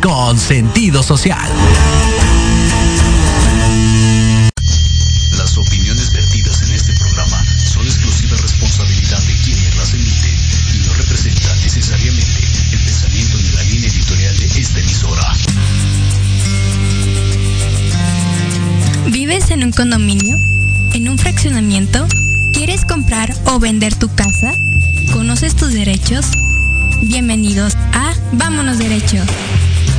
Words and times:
con 0.00 0.38
sentido 0.38 1.02
social. 1.02 1.50
Las 5.36 5.56
opiniones 5.58 6.12
vertidas 6.12 6.62
en 6.62 6.72
este 6.72 6.92
programa 6.94 7.44
son 7.64 7.84
exclusiva 7.84 8.36
responsabilidad 8.36 9.22
de 9.22 9.34
quienes 9.44 9.76
las 9.76 9.94
emiten 9.94 10.36
y 10.74 10.86
no 10.86 10.94
representan 10.94 11.60
necesariamente 11.60 12.40
el 12.72 12.78
pensamiento 12.84 13.38
ni 13.38 13.50
la 13.50 13.62
línea 13.64 13.88
editorial 13.90 14.38
de 14.38 14.46
esta 14.46 14.80
emisora. 14.80 15.32
¿Vives 19.06 19.50
en 19.50 19.64
un 19.64 19.72
condominio? 19.72 20.38
¿En 20.94 21.08
un 21.08 21.18
fraccionamiento? 21.18 22.06
¿Quieres 22.52 22.84
comprar 22.84 23.34
o 23.46 23.58
vender 23.58 23.94
tu 23.94 24.14
casa? 24.14 24.52
¿Conoces 25.12 25.54
tus 25.54 25.72
derechos? 25.72 26.26
Bienvenidos 27.02 27.76
a 27.92 28.14
Vámonos 28.32 28.78
Derecho. 28.78 29.18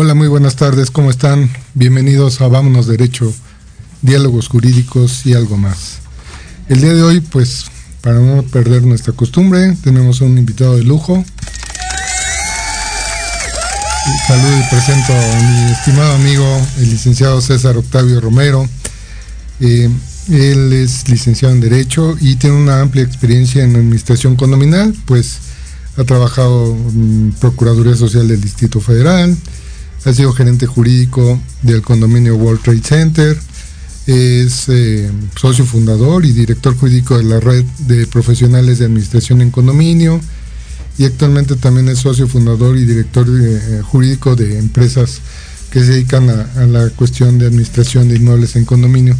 Hola, 0.00 0.14
muy 0.14 0.28
buenas 0.28 0.54
tardes, 0.54 0.92
¿cómo 0.92 1.10
están? 1.10 1.50
Bienvenidos 1.74 2.40
a 2.40 2.46
Vámonos 2.46 2.86
Derecho, 2.86 3.34
Diálogos 4.00 4.46
Jurídicos 4.46 5.26
y 5.26 5.34
algo 5.34 5.56
más. 5.56 5.98
El 6.68 6.80
día 6.82 6.94
de 6.94 7.02
hoy, 7.02 7.20
pues, 7.20 7.64
para 8.00 8.20
no 8.20 8.44
perder 8.44 8.84
nuestra 8.84 9.12
costumbre, 9.12 9.76
tenemos 9.82 10.20
un 10.20 10.38
invitado 10.38 10.76
de 10.76 10.84
lujo. 10.84 11.24
Saludo 14.28 14.56
y 14.56 14.70
presento 14.70 15.12
a 15.12 15.42
mi 15.42 15.72
estimado 15.72 16.12
amigo, 16.14 16.46
el 16.76 16.90
licenciado 16.90 17.40
César 17.40 17.76
Octavio 17.76 18.20
Romero. 18.20 18.68
Eh, 19.58 19.90
él 20.30 20.72
es 20.74 21.08
licenciado 21.08 21.52
en 21.52 21.60
Derecho 21.60 22.16
y 22.20 22.36
tiene 22.36 22.54
una 22.54 22.82
amplia 22.82 23.02
experiencia 23.02 23.64
en 23.64 23.74
administración 23.74 24.36
condominal, 24.36 24.94
pues 25.06 25.38
ha 25.96 26.04
trabajado 26.04 26.70
en 26.70 27.34
Procuraduría 27.40 27.96
Social 27.96 28.28
del 28.28 28.40
Distrito 28.40 28.80
Federal, 28.80 29.36
ha 30.04 30.12
sido 30.12 30.32
gerente 30.32 30.66
jurídico 30.66 31.40
del 31.62 31.82
condominio 31.82 32.36
World 32.36 32.62
Trade 32.62 32.82
Center, 32.82 33.38
es 34.06 34.68
eh, 34.68 35.10
socio 35.36 35.66
fundador 35.66 36.24
y 36.24 36.32
director 36.32 36.74
jurídico 36.76 37.18
de 37.18 37.24
la 37.24 37.40
red 37.40 37.64
de 37.80 38.06
profesionales 38.06 38.78
de 38.78 38.86
administración 38.86 39.42
en 39.42 39.50
condominio 39.50 40.18
y 40.96 41.04
actualmente 41.04 41.56
también 41.56 41.88
es 41.88 41.98
socio 41.98 42.26
fundador 42.26 42.78
y 42.78 42.86
director 42.86 43.26
eh, 43.28 43.82
jurídico 43.84 44.34
de 44.34 44.58
empresas 44.58 45.20
que 45.70 45.80
se 45.80 45.92
dedican 45.92 46.30
a, 46.30 46.62
a, 46.62 46.66
la 46.66 46.88
cuestión 46.90 47.38
de 47.38 47.46
administración 47.46 48.08
de 48.08 48.16
inmuebles 48.16 48.56
en 48.56 48.64
condominio. 48.64 49.14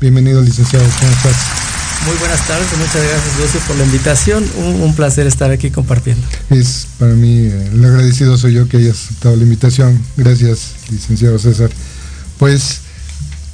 Bienvenido, 0.00 0.40
licenciado, 0.40 0.86
¿cómo 0.98 1.12
estás? 1.12 1.71
Muy 2.06 2.16
buenas 2.18 2.46
tardes, 2.48 2.66
muchas 2.78 3.02
gracias 3.02 3.38
Lucio 3.38 3.60
por 3.66 3.76
la 3.76 3.84
invitación, 3.84 4.44
un, 4.56 4.94
placer 4.94 5.26
estar 5.26 5.52
aquí 5.52 5.70
compartiendo. 5.70 6.26
Es 6.50 6.88
para 6.98 7.14
mí, 7.14 7.46
eh, 7.46 7.70
el 7.72 7.84
agradecido 7.84 8.36
soy 8.36 8.54
yo 8.54 8.68
que 8.68 8.78
hayas 8.78 9.04
aceptado 9.04 9.36
la 9.36 9.44
invitación, 9.44 10.00
gracias 10.16 10.72
licenciado 10.90 11.38
César. 11.38 11.70
Pues 12.38 12.80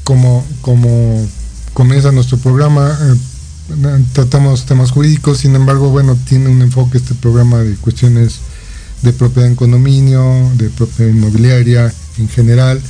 como, 0.03 0.47
como 0.63 1.29
comienza 1.75 2.11
nuestro 2.11 2.39
programa, 2.39 2.99
eh, 3.03 4.05
tratamos 4.15 4.65
temas 4.65 4.93
jurídicos, 4.93 5.39
sin 5.39 5.55
embargo, 5.55 5.91
bueno, 5.91 6.17
tiene 6.27 6.49
un 6.49 6.63
enfoque 6.63 6.97
este 6.97 7.15
programa 7.15 7.59
de 7.59 7.75
cuestiones 7.77 8.39
de 9.03 9.13
propiedad 9.13 9.49
en 9.49 9.57
condominio, 9.57 10.51
de 10.55 10.71
propiedad 10.71 11.11
inmobiliaria 11.11 11.93
en 12.19 12.29
general, 12.29 12.81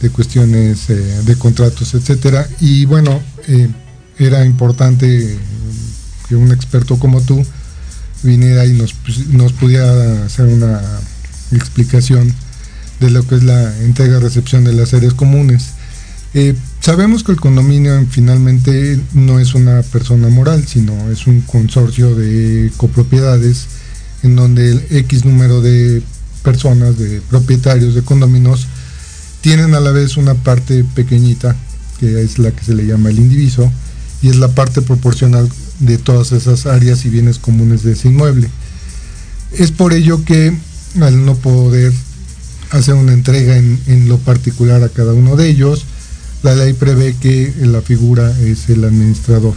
de 0.00 0.10
cuestiones 0.10 0.88
eh, 0.90 0.94
de 1.24 1.36
contratos, 1.36 1.94
etcétera. 1.94 2.48
Y 2.60 2.86
bueno, 2.86 3.20
eh, 3.48 3.68
era 4.18 4.44
importante 4.44 5.38
que 6.28 6.36
un 6.36 6.52
experto 6.52 6.98
como 6.98 7.20
tú 7.20 7.44
viniera 8.22 8.64
y 8.66 8.72
nos, 8.72 8.94
nos 9.28 9.52
pudiera 9.52 10.24
hacer 10.24 10.46
una 10.46 10.80
explicación 11.52 12.32
de 13.00 13.10
lo 13.10 13.26
que 13.26 13.36
es 13.36 13.44
la 13.44 13.78
entrega-recepción 13.80 14.64
de 14.64 14.72
las 14.72 14.94
áreas 14.94 15.14
comunes. 15.14 15.70
Eh, 16.34 16.54
sabemos 16.80 17.24
que 17.24 17.32
el 17.32 17.40
condominio 17.40 18.04
finalmente 18.10 19.00
no 19.14 19.38
es 19.38 19.54
una 19.54 19.82
persona 19.82 20.28
moral, 20.28 20.66
sino 20.66 21.10
es 21.10 21.26
un 21.26 21.42
consorcio 21.42 22.14
de 22.14 22.72
copropiedades 22.76 23.66
en 24.22 24.36
donde 24.36 24.70
el 24.70 24.86
X 24.90 25.24
número 25.24 25.60
de 25.60 26.02
personas, 26.42 26.98
de 26.98 27.20
propietarios 27.22 27.94
de 27.94 28.02
condominios, 28.02 28.66
tienen 29.40 29.74
a 29.74 29.80
la 29.80 29.92
vez 29.92 30.16
una 30.16 30.34
parte 30.34 30.84
pequeñita, 30.84 31.56
que 32.00 32.22
es 32.22 32.38
la 32.38 32.50
que 32.50 32.64
se 32.64 32.74
le 32.74 32.86
llama 32.86 33.10
el 33.10 33.18
indiviso, 33.18 33.70
y 34.22 34.28
es 34.28 34.36
la 34.36 34.48
parte 34.48 34.82
proporcional 34.82 35.48
de 35.80 35.98
todas 35.98 36.32
esas 36.32 36.66
áreas 36.66 37.04
y 37.04 37.10
bienes 37.10 37.38
comunes 37.38 37.82
de 37.82 37.92
ese 37.92 38.08
inmueble. 38.08 38.50
Es 39.52 39.70
por 39.70 39.92
ello 39.92 40.24
que 40.24 40.56
al 41.00 41.24
no 41.24 41.34
poder 41.34 41.92
hacer 42.70 42.94
una 42.94 43.12
entrega 43.12 43.56
en, 43.56 44.08
lo 44.08 44.18
particular 44.18 44.82
a 44.82 44.88
cada 44.88 45.12
uno 45.12 45.36
de 45.36 45.48
ellos, 45.48 45.84
la 46.42 46.54
ley 46.54 46.72
prevé 46.72 47.14
que 47.14 47.52
la 47.60 47.80
figura 47.80 48.30
es 48.40 48.68
el 48.68 48.84
administrador. 48.84 49.54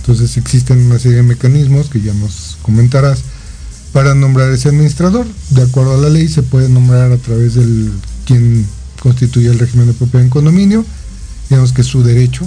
Entonces 0.00 0.36
existen 0.36 0.78
una 0.78 0.98
serie 0.98 1.18
de 1.18 1.22
mecanismos 1.22 1.88
que 1.88 2.00
ya 2.00 2.14
nos 2.14 2.58
comentarás 2.62 3.20
para 3.92 4.14
nombrar 4.14 4.50
ese 4.52 4.68
administrador. 4.68 5.26
De 5.50 5.62
acuerdo 5.62 5.94
a 5.94 6.00
la 6.00 6.10
ley 6.10 6.28
se 6.28 6.42
puede 6.42 6.68
nombrar 6.68 7.12
a 7.12 7.16
través 7.16 7.54
del 7.54 7.90
quien 8.24 8.66
constituye 9.00 9.48
el 9.48 9.58
régimen 9.58 9.86
de 9.86 9.92
propiedad 9.92 10.24
en 10.24 10.30
condominio, 10.30 10.84
digamos 11.48 11.72
que 11.72 11.82
es 11.82 11.86
su 11.86 12.02
derecho, 12.02 12.46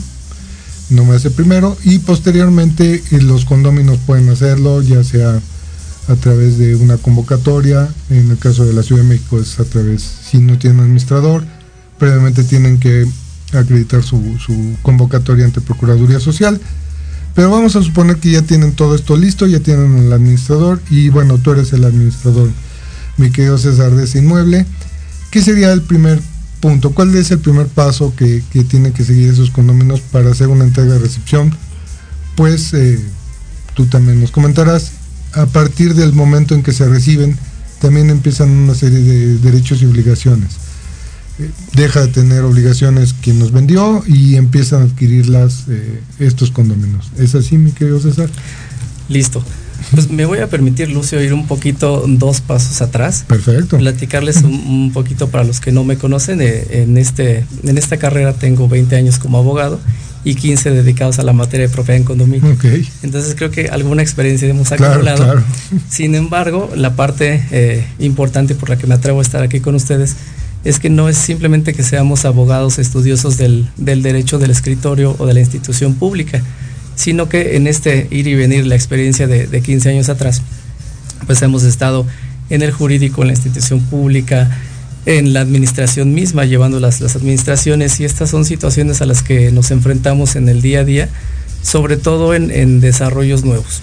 nombrarse 0.89 1.31
primero 1.31 1.77
y 1.83 1.99
posteriormente 1.99 3.03
eh, 3.11 3.21
los 3.21 3.45
condóminos 3.45 3.99
pueden 4.05 4.29
hacerlo 4.29 4.81
ya 4.81 5.03
sea 5.03 5.39
a 6.07 6.15
través 6.15 6.57
de 6.57 6.75
una 6.75 6.97
convocatoria, 6.97 7.87
en 8.09 8.31
el 8.31 8.37
caso 8.39 8.65
de 8.65 8.73
la 8.73 8.81
Ciudad 8.81 9.03
de 9.03 9.09
México 9.09 9.39
es 9.39 9.59
a 9.59 9.65
través, 9.65 10.01
si 10.01 10.39
no 10.39 10.57
tienen 10.57 10.79
administrador, 10.79 11.43
previamente 11.99 12.43
tienen 12.43 12.79
que 12.79 13.07
acreditar 13.53 14.01
su, 14.01 14.37
su 14.39 14.75
convocatoria 14.81 15.45
ante 15.45 15.61
Procuraduría 15.61 16.19
Social, 16.19 16.59
pero 17.35 17.51
vamos 17.51 17.75
a 17.75 17.83
suponer 17.83 18.17
que 18.17 18.31
ya 18.31 18.41
tienen 18.41 18.73
todo 18.73 18.95
esto 18.95 19.15
listo, 19.15 19.45
ya 19.45 19.59
tienen 19.59 19.97
el 19.97 20.11
administrador 20.11 20.81
y 20.89 21.09
bueno, 21.09 21.37
tú 21.37 21.51
eres 21.51 21.73
el 21.73 21.85
administrador, 21.85 22.49
mi 23.17 23.29
querido 23.29 23.59
César 23.59 23.91
de 23.91 24.05
ese 24.05 24.17
inmueble, 24.17 24.65
¿qué 25.29 25.43
sería 25.43 25.71
el 25.71 25.83
primer 25.83 26.19
punto? 26.59 26.91
¿Cuál 26.91 27.15
es 27.15 27.31
el 27.31 27.39
primer 27.39 27.67
paso 27.67 28.13
que, 28.15 28.43
que 28.51 28.63
tienen 28.63 28.93
que 28.93 29.03
seguir 29.03 29.29
esos 29.29 29.49
condóminos 29.49 30.01
para 30.01 30.31
hacer 30.31 30.47
una 30.47 30.63
entrega 30.63 30.93
de 30.93 30.99
recepción? 30.99 31.55
Pues 32.35 32.73
eh, 32.73 32.99
tú 33.73 33.85
también 33.85 34.21
nos 34.21 34.31
comentarás, 34.31 34.91
a 35.33 35.45
partir 35.45 35.93
del 35.93 36.13
momento 36.13 36.55
en 36.55 36.63
que 36.63 36.73
se 36.73 36.87
reciben, 36.87 37.37
también 37.79 38.09
empiezan 38.09 38.49
una 38.49 38.75
serie 38.75 38.99
de 38.99 39.37
derechos 39.37 39.81
y 39.81 39.85
obligaciones. 39.85 40.51
Eh, 41.39 41.49
deja 41.73 42.01
de 42.01 42.07
tener 42.09 42.43
obligaciones 42.43 43.13
quien 43.13 43.39
nos 43.39 43.51
vendió 43.51 44.03
y 44.05 44.35
empiezan 44.35 44.81
a 44.81 44.85
adquirirlas 44.85 45.65
eh, 45.69 46.01
estos 46.19 46.51
condóminos. 46.51 47.11
¿Es 47.17 47.35
así, 47.35 47.57
mi 47.57 47.71
querido 47.71 47.99
César? 47.99 48.29
Listo. 49.07 49.43
Pues 49.91 50.09
me 50.09 50.25
voy 50.25 50.39
a 50.39 50.47
permitir, 50.47 50.89
Lucio, 50.89 51.21
ir 51.21 51.33
un 51.33 51.47
poquito 51.47 52.05
dos 52.07 52.41
pasos 52.41 52.81
atrás. 52.81 53.25
Perfecto. 53.27 53.77
Platicarles 53.77 54.43
un, 54.43 54.53
un 54.53 54.91
poquito 54.93 55.29
para 55.29 55.43
los 55.43 55.59
que 55.59 55.71
no 55.71 55.83
me 55.83 55.97
conocen. 55.97 56.41
Eh, 56.41 56.83
en, 56.83 56.97
este, 56.97 57.45
en 57.63 57.77
esta 57.77 57.97
carrera 57.97 58.33
tengo 58.33 58.67
20 58.67 58.95
años 58.95 59.19
como 59.19 59.37
abogado 59.37 59.79
y 60.23 60.35
15 60.35 60.71
dedicados 60.71 61.19
a 61.19 61.23
la 61.23 61.33
materia 61.33 61.67
de 61.67 61.73
propiedad 61.73 61.97
en 61.97 62.03
condominio. 62.03 62.53
Okay. 62.53 62.87
Entonces 63.03 63.35
creo 63.35 63.51
que 63.51 63.69
alguna 63.69 64.01
experiencia 64.01 64.47
hemos 64.47 64.71
acumulado. 64.71 65.01
Claro, 65.01 65.23
claro. 65.23 65.43
Sin 65.89 66.15
embargo, 66.15 66.69
la 66.75 66.95
parte 66.95 67.43
eh, 67.51 67.85
importante 67.99 68.55
por 68.55 68.69
la 68.69 68.77
que 68.77 68.87
me 68.87 68.95
atrevo 68.95 69.19
a 69.19 69.21
estar 69.21 69.41
aquí 69.41 69.59
con 69.59 69.75
ustedes 69.75 70.15
es 70.63 70.79
que 70.79 70.89
no 70.89 71.07
es 71.07 71.17
simplemente 71.17 71.73
que 71.73 71.83
seamos 71.83 72.25
abogados 72.25 72.79
estudiosos 72.79 73.37
del, 73.37 73.69
del 73.77 74.01
derecho 74.01 74.39
del 74.39 74.51
escritorio 74.51 75.15
o 75.17 75.25
de 75.25 75.33
la 75.33 75.39
institución 75.39 75.95
pública, 75.95 76.43
sino 76.99 77.29
que 77.29 77.55
en 77.55 77.65
este 77.65 78.07
ir 78.11 78.27
y 78.27 78.35
venir, 78.35 78.67
la 78.67 78.75
experiencia 78.75 79.25
de, 79.25 79.47
de 79.47 79.61
15 79.61 79.89
años 79.89 80.09
atrás, 80.09 80.41
pues 81.25 81.41
hemos 81.41 81.63
estado 81.63 82.05
en 82.49 82.61
el 82.61 82.71
jurídico, 82.71 83.21
en 83.21 83.27
la 83.27 83.33
institución 83.35 83.79
pública, 83.79 84.49
en 85.05 85.31
la 85.31 85.39
administración 85.39 86.13
misma, 86.13 86.43
llevando 86.43 86.81
las, 86.81 86.99
las, 86.99 87.15
administraciones 87.15 88.01
y 88.01 88.03
estas 88.03 88.29
son 88.29 88.43
situaciones 88.43 89.01
a 89.01 89.05
las 89.05 89.23
que 89.23 89.49
nos 89.49 89.71
enfrentamos 89.71 90.35
en 90.35 90.49
el 90.49 90.61
día 90.61 90.81
a 90.81 90.83
día, 90.83 91.07
sobre 91.63 91.95
todo 91.95 92.33
en, 92.33 92.51
en 92.51 92.81
desarrollos 92.81 93.45
nuevos. 93.45 93.79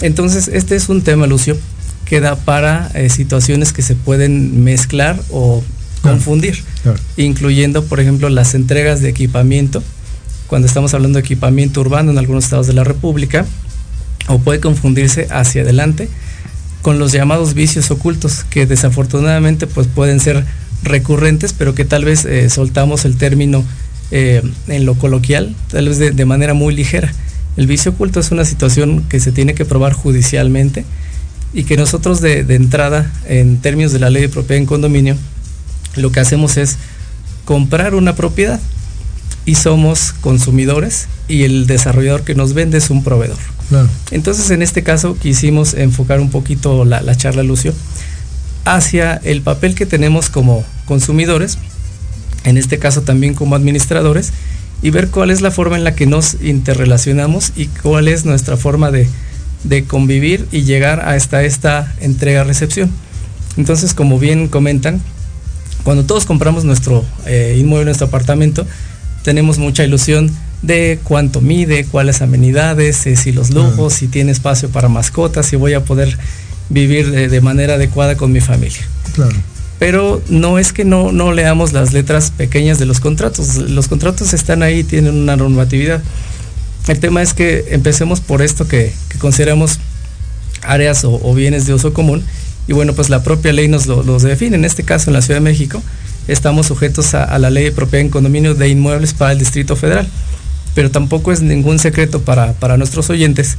Entonces, 0.00 0.48
este 0.48 0.74
es 0.74 0.88
un 0.88 1.02
tema, 1.02 1.26
Lucio, 1.26 1.58
que 2.06 2.20
da 2.20 2.34
para 2.34 2.90
eh, 2.94 3.10
situaciones 3.10 3.74
que 3.74 3.82
se 3.82 3.94
pueden 3.94 4.64
mezclar 4.64 5.20
o 5.30 5.62
confundir, 6.00 6.64
incluyendo, 7.18 7.84
por 7.84 8.00
ejemplo, 8.00 8.30
las 8.30 8.54
entregas 8.54 9.02
de 9.02 9.10
equipamiento, 9.10 9.82
cuando 10.46 10.66
estamos 10.66 10.94
hablando 10.94 11.18
de 11.18 11.24
equipamiento 11.24 11.80
urbano 11.80 12.10
en 12.10 12.18
algunos 12.18 12.44
estados 12.44 12.66
de 12.66 12.72
la 12.72 12.84
República, 12.84 13.46
o 14.28 14.38
puede 14.38 14.60
confundirse 14.60 15.26
hacia 15.30 15.62
adelante 15.62 16.08
con 16.82 16.98
los 16.98 17.12
llamados 17.12 17.54
vicios 17.54 17.90
ocultos, 17.90 18.44
que 18.50 18.66
desafortunadamente 18.66 19.66
pues 19.66 19.86
pueden 19.86 20.20
ser 20.20 20.44
recurrentes, 20.82 21.54
pero 21.54 21.74
que 21.74 21.84
tal 21.84 22.04
vez 22.04 22.24
eh, 22.26 22.50
soltamos 22.50 23.04
el 23.06 23.16
término 23.16 23.64
eh, 24.10 24.42
en 24.68 24.84
lo 24.84 24.94
coloquial, 24.94 25.56
tal 25.70 25.88
vez 25.88 25.98
de, 25.98 26.24
manera 26.26 26.52
muy 26.52 26.74
ligera. 26.74 27.10
El 27.56 27.66
vicio 27.66 27.92
oculto 27.92 28.20
es 28.20 28.30
una 28.32 28.44
situación 28.44 29.02
que 29.08 29.18
se 29.18 29.32
tiene 29.32 29.54
que 29.54 29.64
probar 29.64 29.94
judicialmente 29.94 30.84
y 31.54 31.64
que 31.64 31.76
nosotros 31.76 32.20
de, 32.20 32.40
entrada, 32.50 33.10
en 33.26 33.58
términos 33.58 33.92
de 33.92 34.00
la 34.00 34.10
ley 34.10 34.22
de 34.22 34.28
propiedad 34.28 34.60
en 34.60 34.66
condominio, 34.66 35.16
lo 35.96 36.12
que 36.12 36.20
hacemos 36.20 36.58
es 36.58 36.76
comprar 37.44 37.94
una 37.94 38.14
propiedad 38.14 38.60
y 39.46 39.56
somos 39.56 40.12
consumidores 40.20 41.08
y 41.28 41.44
el 41.44 41.66
desarrollador 41.66 42.22
que 42.22 42.34
nos 42.34 42.54
vende 42.54 42.78
es 42.78 42.90
un 42.90 43.04
proveedor. 43.04 43.38
Entonces 44.10 44.50
en 44.50 44.62
este 44.62 44.82
caso 44.82 45.16
quisimos 45.16 45.74
enfocar 45.74 46.20
un 46.20 46.30
poquito 46.30 46.84
la, 46.84 47.00
la 47.00 47.16
charla, 47.16 47.42
Lucio, 47.42 47.72
hacia 48.64 49.14
el 49.16 49.42
papel 49.42 49.74
que 49.74 49.86
tenemos 49.86 50.30
como 50.30 50.64
consumidores, 50.86 51.58
en 52.44 52.56
este 52.56 52.78
caso 52.78 53.02
también 53.02 53.34
como 53.34 53.56
administradores, 53.56 54.32
y 54.82 54.90
ver 54.90 55.08
cuál 55.08 55.30
es 55.30 55.40
la 55.40 55.50
forma 55.50 55.76
en 55.76 55.84
la 55.84 55.94
que 55.94 56.06
nos 56.06 56.36
interrelacionamos 56.42 57.52
y 57.56 57.66
cuál 57.66 58.06
es 58.06 58.26
nuestra 58.26 58.58
forma 58.58 58.90
de, 58.90 59.08
convivir 59.88 60.46
y 60.52 60.64
llegar 60.64 61.00
hasta 61.00 61.42
esta 61.42 61.94
entrega-recepción. 62.00 62.90
Entonces, 63.56 63.94
como 63.94 64.18
bien 64.18 64.48
comentan, 64.48 65.00
cuando 65.84 66.04
todos 66.04 66.26
compramos 66.26 66.64
nuestro 66.64 67.02
eh, 67.24 67.56
inmueble, 67.58 67.86
nuestro 67.86 68.08
apartamento, 68.08 68.66
tenemos 69.24 69.58
mucha 69.58 69.82
ilusión 69.84 70.30
de 70.62 71.00
cuánto 71.02 71.40
mide, 71.40 71.84
cuáles 71.84 72.22
amenidades, 72.22 73.06
eh, 73.06 73.16
si 73.16 73.32
los 73.32 73.50
lujos, 73.50 73.94
si 73.94 74.06
tiene 74.06 74.30
espacio 74.30 74.68
para 74.68 74.88
mascotas, 74.88 75.46
si 75.46 75.56
voy 75.56 75.72
a 75.72 75.84
poder 75.84 76.16
vivir 76.68 77.10
de, 77.10 77.40
manera 77.40 77.74
adecuada 77.74 78.16
con 78.16 78.32
mi 78.32 78.40
familia. 78.40 78.80
Claro. 79.14 79.34
Pero 79.78 80.22
no 80.28 80.58
es 80.58 80.72
que 80.72 80.84
no, 80.84 81.10
no 81.10 81.32
leamos 81.32 81.72
las 81.72 81.92
letras 81.92 82.30
pequeñas 82.30 82.78
de 82.78 82.86
los 82.86 83.00
contratos. 83.00 83.56
Los 83.56 83.88
contratos 83.88 84.32
están 84.32 84.62
ahí, 84.62 84.84
tienen 84.84 85.14
una 85.14 85.36
normatividad. 85.36 86.02
El 86.86 87.00
tema 87.00 87.22
es 87.22 87.32
que 87.32 87.66
empecemos 87.70 88.20
por 88.20 88.42
esto 88.42 88.68
que, 88.68 88.92
consideramos 89.18 89.80
áreas 90.62 91.04
o, 91.04 91.34
bienes 91.34 91.66
de 91.66 91.74
uso 91.74 91.92
común. 91.92 92.22
Y 92.66 92.72
bueno, 92.72 92.92
pues 92.94 93.10
la 93.10 93.22
propia 93.22 93.52
ley 93.52 93.68
nos 93.68 93.86
los 93.86 94.22
define. 94.22 94.56
En 94.56 94.64
este 94.64 94.84
caso, 94.84 95.10
en 95.10 95.14
la 95.14 95.22
Ciudad 95.22 95.40
de 95.40 95.44
México, 95.44 95.82
estamos 96.28 96.66
sujetos 96.66 97.14
a, 97.14 97.38
la 97.38 97.50
ley 97.50 97.64
de 97.64 97.72
propiedad 97.72 98.02
en 98.02 98.10
condominio 98.10 98.54
de 98.54 98.68
inmuebles 98.68 99.14
para 99.14 99.32
el 99.32 99.38
Distrito 99.38 99.76
Federal. 99.76 100.08
Pero 100.74 100.90
tampoco 100.90 101.32
es 101.32 101.40
ningún 101.40 101.78
secreto 101.78 102.22
para, 102.22 102.52
para 102.54 102.76
nuestros 102.76 103.08
oyentes 103.10 103.56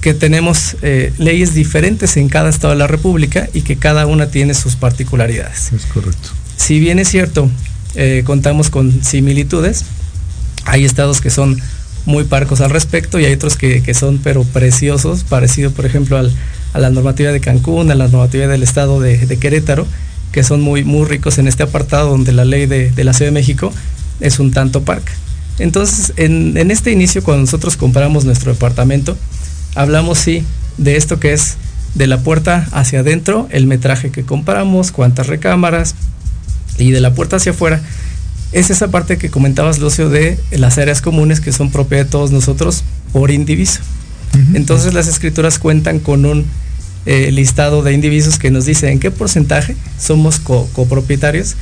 que 0.00 0.14
tenemos 0.14 0.76
eh, 0.82 1.12
leyes 1.18 1.54
diferentes 1.54 2.16
en 2.16 2.28
cada 2.28 2.48
estado 2.48 2.72
de 2.72 2.78
la 2.78 2.86
República 2.86 3.48
y 3.52 3.62
que 3.62 3.76
cada 3.76 4.06
una 4.06 4.28
tiene 4.28 4.54
sus 4.54 4.76
particularidades. 4.76 5.72
Es 5.72 5.86
correcto. 5.86 6.30
Si 6.56 6.80
bien 6.80 6.98
es 6.98 7.08
cierto, 7.08 7.50
eh, 7.94 8.22
contamos 8.24 8.70
con 8.70 9.04
similitudes, 9.04 9.84
hay 10.64 10.84
estados 10.84 11.20
que 11.20 11.30
son 11.30 11.60
muy 12.06 12.24
parcos 12.24 12.60
al 12.60 12.70
respecto 12.70 13.18
y 13.18 13.24
hay 13.26 13.34
otros 13.34 13.56
que, 13.56 13.94
son 13.94 14.18
pero 14.18 14.44
preciosos, 14.44 15.24
parecido 15.24 15.70
por 15.70 15.84
ejemplo 15.86 16.18
a 16.18 16.78
la 16.78 16.90
normativa 16.90 17.30
de 17.30 17.40
Cancún, 17.40 17.90
a 17.90 17.94
la 17.94 18.08
normativa 18.08 18.46
del 18.46 18.62
estado 18.62 19.00
de, 19.00 19.36
Querétaro, 19.38 19.86
que 20.32 20.42
son 20.42 20.60
muy, 20.60 20.84
muy 20.84 21.06
ricos 21.06 21.38
en 21.38 21.48
este 21.48 21.62
apartado 21.62 22.10
donde 22.10 22.32
la 22.32 22.44
ley 22.44 22.66
de, 22.66 22.92
la 23.04 23.12
Ciudad 23.12 23.30
de 23.30 23.34
México 23.34 23.72
es 24.20 24.38
un 24.38 24.52
tanto 24.52 24.82
parque. 24.82 25.12
Entonces, 25.58 26.12
en, 26.16 26.56
en 26.56 26.70
este 26.70 26.92
inicio, 26.92 27.22
cuando 27.22 27.42
nosotros 27.42 27.76
compramos 27.76 28.24
nuestro 28.24 28.52
departamento, 28.52 29.16
hablamos 29.74 30.18
sí 30.18 30.44
de 30.78 30.96
esto 30.96 31.20
que 31.20 31.32
es 31.32 31.56
de 31.94 32.06
la 32.06 32.22
puerta 32.22 32.68
hacia 32.72 33.00
adentro, 33.00 33.48
el 33.50 33.66
metraje 33.66 34.10
que 34.10 34.24
compramos, 34.24 34.92
cuántas 34.92 35.26
recámaras 35.26 35.94
y 36.78 36.92
de 36.92 37.00
la 37.00 37.14
puerta 37.14 37.36
hacia 37.36 37.52
afuera. 37.52 37.80
Es 38.52 38.70
esa 38.70 38.88
parte 38.88 39.18
que 39.18 39.30
comentabas, 39.30 39.78
Lucio, 39.78 40.08
de 40.08 40.38
las 40.50 40.78
áreas 40.78 41.02
comunes 41.02 41.40
que 41.40 41.52
son 41.52 41.70
propiedad 41.70 42.04
de 42.04 42.10
todos 42.10 42.30
nosotros 42.30 42.84
por 43.12 43.30
indiviso. 43.30 43.80
Entonces 44.54 44.94
las 44.94 45.08
escrituras 45.08 45.58
cuentan 45.58 45.98
con 45.98 46.24
un 46.24 46.46
eh, 47.06 47.30
listado 47.32 47.82
de 47.82 47.92
indivisos 47.92 48.38
que 48.38 48.50
nos 48.50 48.66
dice 48.66 48.90
en 48.90 49.00
qué 49.00 49.10
porcentaje 49.10 49.76
somos 49.98 50.38
copropietarios 50.38 51.56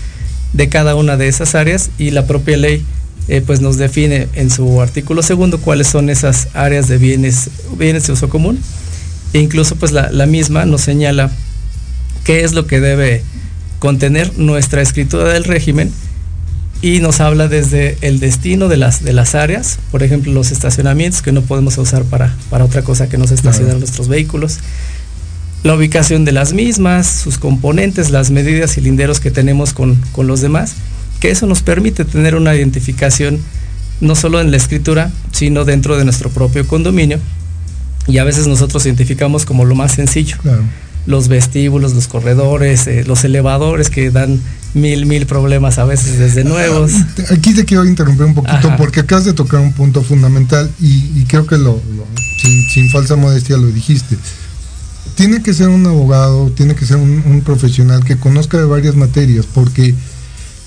de 0.53 0.69
cada 0.69 0.95
una 0.95 1.17
de 1.17 1.29
esas 1.29 1.55
áreas 1.55 1.91
y 1.99 2.11
la 2.11 2.27
propia 2.27 2.57
ley 2.57 2.85
eh, 3.29 3.43
pues 3.45 3.61
nos 3.61 3.77
define 3.77 4.29
en 4.35 4.51
su 4.51 4.81
artículo 4.81 5.23
segundo 5.23 5.61
cuáles 5.61 5.87
son 5.87 6.09
esas 6.09 6.49
áreas 6.55 6.89
de 6.89 6.97
bienes, 6.97 7.51
bienes 7.77 8.07
de 8.07 8.15
uso 8.15 8.29
común. 8.31 8.59
E 9.35 9.41
incluso 9.41 9.77
pues 9.77 9.93
la, 9.93 10.27
misma 10.27 10.65
nos 10.65 10.81
señala 10.81 11.31
qué 12.25 12.45
es 12.45 12.55
lo 12.55 12.67
que 12.67 12.81
debe 12.81 13.23
contener 13.79 14.39
nuestra 14.39 14.81
escritura 14.81 15.29
del 15.29 15.45
régimen 15.45 15.93
y 16.81 17.01
nos 17.01 17.21
habla 17.21 17.49
desde 17.49 17.99
el 18.01 18.21
destino 18.21 18.69
de 18.69 18.79
las, 18.79 19.05
de 19.05 19.13
las 19.13 19.35
áreas, 19.35 19.79
por 19.91 20.03
ejemplo 20.03 20.33
los 20.33 20.51
estacionamientos 20.51 21.21
que 21.21 21.33
no 21.33 21.43
podemos 21.43 21.77
usar 21.77 22.05
para, 22.05 22.35
para 22.49 22.65
otra 22.65 22.83
cosa 22.83 23.09
que 23.11 23.19
no 23.19 23.27
se 23.27 23.35
estacionar 23.35 23.77
nuestros 23.77 24.09
vehículos, 24.09 24.59
la 25.65 25.75
ubicación 25.75 26.25
de 26.25 26.33
las 26.33 26.53
mismas, 26.53 27.07
sus 27.07 27.39
componentes, 27.39 28.11
las 28.11 28.31
medidas 28.31 28.79
y 28.79 28.81
linderos 28.81 29.21
que 29.21 29.31
tenemos 29.31 29.73
con, 29.73 29.97
con 30.13 30.27
los 30.27 30.41
demás 30.41 30.75
que 31.21 31.31
eso 31.31 31.47
nos 31.47 31.63
permite 31.63 32.05
tener 32.05 32.35
una 32.35 32.55
identificación 32.55 33.41
no 34.01 34.15
solo 34.15 34.41
en 34.41 34.51
la 34.51 34.57
escritura, 34.57 35.11
sino 35.33 35.65
dentro 35.65 35.97
de 35.97 36.05
nuestro 36.05 36.31
propio 36.31 36.67
condominio. 36.67 37.19
Y 38.07 38.19
a 38.19 38.25
veces 38.25 38.47
nosotros 38.47 38.87
identificamos 38.87 39.45
como 39.45 39.65
lo 39.65 39.75
más 39.75 39.93
sencillo. 39.93 40.37
Los 41.07 41.29
vestíbulos, 41.29 41.95
los 41.95 42.07
corredores, 42.07 42.87
eh, 42.87 43.05
los 43.07 43.25
elevadores 43.25 43.91
que 43.91 44.11
dan 44.11 44.41
mil, 44.75 45.07
mil 45.07 45.27
problemas 45.27 45.79
a 45.79 45.85
veces 45.85 46.19
desde 46.19 46.45
nuevos. 46.45 46.93
Aquí 47.31 47.55
te 47.55 47.65
quiero 47.65 47.85
interrumpir 47.85 48.27
un 48.27 48.35
poquito 48.35 48.75
porque 48.77 49.01
acabas 49.01 49.25
de 49.25 49.33
tocar 49.33 49.61
un 49.61 49.73
punto 49.73 50.03
fundamental 50.03 50.71
y, 50.81 51.25
creo 51.25 51.47
que 51.47 51.59
lo, 51.59 51.81
sin, 52.73 52.91
falsa 52.91 53.17
modestia 53.17 53.57
lo 53.57 53.67
dijiste. 53.67 54.17
Tiene 55.19 55.43
que 55.43 55.53
ser 55.53 55.67
un 55.67 55.85
abogado, 55.85 56.49
tiene 56.53 56.77
que 56.77 56.87
ser 56.87 56.97
un, 56.97 57.43
profesional 57.45 58.05
que 58.05 58.17
conozca 58.17 58.57
de 58.57 58.67
varias 58.67 58.95
materias 58.95 59.47
porque 59.53 59.93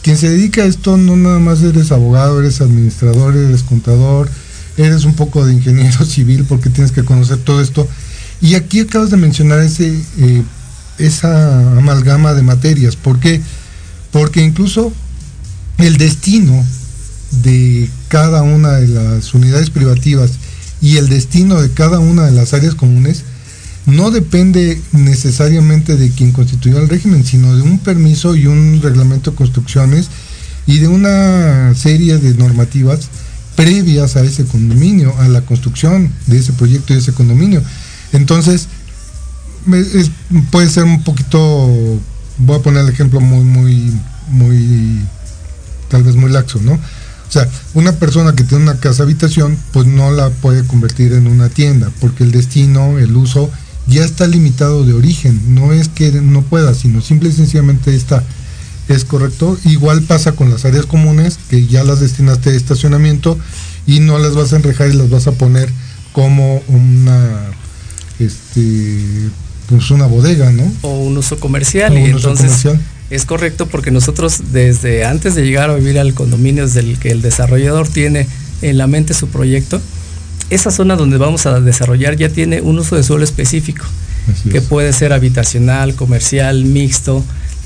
quien 0.01 0.17
se 0.17 0.29
dedica 0.29 0.63
a 0.63 0.65
esto 0.65 0.97
no 0.97 1.15
nada 1.15 1.39
más 1.39 1.61
eres 1.61 1.93
abogado, 1.93 2.37
eres 2.41 2.59
administrador, 2.59 3.37
eres 3.37 3.63
contador, 3.63 4.29
eres 4.75 5.05
un 5.05 5.13
poco 5.13 5.45
de 5.45 5.53
ingeniero 5.53 6.03
civil 6.05 6.43
porque 6.49 6.69
tienes 6.69 6.91
que 6.91 7.05
conocer 7.05 7.37
todo 7.37 7.61
esto. 7.61 7.87
Y 8.41 8.55
aquí 8.55 8.81
acabas 8.81 9.09
de 9.09 9.15
mencionar 9.15 9.61
ese, 9.61 9.97
eh, 10.17 10.43
esa 10.97 11.77
amalgama 11.77 12.33
de 12.33 12.41
materias. 12.41 12.97
¿Por 12.97 13.21
qué? 13.21 13.41
Porque 14.11 14.43
incluso 14.43 14.91
el 15.77 15.95
destino 15.95 16.61
de 17.41 17.89
cada 18.09 18.41
una 18.41 18.73
de 18.73 18.89
las 18.89 19.33
unidades 19.33 19.69
privativas 19.69 20.31
y 20.81 20.97
el 20.97 21.07
destino 21.07 21.61
de 21.61 21.71
cada 21.71 21.99
una 21.99 22.25
de 22.25 22.33
las 22.33 22.53
áreas 22.53 22.75
comunes 22.75 23.23
no 23.85 24.11
depende 24.11 24.79
necesariamente 24.91 25.95
de 25.97 26.11
quien 26.11 26.31
constituyó 26.31 26.79
el 26.79 26.89
régimen, 26.89 27.25
sino 27.25 27.55
de 27.55 27.61
un 27.61 27.79
permiso 27.79 28.35
y 28.35 28.47
un 28.47 28.79
reglamento 28.81 29.31
de 29.31 29.37
construcciones 29.37 30.09
y 30.67 30.79
de 30.79 30.87
una 30.87 31.73
serie 31.75 32.17
de 32.17 32.35
normativas 32.35 33.09
previas 33.55 34.15
a 34.15 34.21
ese 34.21 34.45
condominio, 34.45 35.15
a 35.19 35.27
la 35.27 35.41
construcción 35.41 36.11
de 36.27 36.37
ese 36.37 36.53
proyecto 36.53 36.93
y 36.93 36.97
ese 36.97 37.13
condominio. 37.13 37.61
Entonces, 38.13 38.67
puede 40.51 40.69
ser 40.69 40.83
un 40.83 41.03
poquito, 41.03 41.99
voy 42.37 42.57
a 42.57 42.61
poner 42.61 42.83
el 42.83 42.89
ejemplo 42.89 43.19
muy, 43.19 43.43
muy, 43.43 43.91
muy, 44.29 44.99
tal 45.89 46.03
vez 46.03 46.15
muy 46.15 46.31
laxo, 46.31 46.59
¿no? 46.61 46.73
O 46.73 47.33
sea, 47.33 47.47
una 47.73 47.93
persona 47.93 48.35
que 48.35 48.43
tiene 48.43 48.63
una 48.63 48.79
casa 48.79 49.03
habitación, 49.03 49.57
pues 49.71 49.87
no 49.87 50.11
la 50.11 50.29
puede 50.29 50.65
convertir 50.65 51.13
en 51.13 51.27
una 51.27 51.49
tienda, 51.49 51.89
porque 52.01 52.23
el 52.23 52.31
destino, 52.31 52.99
el 52.99 53.15
uso 53.15 53.49
ya 53.87 54.03
está 54.03 54.27
limitado 54.27 54.85
de 54.85 54.93
origen, 54.93 55.55
no 55.55 55.73
es 55.73 55.87
que 55.89 56.11
no 56.11 56.41
pueda, 56.43 56.73
sino 56.73 57.01
simple 57.01 57.29
y 57.29 57.33
sencillamente 57.33 57.95
está. 57.95 58.23
Es 58.87 59.05
correcto. 59.05 59.57
Igual 59.65 60.01
pasa 60.03 60.33
con 60.33 60.49
las 60.49 60.65
áreas 60.65 60.85
comunes, 60.85 61.39
que 61.49 61.65
ya 61.65 61.83
las 61.83 61.99
destinaste 61.99 62.51
de 62.51 62.57
estacionamiento 62.57 63.37
y 63.87 63.99
no 63.99 64.19
las 64.19 64.35
vas 64.35 64.53
a 64.53 64.57
enrejar 64.57 64.89
y 64.89 64.93
las 64.93 65.09
vas 65.09 65.27
a 65.27 65.31
poner 65.31 65.69
como 66.11 66.61
una 66.67 67.51
este 68.19 69.29
pues 69.67 69.89
una 69.91 70.05
bodega, 70.05 70.51
¿no? 70.51 70.69
O 70.81 70.99
un 70.99 71.17
uso 71.17 71.39
comercial. 71.39 71.97
y 71.97 72.03
entonces 72.03 72.67
es 73.09 73.25
correcto 73.25 73.67
porque 73.67 73.91
nosotros 73.91 74.41
desde 74.51 75.05
antes 75.05 75.35
de 75.35 75.43
llegar 75.43 75.69
a 75.69 75.75
vivir 75.75 75.99
al 75.99 76.13
condominio, 76.13 76.65
desde 76.65 76.81
el 76.81 76.99
que 76.99 77.11
el 77.11 77.21
desarrollador 77.21 77.87
tiene 77.87 78.27
en 78.61 78.77
la 78.77 78.87
mente 78.87 79.13
su 79.13 79.27
proyecto, 79.27 79.81
esa 80.51 80.69
zona 80.69 80.95
donde 80.95 81.17
vamos 81.17 81.45
a 81.45 81.59
desarrollar 81.59 82.17
ya 82.17 82.29
tiene 82.29 82.61
un 82.61 82.77
uso 82.77 82.95
de 82.95 83.03
suelo 83.03 83.23
específico, 83.23 83.85
que 84.51 84.61
puede 84.61 84.93
ser 84.93 85.13
habitacional, 85.13 85.95
comercial, 85.95 86.65
mixto, 86.65 87.23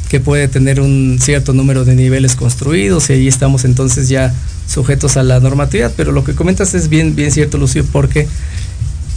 que 0.08 0.20
puede 0.20 0.48
tener 0.48 0.80
un 0.80 1.18
cierto 1.20 1.52
número 1.52 1.84
de 1.84 1.96
niveles 1.96 2.36
construidos 2.36 3.10
y 3.10 3.14
ahí 3.14 3.28
estamos 3.28 3.66
entonces 3.66 4.08
ya 4.08 4.34
sujetos 4.68 5.18
a 5.18 5.24
la 5.24 5.40
normatividad. 5.40 5.94
Pero 5.98 6.12
lo 6.12 6.24
que 6.24 6.34
comentas 6.34 6.76
es 6.76 6.88
bien, 6.88 7.16
bien 7.16 7.32
cierto, 7.32 7.58
Lucio, 7.58 7.84
porque 7.92 8.28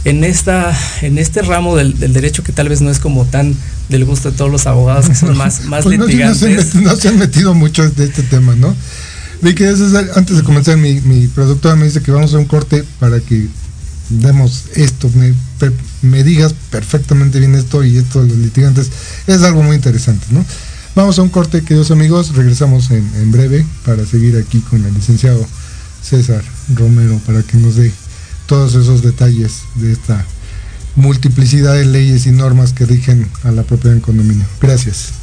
en, 0.03 0.23
esta, 0.23 0.75
en 1.01 1.19
este 1.19 1.43
ramo 1.43 1.75
del, 1.75 1.97
derecho 1.99 2.43
que 2.43 2.51
tal 2.51 2.69
vez 2.69 2.81
no 2.81 2.89
es 2.89 2.99
como 2.99 3.25
tan 3.25 3.55
del 3.89 4.05
gusto 4.05 4.31
de 4.31 4.37
todos 4.37 4.51
los 4.51 4.65
abogados 4.65 5.07
que 5.09 5.15
son 5.15 5.37
más, 5.37 5.65
más 5.65 5.83
pues 5.83 5.99
litigantes. 5.99 6.75
No 6.75 6.95
se, 6.95 7.09
han 7.09 7.19
metido 7.19 7.53
mucho 7.53 7.87
de 7.87 8.05
este 8.05 8.23
tema, 8.23 8.55
¿no? 8.55 8.75
Vi 9.41 9.55
que 9.55 9.67
antes 9.67 10.37
de 10.37 10.43
comenzar, 10.43 10.77
mi, 10.77 10.99
mi 11.01 11.27
productora 11.27 11.75
me 11.75 11.85
dice 11.85 12.01
que 12.01 12.11
vamos 12.11 12.33
a 12.33 12.37
un 12.37 12.45
corte 12.45 12.83
para 12.99 13.19
que 13.19 13.47
demos 14.09 14.65
esto, 14.75 15.09
me, 15.15 15.33
me 16.01 16.23
digas 16.23 16.53
perfectamente 16.71 17.39
bien 17.39 17.55
esto 17.55 17.83
y 17.83 17.97
esto 17.97 18.21
de 18.21 18.29
los 18.29 18.37
litigantes. 18.37 18.89
Es 19.27 19.41
algo 19.43 19.63
muy 19.63 19.75
interesante, 19.75 20.25
¿no? 20.31 20.45
Vamos 20.95 21.19
a 21.19 21.21
un 21.21 21.29
corte, 21.29 21.61
queridos 21.61 21.91
amigos. 21.91 22.35
Regresamos 22.35 22.91
en, 22.91 23.09
en 23.15 23.31
breve 23.31 23.65
para 23.85 24.05
seguir 24.05 24.35
aquí 24.37 24.59
con 24.59 24.83
el 24.83 24.93
licenciado 24.93 25.45
César 26.01 26.43
Romero 26.75 27.19
para 27.25 27.43
que 27.43 27.57
nos 27.57 27.75
dé 27.75 27.93
todos 28.47 28.75
esos 28.75 29.03
detalles 29.03 29.61
de 29.75 29.91
esta 29.91 30.25
multiplicidad 30.95 31.75
de 31.75 31.85
leyes 31.85 32.25
y 32.25 32.31
normas 32.31 32.73
que 32.73 32.85
rigen 32.85 33.29
a 33.43 33.51
la 33.51 33.63
propiedad 33.63 33.95
en 33.95 34.01
condominio. 34.01 34.45
Gracias. 34.59 35.13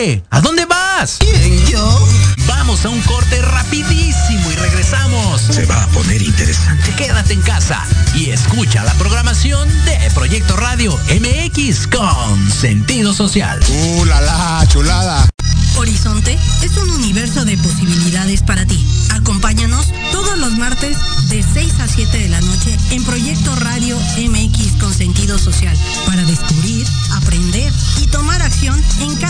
Oye, 0.00 0.24
¿a 0.30 0.40
dónde 0.40 0.64
vas? 0.64 1.18
¿Quién, 1.18 1.66
yo? 1.66 2.08
Vamos 2.46 2.86
a 2.86 2.88
un 2.88 3.02
corte 3.02 3.42
rapidísimo 3.42 4.50
y 4.50 4.54
regresamos. 4.54 5.42
Se 5.42 5.66
va 5.66 5.84
a 5.84 5.86
poner 5.88 6.22
interesante. 6.22 6.94
Quédate 6.96 7.34
en 7.34 7.42
casa 7.42 7.84
y 8.14 8.30
escucha 8.30 8.82
la 8.82 8.94
programación 8.94 9.68
de 9.84 10.10
Proyecto 10.14 10.56
Radio 10.56 10.98
MX 11.20 11.86
con 11.88 12.50
sentido 12.50 13.12
social. 13.12 13.60
¡Uh, 13.68 14.06
la, 14.06 14.22
la 14.22 14.66
chulada! 14.68 15.28
Horizonte 15.76 16.38
es 16.62 16.76
un 16.76 16.90
universo 16.90 17.44
de 17.44 17.56
posibilidades 17.58 18.42
para 18.42 18.66
ti. 18.66 18.84
Acompáñanos 19.12 19.86
todos 20.12 20.38
los 20.38 20.56
martes 20.58 20.96
de 21.28 21.42
6 21.42 21.80
a 21.80 21.88
7 21.88 22.18
de 22.18 22.28
la 22.28 22.40
noche 22.40 22.76
en 22.90 23.04
Proyecto 23.04 23.54
Radio 23.56 23.98
MX 24.18 24.80
con 24.80 24.92
sentido 24.92 25.38
social 25.38 25.76
para 26.06 26.22
descubrir, 26.24 26.86
aprender 27.12 27.72
y 28.02 28.06
tomar 28.08 28.42
acción 28.42 28.82
en 29.00 29.16
cada 29.16 29.29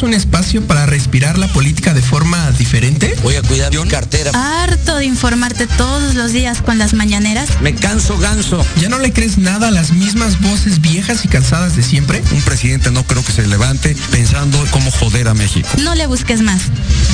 Un 0.00 0.14
espacio 0.14 0.66
para 0.66 0.86
respirar 0.86 1.36
la 1.36 1.48
política 1.48 1.92
de 1.92 2.00
forma 2.00 2.50
diferente? 2.52 3.14
Voy 3.22 3.36
a 3.36 3.42
cuidar 3.42 3.70
mi 3.74 3.88
cartera. 3.90 4.30
Harto 4.32 4.96
de 4.96 5.04
informarte 5.04 5.66
todos 5.66 6.14
los 6.14 6.32
días 6.32 6.62
con 6.62 6.78
las 6.78 6.94
mañaneras. 6.94 7.50
Me 7.60 7.74
canso 7.74 8.16
ganso. 8.16 8.64
¿Ya 8.80 8.88
no 8.88 8.98
le 8.98 9.12
crees 9.12 9.36
nada 9.36 9.68
a 9.68 9.70
las 9.70 9.92
mismas 9.92 10.40
voces 10.40 10.80
viejas 10.80 11.26
y 11.26 11.28
cansadas 11.28 11.76
de 11.76 11.82
siempre? 11.82 12.22
Un 12.32 12.40
presidente 12.40 12.90
no 12.90 13.04
creo 13.04 13.22
que 13.22 13.32
se 13.32 13.46
levante 13.46 13.94
pensando 14.10 14.58
cómo 14.70 14.90
joder 14.92 15.28
a 15.28 15.34
México. 15.34 15.68
No 15.82 15.94
le 15.94 16.06
busques 16.06 16.40
más. 16.40 16.62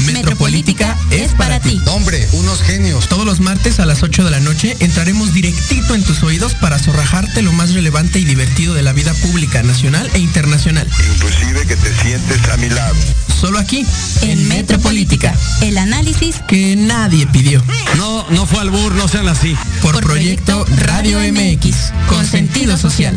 Metropolítica, 0.07 0.97
es 1.11 1.33
para, 1.33 1.61
ti. 1.61 1.81
Hombre, 1.87 2.27
unos 2.33 2.63
genios. 2.63 3.09
Todos 3.09 3.25
los 3.25 3.41
martes 3.41 3.81
a 3.81 3.87
las 3.87 4.03
8 4.03 4.25
de 4.25 4.31
la 4.31 4.41
noche 4.41 4.77
entraremos 4.81 5.33
directito 5.33 5.95
en 5.95 6.03
tus 6.03 6.23
oídos 6.23 6.55
para 6.55 6.79
zorrajarte 6.79 7.43
lo 7.43 7.53
más 7.53 7.75
relevante 7.75 8.19
y 8.19 8.25
divertido 8.25 8.75
de 8.75 8.83
la 8.83 8.93
vida 8.93 9.13
pública 9.15 9.63
nacional 9.63 10.09
e 10.15 10.19
internacional. 10.19 10.89
Inclusive 11.15 11.67
que 11.67 11.77
te 11.77 11.95
sientes 11.95 12.49
a 12.49 12.57
mi 12.57 12.69
lado. 12.69 12.97
Solo 13.41 13.59
aquí, 13.59 13.87
en 14.23 14.49
Metropolítica, 14.49 15.35
el 15.63 15.79
análisis 15.79 16.37
que 16.49 16.75
nadie 16.75 17.27
pidió. 17.27 17.63
No, 17.97 18.27
no 18.31 18.47
fue 18.47 18.61
al 18.61 18.71
bur, 18.71 18.93
no 18.95 19.07
sean 19.07 19.29
así. 19.29 19.57
Por, 19.81 19.93
Por 19.93 20.05
proyecto, 20.05 20.65
proyecto 20.65 20.87
Radio 20.87 21.21
MX, 21.21 21.93
con 22.09 22.27
sentido 22.27 22.77
social. 22.77 23.17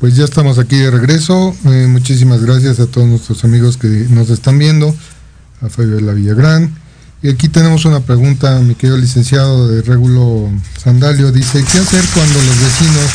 Pues 0.00 0.14
ya 0.14 0.24
estamos 0.24 0.58
aquí 0.58 0.76
de 0.76 0.92
regreso. 0.92 1.56
Eh, 1.64 1.86
muchísimas 1.88 2.40
gracias 2.40 2.78
a 2.78 2.86
todos 2.86 3.08
nuestros 3.08 3.42
amigos 3.42 3.76
que 3.76 3.88
nos 4.10 4.30
están 4.30 4.56
viendo, 4.56 4.94
a 5.60 5.68
Fabiola 5.68 6.12
Villagrán. 6.12 6.72
Y 7.20 7.30
aquí 7.30 7.48
tenemos 7.48 7.84
una 7.84 7.98
pregunta, 7.98 8.60
mi 8.60 8.76
querido 8.76 8.96
licenciado 8.96 9.66
de 9.68 9.82
Régulo 9.82 10.50
Sandalio. 10.80 11.32
Dice, 11.32 11.64
¿qué 11.72 11.78
hacer 11.78 12.04
cuando 12.14 12.34
los 12.34 12.60
vecinos 12.60 13.10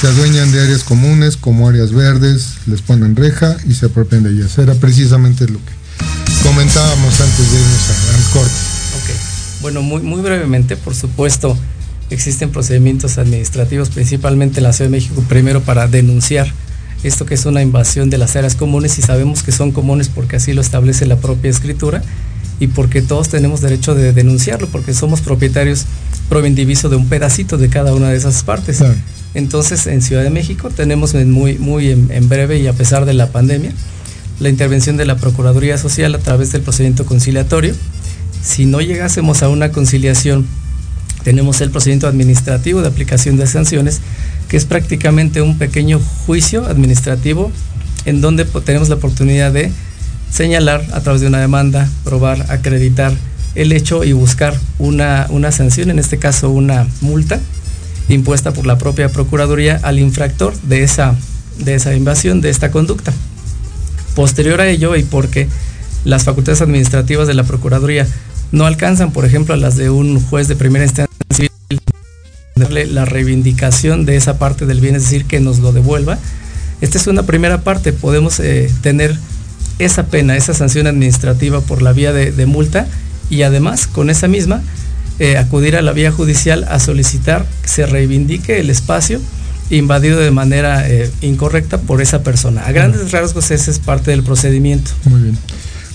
se 0.00 0.06
adueñan 0.06 0.52
de 0.52 0.62
áreas 0.62 0.84
comunes 0.84 1.36
como 1.36 1.68
áreas 1.68 1.92
verdes, 1.92 2.58
les 2.66 2.80
ponen 2.80 3.16
reja 3.16 3.56
y 3.68 3.74
se 3.74 3.86
apropian 3.86 4.22
de 4.22 4.30
ellas? 4.30 4.56
Era 4.58 4.74
precisamente 4.74 5.48
lo 5.48 5.58
que 5.58 6.44
comentábamos 6.44 7.20
antes 7.20 7.50
de 7.50 7.58
irnos 7.58 7.90
al 8.14 8.32
corte. 8.32 8.54
Ok, 9.02 9.62
bueno, 9.62 9.82
muy, 9.82 10.02
muy 10.02 10.22
brevemente, 10.22 10.76
por 10.76 10.94
supuesto 10.94 11.58
existen 12.10 12.50
procedimientos 12.50 13.18
administrativos, 13.18 13.90
principalmente 13.90 14.60
en 14.60 14.64
la 14.64 14.72
Ciudad 14.72 14.90
de 14.90 14.96
México, 14.96 15.22
primero 15.28 15.62
para 15.62 15.86
denunciar 15.88 16.52
esto 17.04 17.26
que 17.26 17.34
es 17.34 17.44
una 17.44 17.62
invasión 17.62 18.08
de 18.08 18.18
las 18.18 18.34
áreas 18.34 18.54
comunes 18.54 18.98
y 18.98 19.02
sabemos 19.02 19.42
que 19.42 19.52
son 19.52 19.72
comunes 19.72 20.08
porque 20.08 20.36
así 20.36 20.54
lo 20.54 20.62
establece 20.62 21.04
la 21.06 21.16
propia 21.16 21.50
escritura 21.50 22.02
y 22.60 22.68
porque 22.68 23.02
todos 23.02 23.28
tenemos 23.28 23.60
derecho 23.60 23.94
de 23.94 24.12
denunciarlo 24.12 24.68
porque 24.68 24.94
somos 24.94 25.20
propietarios 25.20 25.84
pro 26.28 26.44
indiviso 26.46 26.88
de 26.88 26.96
un 26.96 27.08
pedacito 27.08 27.58
de 27.58 27.68
cada 27.68 27.94
una 27.94 28.08
de 28.08 28.16
esas 28.16 28.42
partes. 28.42 28.82
Entonces 29.34 29.86
en 29.86 30.00
Ciudad 30.00 30.22
de 30.22 30.30
México 30.30 30.70
tenemos 30.70 31.14
muy, 31.14 31.58
muy 31.58 31.90
en, 31.90 32.28
breve 32.28 32.58
y 32.58 32.66
a 32.68 32.72
pesar 32.72 33.04
de 33.04 33.12
la 33.12 33.30
pandemia 33.30 33.72
la 34.40 34.48
intervención 34.48 34.96
de 34.96 35.04
la 35.04 35.16
Procuraduría 35.16 35.78
Social 35.78 36.14
a 36.14 36.18
través 36.18 36.52
del 36.52 36.62
procedimiento 36.62 37.04
conciliatorio. 37.04 37.74
Si 38.42 38.64
no 38.66 38.80
llegásemos 38.80 39.42
a 39.42 39.48
una 39.48 39.70
conciliación 39.70 40.46
tenemos 41.24 41.60
el 41.62 41.70
procedimiento 41.70 42.06
administrativo 42.06 42.82
de 42.82 42.88
aplicación 42.88 43.36
de 43.36 43.46
sanciones, 43.46 44.00
que 44.48 44.56
es 44.56 44.66
prácticamente 44.66 45.40
un 45.40 45.58
pequeño 45.58 45.98
juicio 46.26 46.66
administrativo 46.66 47.50
en 48.04 48.20
donde 48.20 48.44
tenemos 48.44 48.90
la 48.90 48.96
oportunidad 48.96 49.50
de 49.50 49.72
señalar 50.30 50.84
a 50.92 51.00
través 51.00 51.22
de 51.22 51.26
una 51.26 51.40
demanda, 51.40 51.88
probar, 52.04 52.46
acreditar 52.50 53.12
el 53.54 53.72
hecho 53.72 54.04
y 54.04 54.12
buscar 54.12 54.54
una, 54.78 55.26
una 55.30 55.50
sanción, 55.50 55.90
en 55.90 55.98
este 55.98 56.18
caso 56.18 56.50
una 56.50 56.86
multa 57.00 57.40
impuesta 58.08 58.52
por 58.52 58.66
la 58.66 58.76
propia 58.76 59.08
Procuraduría 59.08 59.80
al 59.82 59.98
infractor 59.98 60.54
de 60.62 60.82
esa, 60.82 61.14
de 61.58 61.74
esa 61.74 61.94
invasión, 61.94 62.40
de 62.40 62.50
esta 62.50 62.70
conducta. 62.70 63.12
Posterior 64.14 64.60
a 64.60 64.68
ello, 64.68 64.94
y 64.96 65.04
porque 65.04 65.48
las 66.04 66.24
facultades 66.24 66.60
administrativas 66.60 67.26
de 67.26 67.34
la 67.34 67.44
Procuraduría 67.44 68.06
no 68.52 68.66
alcanzan, 68.66 69.12
por 69.12 69.24
ejemplo, 69.24 69.54
a 69.54 69.56
las 69.56 69.76
de 69.76 69.88
un 69.88 70.20
juez 70.20 70.48
de 70.48 70.56
primera 70.56 70.84
instancia 70.84 71.13
darle 72.54 72.86
la 72.86 73.04
reivindicación 73.04 74.04
de 74.04 74.16
esa 74.16 74.38
parte 74.38 74.66
del 74.66 74.80
bien, 74.80 74.94
es 74.94 75.04
decir, 75.04 75.24
que 75.24 75.40
nos 75.40 75.58
lo 75.58 75.72
devuelva. 75.72 76.18
Esta 76.80 76.98
es 76.98 77.06
una 77.06 77.24
primera 77.24 77.62
parte, 77.62 77.92
podemos 77.92 78.40
eh, 78.40 78.70
tener 78.80 79.16
esa 79.78 80.06
pena, 80.06 80.36
esa 80.36 80.54
sanción 80.54 80.86
administrativa 80.86 81.60
por 81.60 81.82
la 81.82 81.92
vía 81.92 82.12
de, 82.12 82.46
multa 82.46 82.86
y 83.30 83.42
además 83.42 83.86
con 83.86 84.10
esa 84.10 84.28
misma 84.28 84.62
eh, 85.18 85.36
acudir 85.36 85.76
a 85.76 85.82
la 85.82 85.92
vía 85.92 86.12
judicial 86.12 86.64
a 86.68 86.78
solicitar 86.78 87.46
que 87.62 87.68
se 87.68 87.86
reivindique 87.86 88.60
el 88.60 88.70
espacio 88.70 89.20
invadido 89.70 90.20
de 90.20 90.30
manera 90.30 90.88
eh, 90.88 91.10
incorrecta 91.22 91.78
por 91.80 92.00
esa 92.02 92.22
persona. 92.22 92.62
A 92.66 92.72
grandes 92.72 93.10
rasgos 93.12 93.50
ese 93.50 93.70
es 93.70 93.78
parte 93.78 94.10
del 94.10 94.22
procedimiento. 94.22 94.90
Muy 95.04 95.22
bien. 95.22 95.38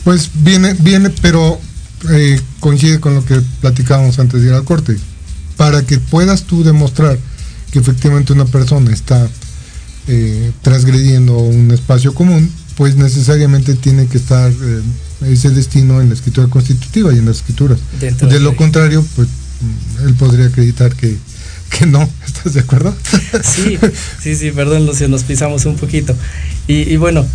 Pues 0.04 0.32
viene, 0.34 0.76
viene, 0.80 1.10
pero 1.22 1.60
eh, 2.10 2.40
coincide 2.60 3.00
con 3.00 3.16
lo 3.16 3.24
que 3.24 3.42
platicábamos 3.62 4.20
antes 4.20 4.42
de 4.42 4.48
ir 4.48 4.54
al 4.54 4.64
corte. 4.64 4.98
Para 5.60 5.86
que 5.86 6.00
puedas 6.00 6.46
tú 6.46 6.64
demostrar 6.64 7.20
que 7.72 7.78
efectivamente 7.78 8.34
una 8.34 8.46
persona 8.46 8.92
está 8.92 9.30
eh, 10.08 10.52
transgrediendo 10.64 11.38
un 11.38 11.70
espacio 11.70 12.16
común, 12.16 12.50
pues 12.76 12.96
necesariamente 12.96 13.76
tiene 13.76 14.08
que 14.08 14.18
estar 14.18 14.52
ese 15.28 15.50
destino 15.52 16.02
en 16.02 16.08
la 16.08 16.16
escritura 16.16 16.48
constitutiva 16.48 17.14
y 17.14 17.20
en 17.20 17.26
las 17.26 17.38
escrituras. 17.38 17.78
de 18.00 18.40
lo 18.40 18.56
contrario, 18.56 19.06
pues 19.16 19.28
él 20.06 20.16
podría 20.16 20.46
acreditar 20.46 20.96
que 20.96 21.18
que 21.70 21.86
no, 21.86 22.10
¿estás 22.26 22.54
de 22.54 22.62
acuerdo? 22.62 22.96
Sí, 23.44 23.78
sí, 24.22 24.36
sí, 24.36 24.52
perdón 24.52 24.86
Lucio, 24.86 25.08
nos 25.08 25.24
pisamos 25.24 25.66
un 25.66 25.76
poquito. 25.76 26.16
Y, 26.68 26.98
bueno, 26.98 27.26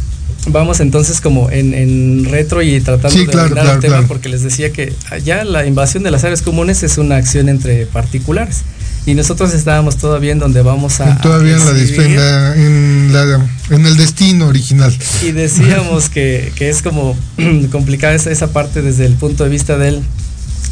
vamos 0.49 0.81
entonces 0.81 1.21
como 1.21 1.51
en, 1.51 2.25
retro 2.25 2.63
y 2.63 2.81
tratando 2.81 3.19
de 3.19 3.27
claro, 3.27 3.73
el 3.73 3.81
tema 3.81 4.03
porque 4.07 4.29
les 4.29 4.43
decía 4.43 4.73
que 4.73 4.93
ya 5.25 5.45
la 5.45 5.67
invasión 5.67 6.03
de 6.03 6.11
las 6.11 6.25
áreas 6.25 6.43
comunes 6.43 6.83
es 6.83 6.99
una 6.99 7.17
acción 7.17 7.49
entre 7.49 7.87
particulares. 7.87 8.63
Y 9.07 9.13
nosotros 9.15 9.53
estábamos 9.53 9.99
todavía 9.99 10.33
en 10.33 10.39
donde 10.39 10.63
vamos 10.63 11.01
a 11.01 11.21
todavía 11.21 11.57
en, 11.57 13.13
la, 13.13 13.47
en, 13.69 13.87
el 13.87 13.97
destino 13.99 14.47
original. 14.49 14.97
Y 15.23 15.33
decíamos 15.33 16.09
que, 16.09 16.53
es 16.59 16.81
como 16.81 17.15
complicada 17.71 18.15
esa, 18.15 18.31
esa 18.31 18.53
parte 18.53 18.81
desde 18.81 19.05
el 19.05 19.13
punto 19.15 19.45
de 19.45 19.51
vista 19.51 19.77
del 19.77 20.01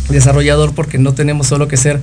desarrollador 0.08 0.72
porque 0.74 0.96
no 0.96 1.12
tenemos 1.12 1.46
solo 1.46 1.68
que 1.68 1.76
ser 1.76 2.00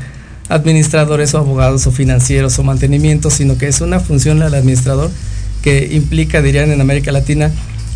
administradores 0.49 1.33
o 1.33 1.39
abogados 1.39 1.87
o 1.87 1.91
financieros 1.91 2.59
o 2.59 2.63
mantenimiento, 2.63 3.31
sino 3.31 3.57
que 3.57 3.67
es 3.67 3.81
una 3.81 3.99
función 3.99 4.39
del 4.39 4.53
administrador 4.53 5.09
que 5.61 5.89
implica, 5.91 6.41
dirían 6.41 6.71
en 6.71 6.81
América 6.81 7.11
Latina, 7.11 7.51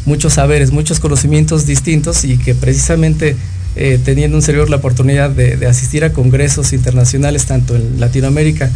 muchos 0.05 0.33
saberes, 0.33 0.71
muchos 0.71 0.99
conocimientos 0.99 1.65
distintos 1.65 2.25
y 2.25 2.37
que 2.37 2.55
precisamente 2.55 3.35
eh, 3.75 3.99
teniendo 4.03 4.37
un 4.37 4.43
servidor 4.43 4.69
la 4.69 4.75
oportunidad 4.77 5.29
de, 5.29 5.65
asistir 5.65 6.03
a 6.03 6.13
congresos 6.13 6.73
internacionales, 6.73 7.45
tanto 7.45 7.75
en 7.75 7.99
Latinoamérica 7.99 8.69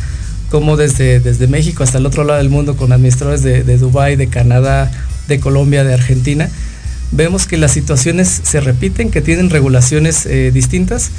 como 0.49 0.77
desde, 0.77 1.19
desde 1.19 1.47
México 1.47 1.83
hasta 1.83 1.97
el 1.97 2.05
otro 2.05 2.23
lado 2.23 2.39
del 2.39 2.49
mundo, 2.49 2.77
con 2.77 2.91
administradores 2.91 3.43
de, 3.43 3.63
de 3.63 3.77
Dubái, 3.77 4.15
de 4.15 4.27
Canadá, 4.27 4.89
de 5.27 5.39
Colombia, 5.39 5.83
de 5.83 5.93
Argentina, 5.93 6.49
vemos 7.11 7.45
que 7.47 7.57
las 7.57 7.71
situaciones 7.71 8.41
se 8.43 8.59
repiten, 8.59 9.11
que 9.11 9.21
tienen 9.21 9.49
regulaciones 9.49 10.25
eh, 10.25 10.51
distintas, 10.51 11.11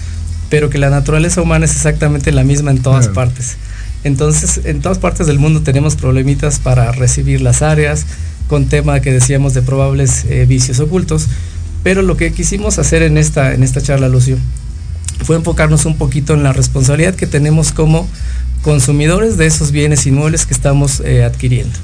pero 0.51 0.71
que 0.71 0.79
la 0.79 0.91
naturaleza 0.91 1.43
humana 1.43 1.67
es 1.67 1.73
exactamente 1.73 2.33
la 2.33 2.45
misma 2.45 2.71
en 2.71 2.83
todas 2.83 3.09
partes. 3.09 3.57
Entonces, 4.05 4.61
en 4.65 4.81
todas 4.81 4.99
partes 4.99 5.27
del 5.27 5.39
mundo 5.39 5.63
tenemos 5.63 5.97
problemitas 5.97 6.59
para 6.61 6.93
recibir 6.93 7.41
las 7.41 7.63
áreas, 7.63 8.07
con 8.49 8.67
tema 8.67 9.01
que 9.01 9.13
decíamos 9.13 9.55
de 9.55 9.63
probables 9.63 10.25
eh, 10.25 10.47
vicios 10.47 10.81
ocultos, 10.81 11.27
pero 11.83 12.03
lo 12.03 12.17
que 12.17 12.33
quisimos 12.33 12.79
hacer 12.79 13.03
en 13.03 13.19
esta, 13.19 13.55
en 13.55 13.63
esta 13.63 13.81
charla, 13.81 14.09
Lucio, 14.09 14.39
fue 15.23 15.37
enfocarnos 15.37 15.85
un 15.85 15.97
poquito 15.97 16.35
en 16.35 16.43
la 16.43 16.53
responsabilidad 16.53 17.15
que 17.15 17.27
tenemos 17.27 17.73
como 17.73 18.09
consumidores 18.63 19.37
de 19.37 19.47
esos 19.47 19.73
bienes 19.73 20.07
inmuebles 20.07 20.47
que 20.47 20.55
estamos 20.55 21.01
eh, 21.01 21.25
adquiriendo. 21.25 21.77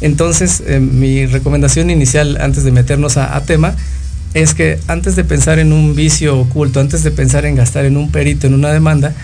Entonces, 0.00 0.62
eh, 0.66 0.80
mi 0.80 1.26
recomendación 1.26 1.90
inicial 1.90 2.38
antes 2.40 2.64
de 2.64 2.72
meternos 2.72 3.16
a, 3.16 3.36
a 3.36 3.42
tema 3.44 3.74
es 4.32 4.54
que 4.54 4.78
antes 4.86 5.16
de 5.16 5.24
pensar 5.24 5.58
en 5.58 5.72
un 5.72 5.94
vicio 5.94 6.38
oculto, 6.38 6.80
antes 6.80 7.02
de 7.02 7.10
pensar 7.10 7.44
en 7.44 7.56
gastar 7.56 7.84
en 7.84 7.96
un 7.96 8.10
perito, 8.10 8.46
en 8.46 8.54
una 8.54 8.70
demanda, 8.70 9.14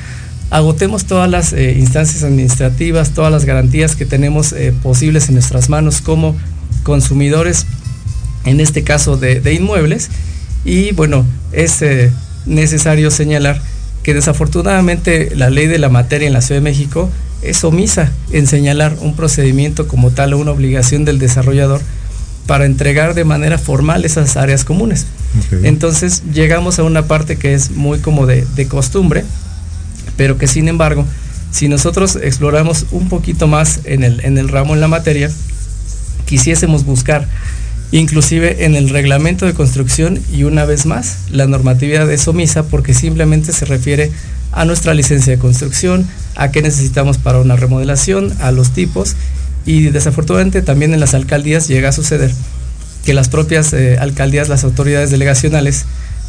agotemos 0.50 1.04
todas 1.06 1.30
las 1.30 1.52
eh, 1.52 1.76
instancias 1.78 2.22
administrativas, 2.22 3.11
todas 3.11 3.32
las 3.32 3.44
garantías 3.44 3.96
que 3.96 4.06
tenemos 4.06 4.52
eh, 4.52 4.72
posibles 4.82 5.28
en 5.28 5.35
nuestras 5.35 5.68
manos 5.68 6.00
como 6.00 6.37
consumidores, 6.82 7.66
en 8.44 8.61
este 8.61 8.82
caso 8.85 9.16
de, 9.16 9.52
inmuebles. 9.52 10.11
Y 10.64 10.92
bueno, 10.92 11.24
es 11.52 11.82
eh, 11.82 12.12
necesario 12.46 13.11
señalar 13.11 13.61
que 14.02 14.14
desafortunadamente 14.14 15.35
la 15.35 15.50
ley 15.50 15.66
de 15.66 15.78
la 15.78 15.88
materia 15.88 16.28
en 16.28 16.32
la 16.32 16.40
Ciudad 16.40 16.61
de 16.61 16.64
México 16.64 17.11
es 17.42 17.62
omisa 17.64 18.12
en 18.30 18.46
señalar 18.46 18.96
un 19.00 19.14
procedimiento 19.14 19.88
como 19.88 20.11
tal 20.11 20.32
o 20.32 20.38
una 20.38 20.52
obligación 20.52 21.04
del 21.04 21.18
desarrollador 21.18 21.80
para 22.46 22.64
entregar 22.64 23.14
de 23.14 23.24
manera 23.24 23.59
formal 23.59 24.04
esas 24.04 24.37
áreas 24.37 24.64
comunes. 24.64 25.06
Entonces 25.64 26.22
llegamos 26.32 26.78
a 26.78 26.85
una 26.85 27.06
parte 27.06 27.37
que 27.37 27.54
es 27.54 27.70
muy 27.70 27.98
como 27.98 28.26
de, 28.26 28.46
costumbre, 28.68 29.24
pero 30.16 30.38
que 30.38 30.46
sin 30.46 30.68
embargo, 30.68 31.05
si 31.50 31.68
nosotros 31.68 32.16
exploramos 32.16 32.87
un 32.90 33.09
poquito 33.09 33.46
más 33.46 33.81
en 33.85 34.05
el, 34.05 34.24
en 34.24 34.38
el 34.38 34.48
ramo, 34.48 34.74
en 34.74 34.81
la 34.81 34.88
materia, 34.88 35.31
quisiésemos 36.26 36.85
buscar 36.85 37.26
inclusive 37.92 38.64
en 38.64 38.74
el 38.74 38.88
reglamento 38.90 39.46
de 39.46 39.55
construcción 39.55 40.20
y 40.33 40.42
una 40.42 40.64
vez 40.64 40.87
más, 40.87 41.18
la 41.31 41.46
normatividad 41.46 42.11
es 42.11 42.26
omisa 42.26 42.64
porque 42.64 42.94
simplemente 42.94 43.52
se 43.52 43.64
refiere 43.64 44.11
a 44.52 44.64
nuestra 44.64 44.94
licencia 44.94 45.33
de 45.33 45.38
construcción, 45.38 46.07
a 46.35 46.50
qué 46.50 46.62
necesitamos 46.62 47.18
para 47.18 47.38
una 47.40 47.57
remodelación, 47.57 48.33
a 48.40 48.50
los 48.50 48.72
tipos 48.72 49.14
y 49.64 49.85
desafortunadamente 49.90 50.62
también 50.62 50.94
en 50.94 51.00
las 51.00 51.14
alcaldías 51.14 51.68
llega 51.68 51.90
a 51.90 51.92
suceder 51.92 52.33
que 53.05 53.14
las 53.14 53.29
propias 53.29 53.72
eh, 53.72 53.98
alcaldías, 53.98 54.48
las 54.48 54.64
autoridades 54.64 55.11
delegacionales, 55.11 55.85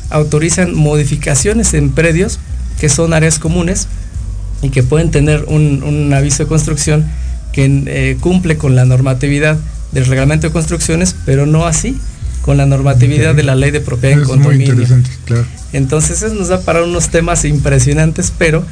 autorizan 0.09 0.75
modificaciones 0.75 1.73
en 1.73 1.89
predios 1.89 2.39
que 2.79 2.89
son 2.89 3.13
áreas 3.13 3.39
comunes 3.39 3.87
y 4.61 4.69
que 4.69 4.83
pueden 4.83 5.11
tener 5.11 5.45
un, 5.47 6.13
aviso 6.13 6.43
de 6.43 6.49
construcción 6.49 7.05
que 7.53 7.65
eh, 7.87 8.17
cumple 8.19 8.57
con 8.57 8.75
la 8.75 8.85
normatividad 8.85 9.57
del 9.91 10.05
reglamento 10.05 10.47
de 10.47 10.53
construcciones, 10.53 11.15
pero 11.25 11.45
no 11.45 11.65
así 11.65 11.97
con 12.41 12.57
la 12.57 12.65
normatividad 12.65 13.35
de 13.35 13.43
la 13.43 13.55
ley 13.55 13.71
de 13.71 13.81
propiedad 13.81 14.19
en 14.19 14.25
condominio. 14.25 14.87
Entonces 15.73 16.21
eso 16.21 16.33
nos 16.33 16.47
da 16.47 16.61
para 16.61 16.83
unos 16.83 17.09
temas 17.09 17.43
impresionantes, 17.45 18.31
pero 18.37 18.65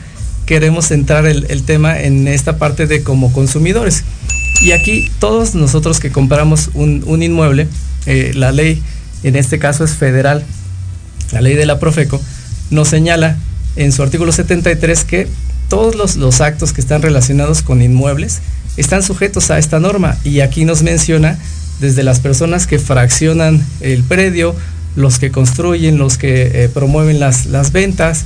queremos 0.45 0.87
centrar 0.87 1.25
el, 1.25 1.45
el 1.49 1.63
tema 1.63 1.99
en 1.99 2.27
esta 2.27 2.57
parte 2.57 2.87
de 2.87 3.03
como 3.03 3.33
consumidores. 3.33 4.03
Y 4.61 4.71
aquí 4.71 5.11
todos 5.19 5.55
nosotros 5.55 5.99
que 5.99 6.11
compramos 6.11 6.69
un, 6.73 7.21
inmueble, 7.21 7.67
eh, 8.05 8.31
la 8.35 8.51
ley 8.51 8.81
en 9.23 9.35
este 9.35 9.59
caso 9.59 9.83
es 9.83 9.91
federal, 9.91 10.43
la 11.31 11.41
ley 11.41 11.55
de 11.55 11.65
la 11.65 11.79
Profeco, 11.79 12.21
nos 12.69 12.87
señala 12.87 13.37
en 13.75 13.91
su 13.91 14.03
artículo 14.03 14.31
73 14.31 15.03
que 15.03 15.27
todos 15.69 15.95
los, 15.95 16.15
los, 16.15 16.41
actos 16.41 16.73
que 16.73 16.81
están 16.81 17.01
relacionados 17.01 17.61
con 17.61 17.81
inmuebles 17.81 18.41
están 18.77 19.03
sujetos 19.03 19.49
a 19.51 19.57
esta 19.57 19.79
norma 19.79 20.17
y 20.23 20.41
aquí 20.41 20.65
nos 20.65 20.83
menciona 20.83 21.39
desde 21.79 22.03
las 22.03 22.19
personas 22.19 22.67
que 22.67 22.79
fraccionan 22.79 23.65
el 23.81 24.03
predio, 24.03 24.55
los 24.95 25.19
que 25.19 25.31
construyen, 25.31 25.97
los 25.97 26.17
que 26.17 26.63
eh, 26.63 26.69
promueven 26.69 27.19
las, 27.19 27.47
las 27.47 27.71
ventas. 27.71 28.25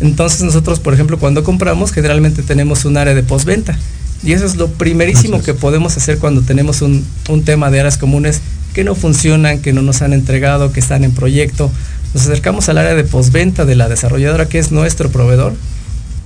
Entonces 0.00 0.42
nosotros, 0.42 0.80
por 0.80 0.94
ejemplo, 0.94 1.18
cuando 1.18 1.44
compramos, 1.44 1.92
generalmente 1.92 2.42
tenemos 2.42 2.84
un 2.84 2.96
área 2.96 3.14
de 3.14 3.22
postventa 3.22 3.78
y 4.22 4.32
eso 4.32 4.46
es 4.46 4.56
lo 4.56 4.68
primerísimo 4.68 5.42
que 5.42 5.54
podemos 5.54 5.96
hacer 5.96 6.18
cuando 6.18 6.42
tenemos 6.42 6.82
un, 6.82 7.04
tema 7.44 7.70
de 7.70 7.80
áreas 7.80 7.98
comunes 7.98 8.40
que 8.74 8.84
no 8.84 8.94
funcionan, 8.94 9.60
que 9.60 9.72
no 9.72 9.82
nos 9.82 10.02
han 10.02 10.12
entregado, 10.12 10.72
que 10.72 10.80
están 10.80 11.04
en 11.04 11.12
proyecto. 11.12 11.70
Nos 12.14 12.24
acercamos 12.24 12.68
al 12.68 12.78
área 12.78 12.94
de 12.94 13.04
postventa 13.04 13.64
de 13.64 13.74
la 13.74 13.88
desarrolladora 13.88 14.48
que 14.48 14.58
es 14.58 14.72
nuestro 14.72 15.10
proveedor 15.10 15.54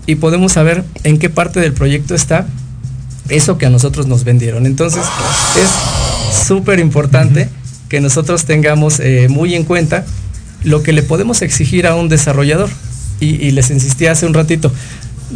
y 0.06 0.16
podemos 0.16 0.52
saber 0.52 0.84
en 1.04 1.18
qué 1.18 1.30
parte 1.30 1.60
del 1.60 1.72
proyecto 1.72 2.14
está 2.14 2.46
eso 3.28 3.58
que 3.58 3.66
a 3.66 3.70
nosotros 3.70 4.06
nos 4.06 4.24
vendieron. 4.24 4.66
Entonces 4.66 5.02
es 5.56 6.46
súper 6.46 6.78
importante 6.78 7.48
que 7.88 8.00
nosotros 8.00 8.44
tengamos 8.44 9.00
eh, 9.00 9.28
muy 9.28 9.54
en 9.54 9.64
cuenta 9.64 10.04
lo 10.64 10.82
que 10.82 10.92
le 10.92 11.02
podemos 11.02 11.42
exigir 11.42 11.86
a 11.86 11.94
un 11.94 12.08
desarrollador. 12.08 12.70
y 13.20 13.52
les 13.52 13.70
insistí 13.70 14.06
hace 14.06 14.26
un 14.26 14.34
ratito, 14.34 14.72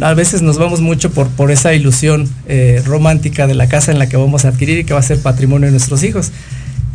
a 0.01 0.13
veces 0.13 0.41
nos 0.41 0.57
vamos 0.57 0.81
mucho 0.81 1.11
por, 1.11 1.27
por 1.29 1.51
esa 1.51 1.73
ilusión 1.73 2.29
eh, 2.47 2.81
romántica 2.85 3.47
de 3.47 3.55
la 3.55 3.67
casa 3.67 3.91
en 3.91 3.99
la 3.99 4.07
que 4.07 4.17
vamos 4.17 4.45
a 4.45 4.49
adquirir 4.49 4.77
y 4.79 4.83
que 4.83 4.93
va 4.93 4.99
a 4.99 5.03
ser 5.03 5.19
patrimonio 5.19 5.67
de 5.67 5.71
nuestros 5.71 6.03
hijos. 6.03 6.31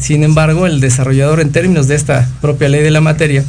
Sin 0.03 0.25
embargo, 0.25 0.67
el 0.67 0.81
desarrollador 0.81 1.41
en 1.41 1.53
términos 1.53 1.87
de 1.87 1.95
esta 1.95 2.29
propia 2.41 2.69
ley 2.69 2.83
de 2.83 2.91
la 2.91 3.01
materia 3.01 3.45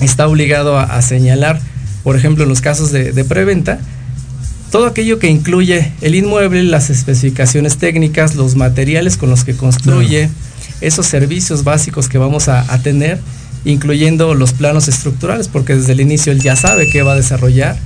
está 0.00 0.26
obligado 0.26 0.78
a, 0.78 1.02
señalar, 1.02 1.60
por 2.02 2.16
ejemplo, 2.16 2.44
en 2.44 2.48
los 2.48 2.62
casos 2.62 2.92
de, 2.92 3.24
preventa, 3.24 3.78
todo 4.70 4.86
aquello 4.86 5.18
que 5.18 5.28
incluye 5.28 5.92
el 6.00 6.14
inmueble, 6.14 6.62
las 6.62 6.88
especificaciones 6.88 7.76
técnicas, 7.76 8.36
los 8.36 8.56
materiales 8.56 9.18
con 9.18 9.28
los 9.28 9.44
que 9.44 9.54
construye, 9.54 10.30
esos 10.80 11.04
servicios 11.04 11.62
básicos 11.62 12.08
que 12.08 12.16
vamos 12.16 12.48
a, 12.48 12.72
a 12.72 12.78
tener 12.78 13.20
incluyendo 13.66 14.34
los 14.34 14.54
planos 14.54 14.88
estructurales, 14.88 15.48
porque 15.48 15.74
desde 15.74 15.92
el 15.92 16.00
inicio 16.00 16.32
él 16.32 16.40
ya 16.40 16.56
sabe 16.56 16.88
qué 16.90 17.02
va 17.02 17.12
a 17.12 17.16
desarrollar, 17.16 17.76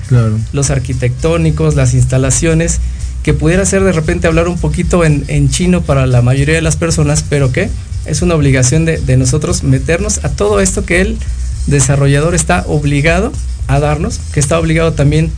los 0.52 0.70
arquitectónicos, 0.70 1.74
las 1.74 1.94
instalaciones, 1.94 2.78
que 3.22 3.34
pudiera 3.34 3.64
ser 3.66 3.82
de 3.84 3.92
repente 3.92 4.26
hablar 4.26 4.48
un 4.48 4.58
poquito 4.58 5.04
en, 5.04 5.50
chino 5.50 5.82
para 5.82 6.06
la 6.06 6.22
mayoría 6.22 6.54
de 6.54 6.62
las 6.62 6.76
personas, 6.76 7.24
pero 7.28 7.52
que 7.52 7.68
es 8.06 8.22
una 8.22 8.34
obligación 8.34 8.84
de, 8.84 9.16
nosotros 9.16 9.62
meternos 9.62 10.24
a 10.24 10.30
todo 10.30 10.60
esto 10.60 10.84
que 10.84 11.00
el 11.00 11.18
desarrollador 11.66 12.34
está 12.34 12.64
obligado 12.66 13.32
a 13.68 13.78
darnos, 13.78 14.18
que 14.32 14.40
está 14.40 14.58
obligado 14.58 14.94
también 14.94 15.30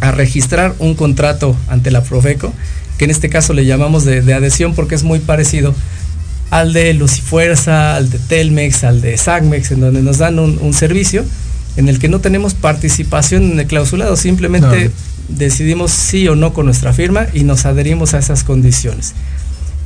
a 0.00 0.10
registrar 0.10 0.74
un 0.78 0.94
contrato 0.94 1.56
ante 1.68 1.90
la 1.90 2.02
Profeco, 2.02 2.52
que 2.98 3.04
en 3.04 3.10
este 3.10 3.28
caso 3.28 3.52
le 3.52 3.64
llamamos 3.64 4.04
de, 4.04 4.34
adhesión 4.34 4.74
porque 4.74 4.94
es 4.94 5.04
muy 5.04 5.20
parecido 5.20 5.74
al 6.50 6.72
de 6.72 6.92
Lucifuerza, 6.94 7.96
al 7.96 8.10
de 8.10 8.18
Telmex, 8.18 8.84
al 8.84 9.00
de 9.00 9.16
Sagmex, 9.16 9.70
en 9.72 9.80
donde 9.80 10.02
nos 10.02 10.18
dan 10.18 10.38
un, 10.38 10.74
servicio 10.74 11.24
en 11.76 11.88
el 11.88 11.98
que 11.98 12.08
no 12.08 12.20
tenemos 12.20 12.54
participación 12.54 13.52
en 13.52 13.60
el 13.60 13.66
clausulado, 13.66 14.16
simplemente 14.16 14.90
decidimos 15.28 15.92
sí 15.92 16.28
o 16.28 16.36
no 16.36 16.52
con 16.52 16.66
nuestra 16.66 16.92
firma 16.92 17.26
y 17.32 17.44
nos 17.44 17.66
adherimos 17.66 18.14
a 18.14 18.18
esas 18.18 18.44
condiciones. 18.44 19.14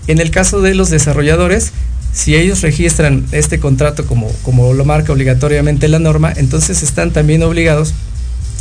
En 0.07 0.20
el 0.20 0.31
caso 0.31 0.61
de 0.61 0.74
los 0.74 0.90
desarrolladores, 0.90 1.72
si 2.12 2.35
ellos 2.35 2.62
registran 2.62 3.24
este 3.33 3.61
contrato 3.61 4.07
como, 4.07 4.31
como 4.42 4.74
lo 4.74 4.85
marca 4.85 5.12
obligatoriamente 5.12 5.88
la 5.88 5.98
norma, 5.98 6.33
entonces 6.35 6.83
están 6.83 7.12
también 7.12 7.42
obligados 7.42 7.94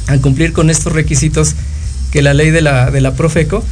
a 0.07 0.17
cumplir 0.17 0.53
con 0.53 0.69
estos 0.69 0.93
requisitos 0.93 1.55
que 2.11 2.21
la 2.21 2.33
ley 2.33 2.51
de 2.51 2.61
la, 2.61 2.91
de 2.91 3.01
la 3.01 3.15
Profeco 3.15 3.63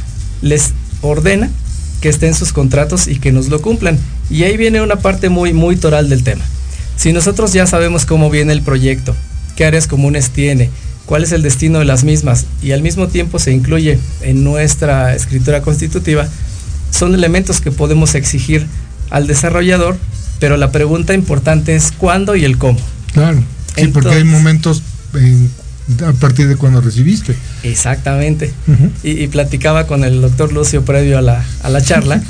les 0.42 0.72
ordena 1.02 1.50
que 2.00 2.08
estén 2.08 2.34
sus 2.34 2.52
contratos 2.52 3.08
y 3.08 3.18
que 3.18 3.32
nos 3.32 3.48
lo 3.48 3.60
cumplan. 3.60 3.98
Y 4.30 4.44
ahí 4.44 4.56
viene 4.56 4.80
una 4.80 4.96
parte 4.96 5.28
muy, 5.28 5.52
muy 5.52 5.76
toral 5.76 6.08
del 6.08 6.22
tema. 6.22 6.44
Si 6.96 7.12
nosotros 7.12 7.52
ya 7.52 7.66
sabemos 7.66 8.04
cómo 8.06 8.30
viene 8.30 8.52
el 8.52 8.62
proyecto, 8.62 9.14
qué 9.56 9.64
áreas 9.64 9.86
comunes 9.86 10.30
tiene, 10.30 10.70
cuál 11.08 11.22
es 11.22 11.32
el 11.32 11.42
destino 11.42 11.78
de 11.78 11.86
las 11.86 12.04
mismas 12.04 12.44
y 12.62 12.72
al 12.72 12.82
mismo 12.82 13.08
tiempo 13.08 13.38
se 13.38 13.50
incluye 13.50 13.98
en 14.20 14.44
nuestra 14.44 15.14
escritura 15.14 15.62
constitutiva, 15.62 16.28
son 16.90 17.14
elementos 17.14 17.62
que 17.62 17.70
podemos 17.70 18.14
exigir 18.14 18.66
al 19.08 19.26
desarrollador, 19.26 19.96
pero 20.38 20.58
la 20.58 20.70
pregunta 20.70 21.14
importante 21.14 21.74
es 21.74 21.92
cuándo 21.96 22.36
y 22.36 22.44
el 22.44 22.58
cómo. 22.58 22.78
Claro, 23.14 23.42
sí, 23.74 23.88
porque 23.88 24.10
hay 24.10 24.24
momentos 24.24 24.82
en 25.14 25.50
a 26.06 26.12
partir 26.12 26.46
de 26.46 26.56
cuando 26.56 26.82
recibiste. 26.82 27.34
Exactamente. 27.62 28.52
y, 29.02 29.26
platicaba 29.28 29.86
con 29.86 30.04
el 30.04 30.20
doctor 30.20 30.52
Lucio 30.52 30.84
previo 30.84 31.16
a 31.16 31.22
la, 31.22 31.42
a 31.62 31.70
la 31.70 31.80
charla. 31.80 32.22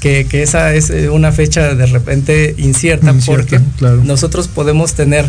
Que, 0.00 0.26
esa 0.30 0.74
es 0.74 0.90
eh, 0.90 1.08
una 1.08 1.32
fecha 1.32 1.74
de 1.74 1.86
repente 1.86 2.54
incierta, 2.58 3.14
porque 3.24 3.58
nosotros 4.04 4.46
podemos 4.46 4.92
tener 4.92 5.24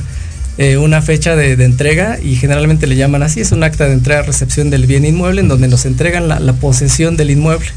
eh, 0.57 0.77
una 0.77 1.01
fecha 1.01 1.35
de, 1.35 1.53
entrega 1.63 2.19
y 2.21 2.35
generalmente 2.35 2.85
le 2.87 2.97
llaman 2.97 3.23
así, 3.23 3.39
es 3.39 3.51
un 3.51 3.63
acta 3.63 3.85
de 3.85 3.93
entrega-recepción 3.93 4.69
del 4.69 4.87
bien 4.87 5.05
inmueble 5.05 5.41
en 5.41 5.47
donde 5.47 5.67
nos 5.69 5.85
entregan 5.85 6.27
la, 6.27 6.53
posesión 6.53 7.15
del 7.15 7.31
inmueble 7.31 7.69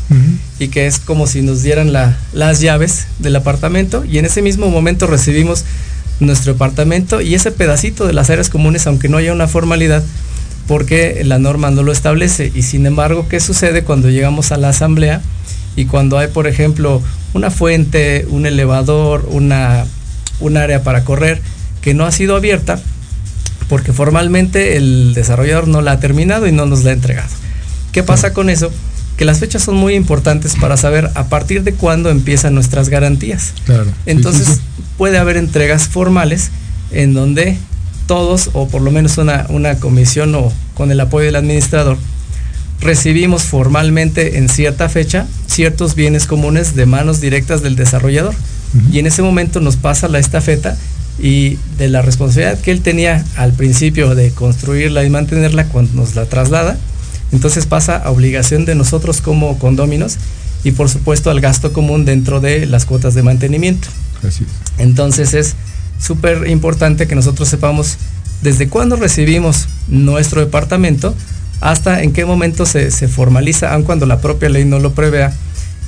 y 0.58 0.68
que 0.68 0.86
es 0.86 0.98
como 0.98 1.28
si 1.28 1.42
nos 1.42 1.62
dieran 1.62 1.92
las 1.92 2.60
llaves 2.60 3.06
del 3.20 3.36
apartamento 3.36 4.04
y 4.04 4.18
en 4.18 4.24
ese 4.24 4.42
mismo 4.42 4.68
momento 4.68 5.06
recibimos 5.06 5.64
nuestro 6.20 6.52
departamento 6.52 7.20
y 7.20 7.34
ese 7.34 7.52
pedacito 7.52 8.06
de 8.06 8.12
las 8.12 8.30
áreas 8.30 8.48
comunes, 8.48 8.86
aunque 8.86 9.08
no 9.08 9.16
haya 9.16 9.32
una 9.32 9.48
formalidad, 9.48 10.02
porque 10.66 11.22
la 11.24 11.38
norma 11.38 11.70
no 11.70 11.82
lo 11.82 11.92
establece. 11.92 12.52
Y 12.54 12.62
sin 12.62 12.86
embargo, 12.86 13.26
¿qué 13.28 13.40
sucede 13.40 13.84
cuando 13.84 14.10
llegamos 14.10 14.52
a 14.52 14.56
la 14.56 14.70
asamblea 14.70 15.20
y 15.76 15.86
cuando 15.86 16.18
hay, 16.18 16.28
por 16.28 16.46
ejemplo, 16.46 17.02
una 17.34 17.50
fuente, 17.50 18.26
un 18.28 18.46
elevador, 18.46 19.28
una, 19.30 19.84
un 20.40 20.56
área 20.56 20.82
para 20.82 21.04
correr 21.04 21.40
que 21.82 21.92
no 21.92 22.06
ha 22.06 22.12
sido 22.12 22.36
abierta? 22.36 22.80
Porque 23.68 23.92
formalmente 23.92 24.76
el 24.76 25.12
desarrollador 25.14 25.68
no 25.68 25.82
la 25.82 25.92
ha 25.92 26.00
terminado 26.00 26.46
y 26.46 26.52
no 26.52 26.64
nos 26.64 26.84
la 26.84 26.90
ha 26.90 26.94
entregado. 26.94 27.28
¿Qué 27.92 28.02
pasa 28.02 28.32
con 28.32 28.48
eso? 28.48 28.72
que 29.16 29.26
las 29.26 29.40
fechas 29.40 29.62
son 29.62 29.76
muy 29.76 29.94
importantes 29.94 30.56
para 30.60 30.76
saber 30.76 31.10
a 31.14 31.24
partir 31.28 31.62
de 31.62 31.74
cuándo 31.74 32.10
empiezan 32.10 32.54
nuestras 32.54 32.88
garantías. 32.88 33.52
Claro. 33.66 33.86
Entonces 34.06 34.60
puede 34.96 35.18
haber 35.18 35.36
entregas 35.36 35.86
formales 35.86 36.50
en 36.90 37.14
donde 37.14 37.58
todos, 38.06 38.50
o 38.52 38.68
por 38.68 38.82
lo 38.82 38.90
menos 38.90 39.18
una, 39.18 39.46
una 39.48 39.76
comisión 39.76 40.34
o 40.34 40.52
con 40.74 40.90
el 40.90 41.00
apoyo 41.00 41.26
del 41.26 41.36
administrador, 41.36 41.98
recibimos 42.80 43.44
formalmente 43.44 44.38
en 44.38 44.48
cierta 44.48 44.88
fecha 44.88 45.26
ciertos 45.46 45.94
bienes 45.94 46.26
comunes 46.26 46.74
de 46.74 46.86
manos 46.86 47.20
directas 47.20 47.62
del 47.62 47.76
desarrollador. 47.76 48.34
Y 48.90 48.98
en 48.98 49.06
ese 49.06 49.20
momento 49.20 49.60
nos 49.60 49.76
pasa 49.76 50.08
la 50.08 50.18
estafeta 50.18 50.78
y 51.18 51.58
de 51.78 51.88
la 51.88 52.02
responsabilidad 52.02 52.58
que 52.60 52.70
él 52.70 52.80
tenía 52.80 53.24
al 53.36 53.52
principio 53.52 54.14
de 54.14 54.30
construirla 54.30 55.04
y 55.04 55.10
mantenerla 55.10 55.66
cuando 55.66 55.94
nos 55.94 56.14
la 56.14 56.26
traslada, 56.26 56.78
entonces 57.32 57.66
pasa 57.66 57.96
a 57.96 58.10
obligación 58.10 58.64
de 58.64 58.74
nosotros 58.74 59.20
como 59.20 59.58
condóminos 59.58 60.16
y 60.64 60.72
por 60.72 60.88
supuesto 60.88 61.30
al 61.30 61.40
gasto 61.40 61.72
común 61.72 62.04
dentro 62.04 62.40
de 62.40 62.66
las 62.66 62.84
cuotas 62.84 63.14
de 63.14 63.22
mantenimiento. 63.22 63.88
Entonces 64.78 65.34
es 65.34 65.54
súper 65.98 66.48
importante 66.48 67.06
que 67.06 67.14
nosotros 67.14 67.48
sepamos 67.48 67.96
desde 68.42 68.68
cuándo 68.68 68.96
recibimos 68.96 69.68
nuestro 69.88 70.40
departamento 70.40 71.14
hasta 71.60 72.02
en 72.02 72.12
qué 72.12 72.24
momento 72.24 72.66
se, 72.66 72.90
formaliza, 73.08 73.72
aun 73.72 73.84
cuando 73.84 74.04
la 74.04 74.20
propia 74.20 74.48
ley 74.48 74.64
no 74.64 74.80
lo 74.80 74.92
prevea, 74.92 75.32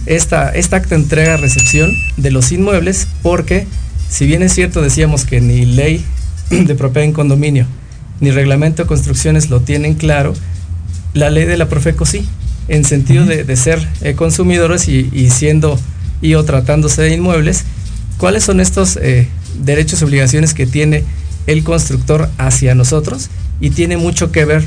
esta, 0.07 0.51
esta 0.51 0.77
acta 0.77 0.95
entrega-recepción 0.95 1.91
de 2.17 2.31
los 2.31 2.53
inmuebles, 2.53 3.09
porque 3.23 3.67
si 4.09 4.27
bien 4.27 4.43
es 4.43 4.53
cierto, 4.53 4.83
decíamos 4.83 5.25
que 5.25 5.41
ni 5.41 5.65
ley 5.65 6.05
de 6.51 6.75
propiedad 6.75 7.05
en 7.05 7.13
condominio 7.13 7.67
ni 8.21 8.31
reglamento 8.31 8.83
de 8.83 8.89
construcciones 8.89 9.51
lo 9.51 9.61
tienen 9.61 9.95
claro, 9.95 10.35
la 11.13 11.31
ley 11.31 11.45
de 11.45 11.57
la 11.57 11.69
Profeco 11.69 12.07
sí, 12.07 12.27
en 12.69 12.85
sentido 12.85 13.27
de, 13.27 13.57
ser 13.57 13.87
eh, 14.01 14.15
consumidores 14.15 14.89
y, 14.89 15.31
siendo 15.31 15.79
y 16.23 16.35
o 16.35 16.45
tratándose 16.45 17.03
de 17.03 17.15
inmuebles, 17.15 17.65
¿cuáles 18.17 18.45
son 18.45 18.61
estos 18.61 18.97
eh, 18.97 19.29
derechos 19.63 20.01
y 20.01 20.05
obligaciones 20.05 20.55
que 20.55 20.67
tiene 20.67 21.05
el 21.47 21.63
constructor 21.65 22.31
hacia 22.39 22.75
nosotros? 22.75 23.29
Y 23.61 23.71
tiene 23.71 23.97
mucho 23.97 24.33
que 24.33 24.45
ver 24.45 24.65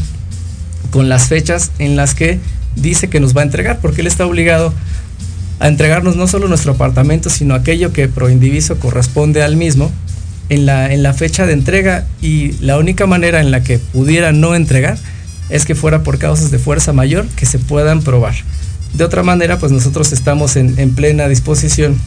con 0.92 1.10
las 1.10 1.28
fechas 1.28 1.72
en 1.80 1.96
las 1.96 2.14
que 2.14 2.40
dice 2.76 3.10
que 3.10 3.20
nos 3.20 3.36
va 3.36 3.42
a 3.42 3.46
entregar, 3.46 3.80
porque 3.82 4.02
él 4.02 4.08
está 4.08 4.26
obligado 4.26 4.74
a 5.60 5.68
entregarnos 5.68 6.16
no 6.16 6.28
solo 6.28 6.48
nuestro 6.48 6.74
apartamento, 6.74 7.30
sino 7.30 7.56
aquello 7.56 7.94
que 7.94 8.08
pro 8.08 8.30
indiviso 8.30 8.80
corresponde 8.80 9.44
al 9.44 9.56
mismo 9.56 9.92
en 10.50 10.66
la, 10.66 10.94
en 10.94 11.04
la 11.04 11.14
fecha 11.14 11.46
de 11.46 11.54
entrega 11.54 12.06
y 12.22 12.54
la 12.62 12.78
única 12.78 13.06
manera 13.06 13.42
en 13.42 13.52
la 13.52 13.64
que 13.64 13.80
pudiera 13.80 14.32
no 14.32 14.56
entregar 14.56 14.98
es 15.50 15.66
que 15.66 15.76
fuera 15.76 16.04
por 16.04 16.18
causas 16.18 16.52
de 16.52 16.60
fuerza 16.60 16.94
mayor 16.94 17.26
que 17.36 17.46
se 17.46 17.60
puedan 17.60 18.02
probar. 18.02 18.36
De 18.94 19.04
otra 19.04 19.24
manera, 19.24 19.60
pues 19.60 19.72
nosotros 19.72 20.12
estamos 20.12 20.56
en, 20.56 20.92
plena 20.92 21.28
disposición 21.28 22.00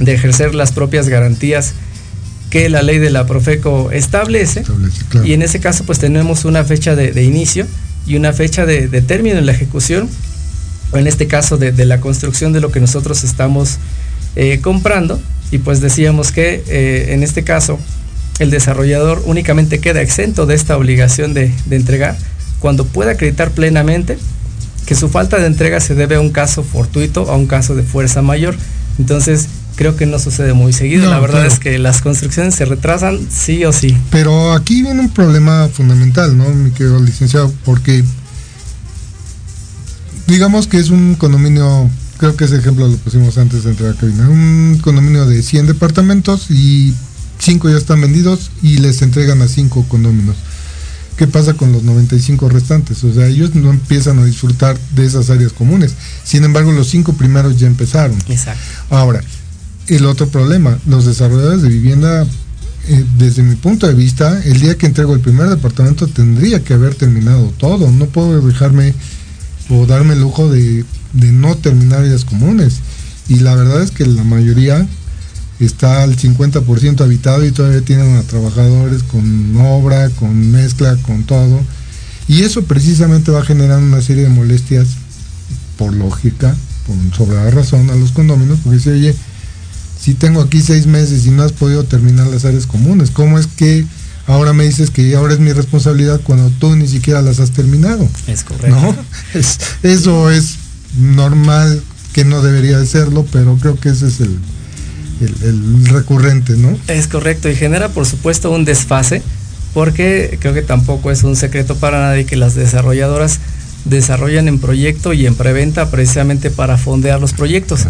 de 0.00 0.14
ejercer 0.14 0.54
las 0.54 0.72
propias 0.72 1.08
garantías 1.08 1.74
que 2.50 2.68
la 2.68 2.82
ley 2.82 2.98
de 2.98 3.10
la 3.10 3.26
Profeco 3.26 3.90
establece. 3.92 4.64
Y 5.24 5.32
en 5.32 5.42
ese 5.42 5.60
caso, 5.60 5.84
pues 5.84 5.98
tenemos 5.98 6.44
una 6.44 6.64
fecha 6.64 6.96
de, 6.96 7.22
inicio 7.22 7.66
y 8.06 8.16
una 8.16 8.32
fecha 8.32 8.66
de, 8.66 8.88
término 9.02 9.38
en 9.38 9.46
la 9.46 9.52
ejecución, 9.52 10.08
en 10.92 11.06
este 11.06 11.26
caso 11.26 11.56
de, 11.56 11.72
la 11.84 12.00
construcción 12.00 12.52
de 12.52 12.60
lo 12.60 12.70
que 12.70 12.80
nosotros 12.80 13.24
estamos 13.24 13.78
eh, 14.36 14.60
comprando. 14.60 15.20
Y 15.50 15.58
pues 15.58 15.80
decíamos 15.80 16.32
que 16.32 16.62
eh, 16.68 17.14
en 17.14 17.22
este 17.22 17.42
caso 17.44 17.78
el 18.38 18.50
desarrollador 18.50 19.22
únicamente 19.26 19.80
queda 19.80 20.00
exento 20.00 20.46
de 20.46 20.54
esta 20.54 20.76
obligación 20.76 21.34
de 21.34 21.52
entregar 21.70 22.16
cuando 22.60 22.84
pueda 22.84 23.12
acreditar 23.12 23.50
plenamente 23.50 24.18
que 24.88 24.94
su 24.94 25.08
falta 25.10 25.38
de 25.38 25.46
entrega 25.46 25.80
se 25.80 25.94
debe 25.94 26.16
a 26.16 26.20
un 26.20 26.30
caso 26.30 26.62
fortuito, 26.62 27.30
a 27.30 27.36
un 27.36 27.46
caso 27.46 27.74
de 27.74 27.82
fuerza 27.82 28.22
mayor. 28.22 28.56
Entonces, 28.98 29.46
creo 29.76 29.96
que 29.96 30.06
no 30.06 30.18
sucede 30.18 30.54
muy 30.54 30.72
seguido. 30.72 31.10
la 31.10 31.20
verdad 31.20 31.44
es 31.44 31.58
que 31.58 31.78
las 31.78 32.00
construcciones 32.00 32.54
se 32.54 32.64
retrasan 32.64 33.20
sí 33.30 33.66
o 33.66 33.72
sí. 33.72 33.94
Pero 34.10 34.54
aquí 34.54 34.82
viene 34.82 35.00
un 35.00 35.10
problema 35.10 35.68
fundamental, 35.68 36.36
¿no, 36.38 36.48
mi 36.48 36.70
querido 36.70 36.98
licenciado? 37.00 37.52
Porque 37.66 38.02
digamos 40.28 40.68
que 40.68 40.78
es 40.78 40.90
un 40.90 41.14
condominio, 41.14 41.90
creo 42.18 42.36
que 42.36 42.44
ese 42.44 42.58
ejemplo 42.58 42.86
lo 42.86 42.96
pusimos 42.98 43.38
antes 43.38 43.64
de 43.64 43.70
entrar 43.70 43.90
a 43.90 43.94
cabina, 43.94 44.28
un 44.28 44.78
condominio 44.80 45.26
de 45.26 45.42
100 45.42 45.66
departamentos 45.66 46.50
y 46.50 46.94
5 47.40 47.70
ya 47.70 47.76
están 47.76 48.00
vendidos 48.00 48.50
y 48.62 48.78
les 48.78 49.02
entregan 49.02 49.42
a 49.42 49.48
5 49.48 49.86
condominios. 49.88 50.36
¿Qué 51.16 51.26
pasa 51.26 51.54
con 51.54 51.72
los 51.72 51.82
95 51.82 52.48
restantes? 52.48 53.02
O 53.02 53.12
sea, 53.12 53.26
ellos 53.26 53.56
no 53.56 53.70
empiezan 53.70 54.20
a 54.20 54.24
disfrutar 54.24 54.78
de 54.94 55.04
esas 55.04 55.30
áreas 55.30 55.52
comunes. 55.52 55.94
Sin 56.22 56.44
embargo, 56.44 56.70
los 56.70 56.88
cinco 56.90 57.14
primeros 57.14 57.58
ya 57.58 57.66
empezaron. 57.66 58.16
Exacto. 58.28 58.62
Ahora, 58.88 59.20
el 59.88 60.06
otro 60.06 60.28
problema, 60.28 60.78
los 60.86 61.06
desarrolladores 61.06 61.62
de 61.62 61.70
vivienda, 61.70 62.24
eh, 62.86 63.04
desde 63.16 63.42
mi 63.42 63.56
punto 63.56 63.88
de 63.88 63.94
vista, 63.94 64.40
el 64.44 64.60
día 64.60 64.78
que 64.78 64.86
entrego 64.86 65.12
el 65.12 65.18
primer 65.18 65.48
departamento 65.48 66.06
tendría 66.06 66.62
que 66.62 66.74
haber 66.74 66.94
terminado 66.94 67.52
todo. 67.58 67.90
No 67.90 68.06
puedo 68.06 68.40
dejarme 68.40 68.94
o 69.70 69.86
darme 69.86 70.14
el 70.14 70.20
lujo 70.20 70.48
de, 70.48 70.84
no 71.12 71.56
terminar 71.56 72.00
áreas 72.00 72.24
comunes. 72.24 72.80
Y 73.28 73.40
la 73.40 73.54
verdad 73.54 73.82
es 73.82 73.90
que 73.90 74.06
la 74.06 74.24
mayoría 74.24 74.86
está 75.60 76.02
al 76.02 76.16
50% 76.16 77.00
habitado 77.00 77.44
y 77.44 77.50
todavía 77.50 77.82
tienen 77.82 78.16
a 78.16 78.22
trabajadores 78.22 79.02
con 79.02 79.56
obra, 79.56 80.08
con 80.10 80.50
mezcla, 80.50 80.96
con 81.02 81.24
todo. 81.24 81.60
Y 82.26 82.42
eso 82.42 82.62
precisamente 82.64 83.30
va 83.30 83.40
a 83.40 83.44
generar 83.44 83.78
una 83.78 84.02
serie 84.02 84.24
de 84.24 84.28
molestias, 84.30 84.88
por 85.76 85.94
lógica, 85.94 86.54
con 86.86 87.12
sobre 87.14 87.36
la 87.36 87.50
razón, 87.50 87.90
a 87.90 87.94
los 87.94 88.12
condóminos, 88.12 88.58
porque 88.62 88.80
si 88.80 88.90
oye, 88.90 89.14
si 90.00 90.14
tengo 90.14 90.40
aquí 90.40 90.60
seis 90.60 90.86
meses 90.86 91.26
y 91.26 91.30
no 91.30 91.42
has 91.42 91.52
podido 91.52 91.84
terminar 91.84 92.26
las 92.26 92.44
áreas 92.44 92.66
comunes, 92.66 93.10
¿cómo 93.10 93.38
es 93.38 93.46
que 93.46 93.84
ahora 94.28 94.52
me 94.52 94.64
dices 94.64 94.90
que 94.90 95.16
ahora 95.16 95.34
es 95.34 95.40
mi 95.40 95.52
responsabilidad 95.52 96.20
cuando 96.22 96.50
tú 96.60 96.76
ni 96.76 96.86
siquiera 96.86 97.20
las 97.22 97.40
has 97.40 97.50
terminado? 97.50 98.08
Es 98.28 98.44
correcto. 98.44 98.68
¿No? 98.80 98.96
eso 99.82 100.30
es 100.30 100.58
normal 100.96 101.82
que 102.12 102.24
no 102.24 102.42
debería 102.42 102.78
de 102.78 102.86
serlo, 102.86 103.26
pero 103.32 103.56
creo 103.56 103.78
que 103.78 103.88
ese 103.88 104.06
es 104.06 104.20
el, 104.20 104.38
el, 105.20 105.86
recurrente, 105.86 106.56
¿no? 106.56 106.78
Es 106.86 107.08
correcto 107.08 107.48
y 107.48 107.56
genera 107.56 107.88
por 107.88 108.06
supuesto 108.06 108.50
un 108.50 108.64
desfase 108.64 109.22
porque 109.74 110.38
creo 110.40 110.54
que 110.54 110.62
tampoco 110.62 111.10
es 111.10 111.24
un 111.24 111.36
secreto 111.36 111.76
para 111.76 112.00
nadie 112.00 112.24
que 112.24 112.36
las 112.36 112.54
desarrolladoras 112.54 113.40
desarrollan 113.84 114.48
en 114.48 114.58
proyecto 114.58 115.12
y 115.12 115.26
en 115.26 115.34
preventa 115.34 115.90
precisamente 115.90 116.50
para 116.50 116.76
fondear 116.76 117.20
los 117.20 117.32
proyectos. 117.32 117.86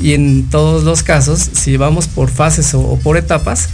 Y 0.00 0.14
en 0.14 0.48
todos 0.48 0.84
los 0.84 1.02
casos, 1.02 1.50
si 1.52 1.76
vamos 1.76 2.08
por 2.08 2.30
fases 2.30 2.74
o, 2.74 2.98
por 3.02 3.16
etapas, 3.16 3.68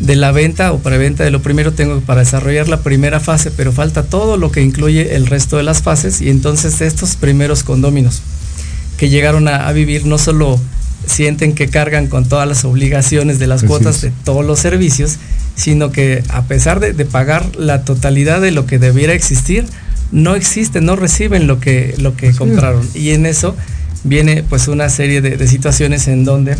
de 0.00 0.16
la 0.16 0.32
venta 0.32 0.72
o 0.72 0.78
preventa 0.78 1.24
de 1.24 1.30
lo 1.30 1.42
primero 1.42 1.72
tengo 1.72 2.00
para 2.00 2.20
desarrollar 2.20 2.68
la 2.68 2.80
primera 2.80 3.20
fase, 3.20 3.50
pero 3.50 3.72
falta 3.72 4.02
todo 4.02 4.36
lo 4.36 4.50
que 4.50 4.62
incluye 4.62 5.16
el 5.16 5.26
resto 5.26 5.56
de 5.56 5.62
las 5.62 5.82
fases 5.82 6.20
y 6.20 6.30
entonces 6.30 6.80
estos 6.80 7.16
primeros 7.16 7.62
condóminos 7.62 8.22
que 8.98 9.08
llegaron 9.08 9.48
a 9.48 9.70
vivir 9.72 10.06
no 10.06 10.18
solo 10.18 10.60
sienten 11.06 11.54
que 11.54 11.68
cargan 11.68 12.08
con 12.08 12.28
todas 12.28 12.46
las 12.46 12.64
obligaciones 12.64 13.38
de 13.38 13.46
las 13.46 13.62
cuotas 13.62 14.02
de 14.02 14.12
todos 14.24 14.44
los 14.44 14.58
servicios, 14.58 15.16
sino 15.54 15.92
que 15.92 16.22
a 16.28 16.42
pesar 16.42 16.80
de, 16.80 16.92
pagar 17.04 17.56
la 17.56 17.84
totalidad 17.84 18.40
de 18.40 18.50
lo 18.50 18.66
que 18.66 18.78
debiera 18.78 19.14
existir, 19.14 19.64
no 20.12 20.34
existe, 20.34 20.80
no 20.80 20.96
reciben 20.96 21.46
lo 21.46 21.60
que, 21.60 21.94
lo 21.98 22.16
que 22.16 22.32
compraron. 22.32 22.86
Y 22.94 23.10
en 23.10 23.26
eso 23.26 23.56
viene 24.04 24.42
pues 24.42 24.68
una 24.68 24.88
serie 24.88 25.20
de, 25.20 25.48
situaciones 25.48 26.08
en 26.08 26.24
donde 26.24 26.56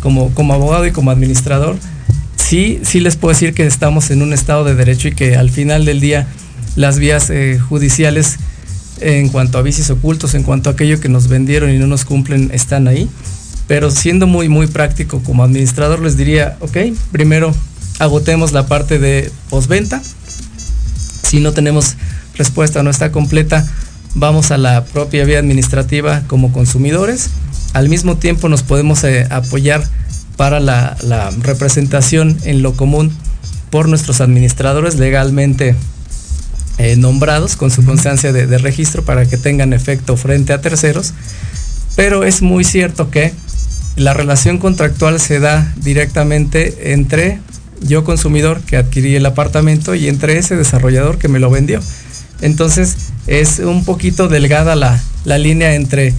como, 0.00 0.32
como 0.34 0.54
abogado 0.54 0.86
y 0.86 0.92
como 0.92 1.10
administrador, 1.10 1.76
sí, 2.50 2.80
sí 2.82 2.98
les 2.98 3.14
puedo 3.14 3.32
decir 3.32 3.54
que 3.54 3.64
estamos 3.64 4.10
en 4.10 4.22
un 4.22 4.32
estado 4.32 4.64
de 4.64 4.74
derecho 4.74 5.06
y 5.06 5.12
que 5.12 5.36
al 5.36 5.50
final 5.50 5.84
del 5.84 6.00
día 6.00 6.26
las 6.74 6.98
vías 6.98 7.30
eh, 7.30 7.60
judiciales 7.60 8.38
en 9.00 9.28
cuanto 9.28 9.56
a 9.56 9.62
vicios 9.62 9.88
ocultos, 9.90 10.34
en 10.34 10.42
cuanto 10.42 10.68
a 10.68 10.72
aquello 10.72 10.98
que 10.98 11.08
nos 11.08 11.28
vendieron 11.28 11.70
y 11.70 11.78
no 11.78 11.86
nos 11.86 12.04
cumplen, 12.04 12.50
están 12.52 12.88
ahí. 12.88 13.08
Pero 13.68 13.92
siendo 13.92 14.26
muy, 14.26 14.48
muy 14.48 14.66
práctico 14.66 15.22
como 15.22 15.44
administrador, 15.44 16.00
les 16.00 16.16
diría, 16.16 16.56
ok, 16.58 16.76
primero 17.12 17.54
agotemos 18.00 18.50
la 18.50 18.66
parte 18.66 18.98
de 18.98 19.30
postventa. 19.48 20.02
Si 21.22 21.38
no 21.38 21.52
tenemos 21.52 21.94
respuesta, 22.34 22.82
no 22.82 22.90
está 22.90 23.12
completa, 23.12 23.64
vamos 24.16 24.50
a 24.50 24.58
la 24.58 24.84
propia 24.86 25.24
vía 25.24 25.38
administrativa 25.38 26.24
como 26.26 26.50
consumidores. 26.50 27.30
Al 27.74 27.88
mismo 27.88 28.16
tiempo 28.16 28.48
nos 28.48 28.64
podemos 28.64 29.04
eh, 29.04 29.28
apoyar 29.30 29.84
para 30.40 30.58
la, 30.58 30.96
la 31.02 31.30
representación 31.42 32.38
en 32.44 32.62
lo 32.62 32.72
común 32.72 33.12
por 33.68 33.90
nuestros 33.90 34.22
administradores 34.22 34.94
legalmente 34.94 35.76
eh, 36.78 36.96
nombrados 36.96 37.56
con 37.56 37.70
su 37.70 37.84
constancia 37.84 38.32
de, 38.32 38.56
registro 38.56 39.04
para 39.04 39.26
que 39.26 39.36
tengan 39.36 39.74
efecto 39.74 40.16
frente 40.16 40.54
a 40.54 40.62
terceros. 40.62 41.12
Pero 41.94 42.24
es 42.24 42.40
muy 42.40 42.64
cierto 42.64 43.10
que 43.10 43.34
la 43.96 44.14
relación 44.14 44.56
contractual 44.56 45.20
se 45.20 45.40
da 45.40 45.74
directamente 45.76 46.94
entre 46.94 47.38
yo 47.82 48.02
consumidor 48.02 48.62
que 48.62 48.78
adquirí 48.78 49.16
el 49.16 49.26
apartamento 49.26 49.94
y 49.94 50.08
entre 50.08 50.38
ese 50.38 50.56
desarrollador 50.56 51.18
que 51.18 51.28
me 51.28 51.38
lo 51.38 51.50
vendió. 51.50 51.80
Entonces 52.40 52.96
es 53.26 53.58
un 53.58 53.84
poquito 53.84 54.28
delgada 54.28 54.74
la, 54.74 55.02
la 55.26 55.36
línea 55.36 55.74
entre 55.74 56.14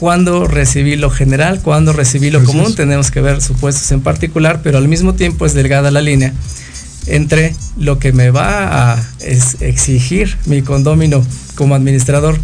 cuando 0.00 0.46
recibí 0.46 0.96
lo 0.96 1.10
general, 1.10 1.60
cuando 1.62 1.92
recibí 1.92 2.30
lo 2.30 2.42
común, 2.42 2.74
tenemos 2.74 3.10
que 3.10 3.20
ver 3.20 3.42
supuestos 3.42 3.92
en 3.92 4.00
particular, 4.00 4.60
pero 4.62 4.78
al 4.78 4.88
mismo 4.88 5.12
tiempo 5.12 5.44
es 5.44 5.52
delgada 5.52 5.90
la 5.90 6.00
línea 6.00 6.32
entre 7.06 7.54
lo 7.76 7.98
que 7.98 8.14
me 8.14 8.30
va 8.30 8.94
a 8.94 9.02
exigir 9.20 10.38
mi 10.46 10.62
condomino 10.62 11.22
como 11.54 11.74
administrador 11.74 12.38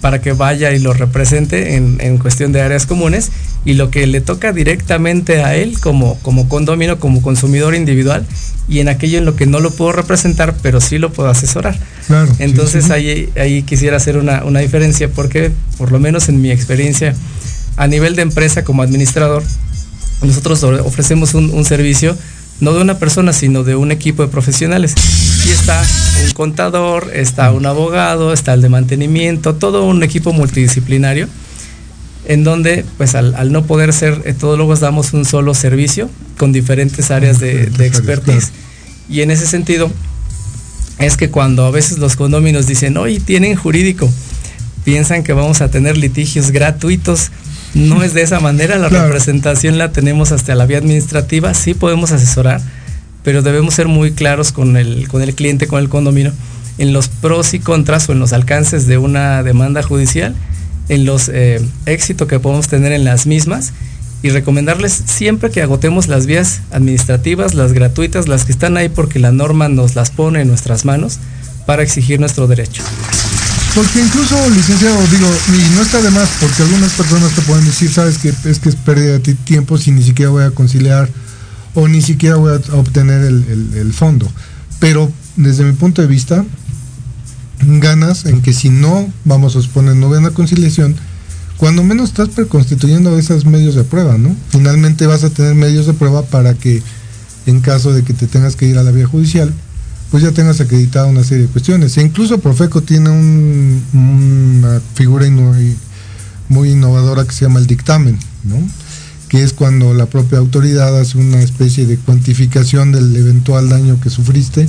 para 0.00 0.20
que 0.20 0.32
vaya 0.32 0.72
y 0.72 0.78
lo 0.78 0.92
represente 0.92 1.76
en, 1.76 2.18
cuestión 2.18 2.52
de 2.52 2.62
áreas 2.62 2.86
comunes 2.86 3.30
y 3.64 3.74
lo 3.74 3.90
que 3.90 4.06
le 4.06 4.20
toca 4.20 4.52
directamente 4.52 5.42
a 5.42 5.54
él 5.54 5.78
como, 5.80 6.18
como 6.20 6.48
condomino, 6.48 6.98
como 6.98 7.22
consumidor 7.22 7.74
individual 7.74 8.26
y 8.68 8.80
en 8.80 8.88
aquello 8.88 9.18
en 9.18 9.24
lo 9.24 9.36
que 9.36 9.46
no 9.46 9.60
lo 9.60 9.70
puedo 9.70 9.92
representar, 9.92 10.54
pero 10.62 10.80
sí 10.80 10.98
lo 10.98 11.12
puedo 11.12 11.28
asesorar. 11.28 11.78
Entonces 12.38 12.90
Ahí, 12.90 13.30
ahí 13.36 13.62
quisiera 13.62 13.96
hacer 13.96 14.16
una, 14.16 14.60
diferencia 14.60 15.08
porque 15.08 15.50
por 15.78 15.92
lo 15.92 16.00
menos 16.00 16.28
en 16.28 16.40
mi 16.40 16.50
experiencia 16.50 17.14
a 17.76 17.86
nivel 17.86 18.16
de 18.16 18.22
empresa 18.22 18.64
como 18.64 18.82
administrador, 18.82 19.42
nosotros 20.22 20.62
ofrecemos 20.62 21.34
un, 21.34 21.50
un 21.50 21.64
servicio 21.64 22.16
no 22.60 22.74
de 22.74 22.82
una 22.82 22.98
persona, 22.98 23.32
sino 23.32 23.64
de 23.64 23.74
un 23.74 23.90
equipo 23.90 24.22
de 24.22 24.28
profesionales. 24.28 24.94
Está 25.50 25.82
un 26.24 26.30
contador, 26.30 27.10
está 27.12 27.50
un 27.50 27.66
abogado, 27.66 28.32
está 28.32 28.54
el 28.54 28.62
de 28.62 28.68
mantenimiento, 28.68 29.56
todo 29.56 29.84
un 29.84 30.02
equipo 30.04 30.32
multidisciplinario, 30.32 31.28
en 32.26 32.44
donde 32.44 32.84
pues 32.96 33.16
al, 33.16 33.50
no 33.50 33.64
poder 33.64 33.92
ser 33.92 34.22
etodólogos 34.26 34.78
damos 34.78 35.12
un 35.12 35.24
solo 35.24 35.54
servicio 35.54 36.08
con 36.38 36.52
diferentes 36.52 37.10
áreas 37.10 37.40
de, 37.40 37.64
expertise. 37.80 38.52
Y 39.08 39.22
en 39.22 39.32
ese 39.32 39.44
sentido 39.44 39.90
es 40.98 41.16
que 41.16 41.30
cuando 41.30 41.64
a 41.66 41.72
veces 41.72 41.98
los 41.98 42.14
condóminos 42.14 42.68
dicen, 42.68 42.96
oye, 42.96 43.18
tienen 43.18 43.56
jurídico, 43.56 44.08
piensan 44.84 45.24
que 45.24 45.32
vamos 45.32 45.62
a 45.62 45.70
tener 45.70 45.96
litigios 45.96 46.52
gratuitos. 46.52 47.32
No 47.74 48.04
es 48.04 48.14
de 48.14 48.22
esa 48.22 48.38
manera, 48.38 48.78
la 48.78 48.88
representación 48.88 49.78
la 49.78 49.90
tenemos 49.90 50.30
hasta 50.30 50.54
la 50.54 50.66
vía 50.66 50.78
administrativa, 50.78 51.54
sí 51.54 51.74
podemos 51.74 52.12
asesorar, 52.12 52.60
pero 53.22 53.42
debemos 53.42 53.74
ser 53.74 53.88
muy 53.88 54.12
claros 54.12 54.52
con 54.52 54.76
el, 54.76 55.08
con 55.08 55.22
el 55.22 55.34
cliente, 55.34 55.66
con 55.66 55.80
el 55.80 55.88
condominio, 55.88 56.32
en 56.78 56.92
los 56.92 57.08
pros 57.08 57.54
y 57.54 57.60
contras 57.60 58.08
o 58.08 58.12
en 58.12 58.18
los 58.18 58.32
alcances 58.32 58.86
de 58.86 58.98
una 58.98 59.42
demanda 59.42 59.82
judicial, 59.82 60.34
en 60.88 61.04
los 61.04 61.28
eh, 61.28 61.60
éxitos 61.86 62.26
que 62.26 62.40
podemos 62.40 62.68
tener 62.68 62.92
en 62.92 63.04
las 63.04 63.26
mismas 63.26 63.72
y 64.22 64.30
recomendarles 64.30 65.02
siempre 65.06 65.50
que 65.50 65.62
agotemos 65.62 66.08
las 66.08 66.26
vías 66.26 66.60
administrativas, 66.72 67.54
las 67.54 67.72
gratuitas, 67.72 68.28
las 68.28 68.44
que 68.44 68.52
están 68.52 68.76
ahí 68.76 68.88
porque 68.88 69.18
la 69.18 69.32
norma 69.32 69.68
nos 69.68 69.94
las 69.94 70.10
pone 70.10 70.42
en 70.42 70.48
nuestras 70.48 70.84
manos 70.84 71.18
para 71.66 71.82
exigir 71.82 72.20
nuestro 72.20 72.46
derecho. 72.46 72.82
Porque 73.74 74.00
incluso, 74.00 74.36
licenciado, 74.50 74.96
digo, 75.06 75.28
y 75.48 75.74
no 75.76 75.82
está 75.82 76.02
de 76.02 76.10
más, 76.10 76.28
porque 76.40 76.62
algunas 76.62 76.92
personas 76.92 77.30
te 77.32 77.42
pueden 77.42 77.64
decir, 77.64 77.90
sabes 77.90 78.18
que 78.18 78.30
es 78.30 78.58
que 78.58 78.68
es 78.68 78.74
pérdida 78.74 79.18
de 79.18 79.34
tiempo 79.34 79.78
si 79.78 79.92
ni 79.92 80.02
siquiera 80.02 80.30
voy 80.30 80.42
a 80.42 80.50
conciliar 80.50 81.08
o 81.74 81.88
ni 81.88 82.02
siquiera 82.02 82.36
voy 82.36 82.52
a 82.52 82.74
obtener 82.74 83.24
el, 83.24 83.92
fondo. 83.92 84.30
Pero 84.78 85.10
desde 85.36 85.64
mi 85.64 85.72
punto 85.72 86.02
de 86.02 86.08
vista, 86.08 86.44
ganas 87.60 88.26
en 88.26 88.42
que 88.42 88.52
si 88.52 88.70
no, 88.70 89.12
vamos 89.24 89.56
a 89.56 89.62
suponer, 89.62 89.96
no 89.96 90.08
ven 90.08 90.24
la 90.24 90.30
conciliación, 90.30 90.96
cuando 91.56 91.84
menos 91.84 92.10
estás 92.10 92.30
preconstituyendo 92.30 93.18
esos 93.18 93.44
medios 93.44 93.74
de 93.74 93.84
prueba, 93.84 94.16
¿no? 94.16 94.34
Finalmente 94.48 95.06
vas 95.06 95.24
a 95.24 95.30
tener 95.30 95.54
medios 95.54 95.86
de 95.86 95.92
prueba 95.92 96.22
para 96.22 96.54
que 96.54 96.82
en 97.46 97.60
caso 97.60 97.92
de 97.92 98.02
que 98.02 98.14
te 98.14 98.26
tengas 98.26 98.56
que 98.56 98.66
ir 98.66 98.78
a 98.78 98.82
la 98.82 98.90
vía 98.90 99.06
judicial, 99.06 99.52
pues 100.10 100.22
ya 100.22 100.32
tengas 100.32 100.60
acreditada 100.60 101.06
una 101.06 101.22
serie 101.22 101.46
de 101.46 101.52
cuestiones. 101.52 101.96
E 101.96 102.02
incluso 102.02 102.38
Profeco 102.38 102.82
tiene 102.82 103.10
una 103.10 104.80
figura 104.94 105.26
muy 106.48 106.70
innovadora 106.70 107.24
que 107.24 107.32
se 107.32 107.44
llama 107.44 107.60
el 107.60 107.66
dictamen, 107.66 108.18
¿no? 108.44 108.56
Que 109.30 109.44
es 109.44 109.52
cuando 109.52 109.94
la 109.94 110.06
propia 110.06 110.38
autoridad 110.38 110.98
hace 111.00 111.16
una 111.16 111.40
especie 111.40 111.86
de 111.86 111.96
cuantificación 111.96 112.90
del 112.90 113.14
eventual 113.14 113.68
daño 113.68 114.00
que 114.00 114.10
sufriste 114.10 114.68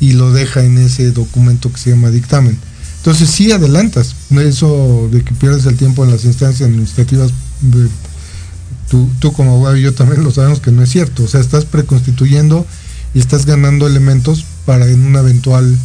y 0.00 0.14
lo 0.14 0.32
deja 0.32 0.64
en 0.64 0.78
ese 0.78 1.12
documento 1.12 1.70
que 1.70 1.78
se 1.78 1.90
llama 1.90 2.08
dictamen. 2.08 2.56
Entonces 2.96 3.28
sí 3.28 3.52
adelantas, 3.52 4.16
eso 4.30 5.10
de 5.12 5.22
que 5.22 5.34
pierdes 5.34 5.66
el 5.66 5.76
tiempo 5.76 6.04
en 6.04 6.10
las 6.10 6.24
instancias 6.24 6.70
administrativas, 6.70 7.32
tú, 8.88 9.10
tú 9.18 9.30
como 9.34 9.50
abogado 9.52 9.76
y 9.76 9.82
yo 9.82 9.92
también 9.92 10.24
lo 10.24 10.30
sabemos 10.30 10.60
que 10.60 10.72
no 10.72 10.82
es 10.82 10.90
cierto, 10.90 11.24
o 11.24 11.28
sea, 11.28 11.40
estás 11.40 11.66
preconstituyendo 11.66 12.66
y 13.12 13.18
estás 13.18 13.44
ganando 13.44 13.86
elementos 13.86 14.46
para 14.64 14.88
en 14.88 15.04
una 15.04 15.20
eventual 15.20 15.76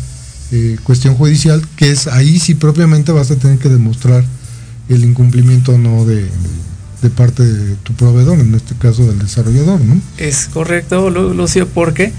eh, 0.53 0.77
cuestión 0.85 1.15
judicial, 1.15 1.61
que 1.75 1.91
es 1.91 2.07
ahí 2.07 2.39
sí 2.39 2.55
propiamente 2.55 3.11
vas 3.11 3.31
a 3.31 3.35
tener 3.35 3.57
que 3.59 3.67
demostrar 3.67 4.23
el 4.87 5.03
incumplimiento 5.03 5.73
o 5.73 5.77
no 5.77 6.05
de, 6.05 6.29
parte 7.09 7.43
de 7.43 7.75
tu 7.75 7.93
proveedor, 7.93 8.39
en 8.39 8.53
este 8.55 8.75
caso 8.75 9.05
del 9.05 9.19
desarrollador, 9.19 9.79
¿no? 9.81 9.99
Es 10.17 10.47
correcto, 10.47 11.09
Lucio, 11.09 11.67
porque 11.67 12.11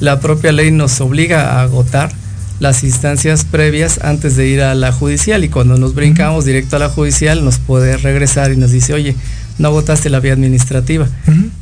la 0.00 0.20
propia 0.20 0.52
ley 0.52 0.70
nos 0.70 1.00
obliga 1.00 1.52
a 1.52 1.62
agotar 1.62 2.10
las 2.60 2.84
instancias 2.84 3.44
previas 3.44 4.00
antes 4.02 4.36
de 4.36 4.48
ir 4.48 4.62
a 4.62 4.74
la 4.74 4.92
judicial 4.92 5.44
y 5.44 5.48
cuando 5.48 5.76
nos 5.76 5.94
brincamos 5.94 6.44
directo 6.44 6.76
a 6.76 6.78
la 6.78 6.88
judicial 6.88 7.44
nos 7.44 7.58
puede 7.58 7.96
regresar 7.96 8.52
y 8.52 8.56
nos 8.56 8.70
dice, 8.70 8.94
oye, 8.94 9.14
no 9.58 9.68
agotaste 9.68 10.10
la 10.10 10.20
vía 10.20 10.32
administrativa. 10.32 11.06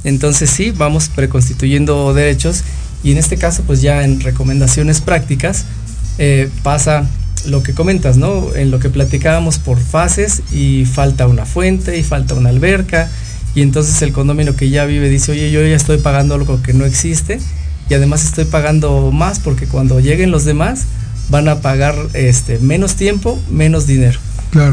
Entonces 0.04 0.50
sí, 0.50 0.70
vamos 0.70 1.08
preconstituyendo 1.08 2.12
derechos 2.14 2.62
y 3.02 3.12
en 3.12 3.18
este 3.18 3.36
caso 3.36 3.62
pues 3.66 3.82
ya 3.82 4.04
en 4.04 4.20
recomendaciones 4.20 5.00
prácticas 5.00 5.64
eh, 6.18 6.48
pasa 6.62 7.08
lo 7.46 7.62
que 7.62 7.74
comentas, 7.74 8.16
¿no? 8.16 8.54
En 8.54 8.70
lo 8.70 8.78
que 8.78 8.90
platicábamos 8.90 9.58
por 9.58 9.78
fases 9.78 10.42
y 10.52 10.84
falta 10.84 11.26
una 11.26 11.46
fuente 11.46 11.98
y 11.98 12.02
falta 12.02 12.34
una 12.34 12.50
alberca 12.50 13.10
y 13.54 13.62
entonces 13.62 14.02
el 14.02 14.12
condominio 14.12 14.56
que 14.56 14.70
ya 14.70 14.84
vive 14.84 15.08
dice, 15.08 15.32
oye, 15.32 15.50
yo 15.50 15.60
ya 15.64 15.76
estoy 15.76 15.98
pagando 15.98 16.34
algo 16.34 16.60
que 16.62 16.72
no 16.72 16.84
existe 16.84 17.38
y 17.88 17.94
además 17.94 18.24
estoy 18.24 18.46
pagando 18.46 19.12
más 19.12 19.38
porque 19.38 19.66
cuando 19.66 20.00
lleguen 20.00 20.30
los 20.30 20.44
demás 20.44 20.84
van 21.28 21.48
a 21.48 21.60
pagar 21.60 21.96
este, 22.14 22.58
menos 22.58 22.96
tiempo, 22.96 23.40
menos 23.50 23.86
dinero. 23.86 24.18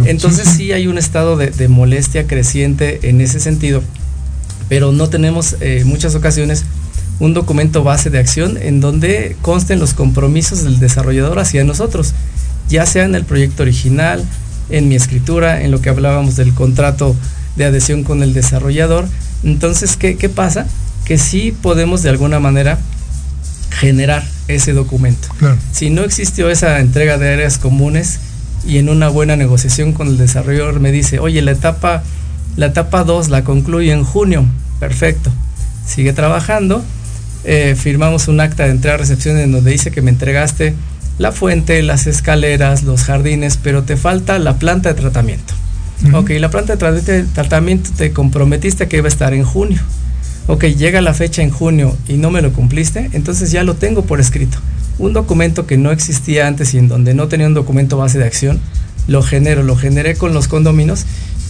Entonces 0.05 0.47
sí, 0.47 0.71
hay 0.73 0.85
un 0.85 0.99
estado 0.99 1.37
de, 1.37 1.67
molestia 1.67 2.27
creciente 2.27 2.99
en 3.09 3.19
ese 3.19 3.39
sentido, 3.39 3.81
pero 4.69 4.91
no 4.91 5.09
tenemos 5.09 5.53
en 5.53 5.79
eh, 5.79 5.85
muchas 5.85 6.13
ocasiones 6.13 6.65
un 7.19 7.33
documento 7.33 7.83
base 7.83 8.09
de 8.09 8.19
acción 8.19 8.57
en 8.61 8.79
donde 8.79 9.35
consten 9.41 9.79
los 9.79 9.93
compromisos 9.93 10.63
del 10.63 10.79
desarrollador 10.79 11.39
hacia 11.39 11.63
nosotros, 11.63 12.13
ya 12.71 12.87
sea 12.87 13.05
en 13.05 13.13
el 13.13 13.25
proyecto 13.25 13.61
original, 13.61 14.25
en 14.69 14.89
mi 14.89 14.95
escritura, 14.95 15.61
en 15.61 15.69
lo 15.69 15.81
que 15.81 15.89
hablábamos 15.89 16.35
del 16.35 16.53
contrato 16.53 17.15
de 17.55 17.65
adhesión 17.65 18.03
con 18.03 18.23
el 18.23 18.33
desarrollador. 18.33 19.07
Entonces, 19.43 19.97
¿qué, 19.97 20.17
qué 20.17 20.29
pasa? 20.29 20.65
Que 21.05 21.19
sí 21.19 21.53
podemos 21.61 22.01
de 22.01 22.09
alguna 22.09 22.39
manera 22.39 22.79
generar 23.69 24.23
ese 24.47 24.73
documento. 24.73 25.27
Si 25.71 25.89
no 25.89 26.03
existió 26.03 26.49
esa 26.49 26.79
entrega 26.79 27.17
de 27.17 27.33
áreas 27.33 27.57
comunes 27.57 28.19
y 28.65 28.77
en 28.77 28.89
una 28.89 29.09
buena 29.09 29.35
negociación 29.35 29.93
con 29.93 30.07
el 30.07 30.17
desarrollador 30.17 30.79
me 30.79 30.91
dice, 30.91 31.19
oye, 31.19 31.41
la 31.41 31.51
etapa 31.51 32.03
la 32.57 32.67
etapa 32.67 33.03
2 33.03 33.29
la 33.29 33.43
concluye 33.43 33.91
en 33.91 34.03
junio, 34.03 34.45
perfecto. 34.79 35.31
Sigue 35.85 36.13
trabajando, 36.13 36.83
eh, 37.43 37.75
firmamos 37.77 38.27
un 38.27 38.41
acta 38.41 38.65
de 38.65 38.71
entrega-recepción 38.71 39.37
en 39.37 39.51
donde 39.51 39.71
dice 39.71 39.91
que 39.91 40.01
me 40.01 40.11
entregaste 40.11 40.75
la 41.21 41.31
fuente, 41.31 41.81
las 41.83 42.07
escaleras, 42.07 42.83
los 42.83 43.03
jardines, 43.03 43.57
pero 43.61 43.83
te 43.83 43.95
falta 43.95 44.39
la 44.39 44.57
planta 44.57 44.93
de 44.93 44.99
tratamiento. 44.99 45.53
Ok, 46.13 46.31
la 46.31 46.49
planta 46.49 46.75
de 46.75 47.23
tratamiento 47.23 47.91
te 47.95 48.11
comprometiste 48.11 48.87
que 48.87 48.97
iba 48.97 49.05
a 49.05 49.09
estar 49.09 49.33
en 49.33 49.43
junio 49.43 49.79
ok, 50.47 50.65
llega 50.65 51.01
la 51.01 51.13
fecha 51.13 51.41
en 51.41 51.49
junio 51.49 51.95
y 52.07 52.13
no 52.13 52.31
me 52.31 52.41
lo 52.41 52.51
cumpliste, 52.51 53.09
entonces 53.13 53.51
ya 53.51 53.63
lo 53.63 53.75
tengo 53.75 54.03
por 54.03 54.19
escrito. 54.19 54.57
Un 54.99 55.13
documento 55.13 55.65
que 55.65 55.77
no 55.77 55.91
existía 55.91 56.47
antes 56.47 56.73
y 56.73 56.77
en 56.77 56.87
donde 56.87 57.13
no 57.13 57.27
tenía 57.27 57.47
un 57.47 57.53
documento 57.53 57.97
base 57.97 58.17
de 58.17 58.25
acción, 58.25 58.59
lo 59.07 59.23
genero, 59.23 59.63
lo 59.63 59.75
generé 59.75 60.15
con 60.15 60.33
los 60.33 60.47
condominios, 60.47 61.05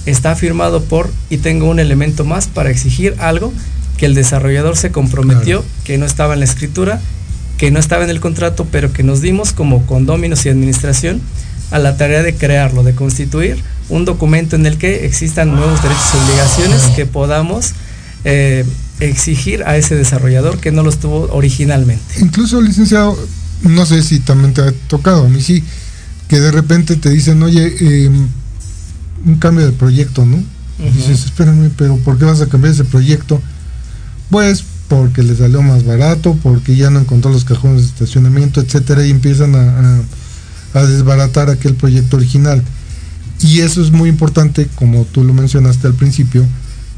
está 0.05 0.35
firmado 0.35 0.83
por 0.83 1.09
y 1.29 1.37
tengo 1.37 1.69
un 1.69 1.79
elemento 1.79 2.25
más 2.25 2.47
para 2.47 2.69
exigir 2.69 3.15
algo 3.19 3.51
que 3.97 4.05
el 4.05 4.15
desarrollador 4.15 4.77
se 4.77 4.91
comprometió, 4.91 5.63
que 5.83 5.97
no 5.97 6.05
estaba 6.05 6.33
en 6.33 6.39
la 6.39 6.45
escritura, 6.45 7.01
que 7.61 7.69
no 7.69 7.77
estaba 7.77 8.03
en 8.03 8.09
el 8.09 8.19
contrato, 8.19 8.65
pero 8.71 8.91
que 8.91 9.03
nos 9.03 9.21
dimos 9.21 9.51
como 9.51 9.85
condominios 9.85 10.43
y 10.47 10.49
administración 10.49 11.21
a 11.69 11.77
la 11.77 11.95
tarea 11.95 12.23
de 12.23 12.33
crearlo, 12.33 12.81
de 12.81 12.95
constituir 12.95 13.61
un 13.87 14.03
documento 14.03 14.55
en 14.55 14.65
el 14.65 14.79
que 14.79 15.05
existan 15.05 15.51
nuevos 15.51 15.79
derechos 15.83 16.07
y 16.11 16.25
obligaciones 16.25 16.81
que 16.95 17.05
podamos 17.05 17.73
eh, 18.23 18.65
exigir 18.99 19.61
a 19.65 19.77
ese 19.77 19.93
desarrollador 19.93 20.57
que 20.57 20.71
no 20.71 20.81
los 20.81 20.99
tuvo 20.99 21.29
originalmente. 21.31 22.03
Incluso, 22.19 22.59
licenciado, 22.61 23.15
no 23.61 23.85
sé 23.85 24.01
si 24.01 24.21
también 24.21 24.55
te 24.55 24.61
ha 24.61 24.71
tocado, 24.87 25.27
a 25.27 25.29
mí 25.29 25.39
sí, 25.39 25.63
que 26.29 26.39
de 26.39 26.51
repente 26.51 26.95
te 26.95 27.11
dicen, 27.11 27.43
oye, 27.43 27.75
em, 28.05 28.27
un 29.27 29.35
cambio 29.35 29.67
de 29.67 29.71
proyecto, 29.71 30.25
¿no? 30.25 30.43
dices, 30.79 31.25
espérame, 31.25 31.69
pero 31.77 31.97
¿por 31.97 32.17
qué 32.17 32.25
vas 32.25 32.41
a 32.41 32.47
cambiar 32.47 32.73
ese 32.73 32.85
proyecto? 32.85 33.39
Pues 34.31 34.63
porque 34.91 35.23
le 35.23 35.33
salió 35.37 35.61
más 35.61 35.85
barato, 35.85 36.37
porque 36.43 36.75
ya 36.75 36.89
no 36.89 36.99
encontró 36.99 37.31
los 37.31 37.45
cajones 37.45 37.83
de 37.83 37.87
estacionamiento, 37.87 38.59
etcétera, 38.59 39.05
y 39.05 39.11
empiezan 39.11 39.55
a, 39.55 40.01
a 40.73 40.83
desbaratar 40.83 41.49
aquel 41.49 41.75
proyecto 41.75 42.17
original. 42.17 42.61
Y 43.39 43.61
eso 43.61 43.81
es 43.81 43.91
muy 43.91 44.09
importante, 44.09 44.67
como 44.75 45.05
tú 45.05 45.23
lo 45.23 45.33
mencionaste 45.33 45.87
al 45.87 45.93
principio, 45.93 46.45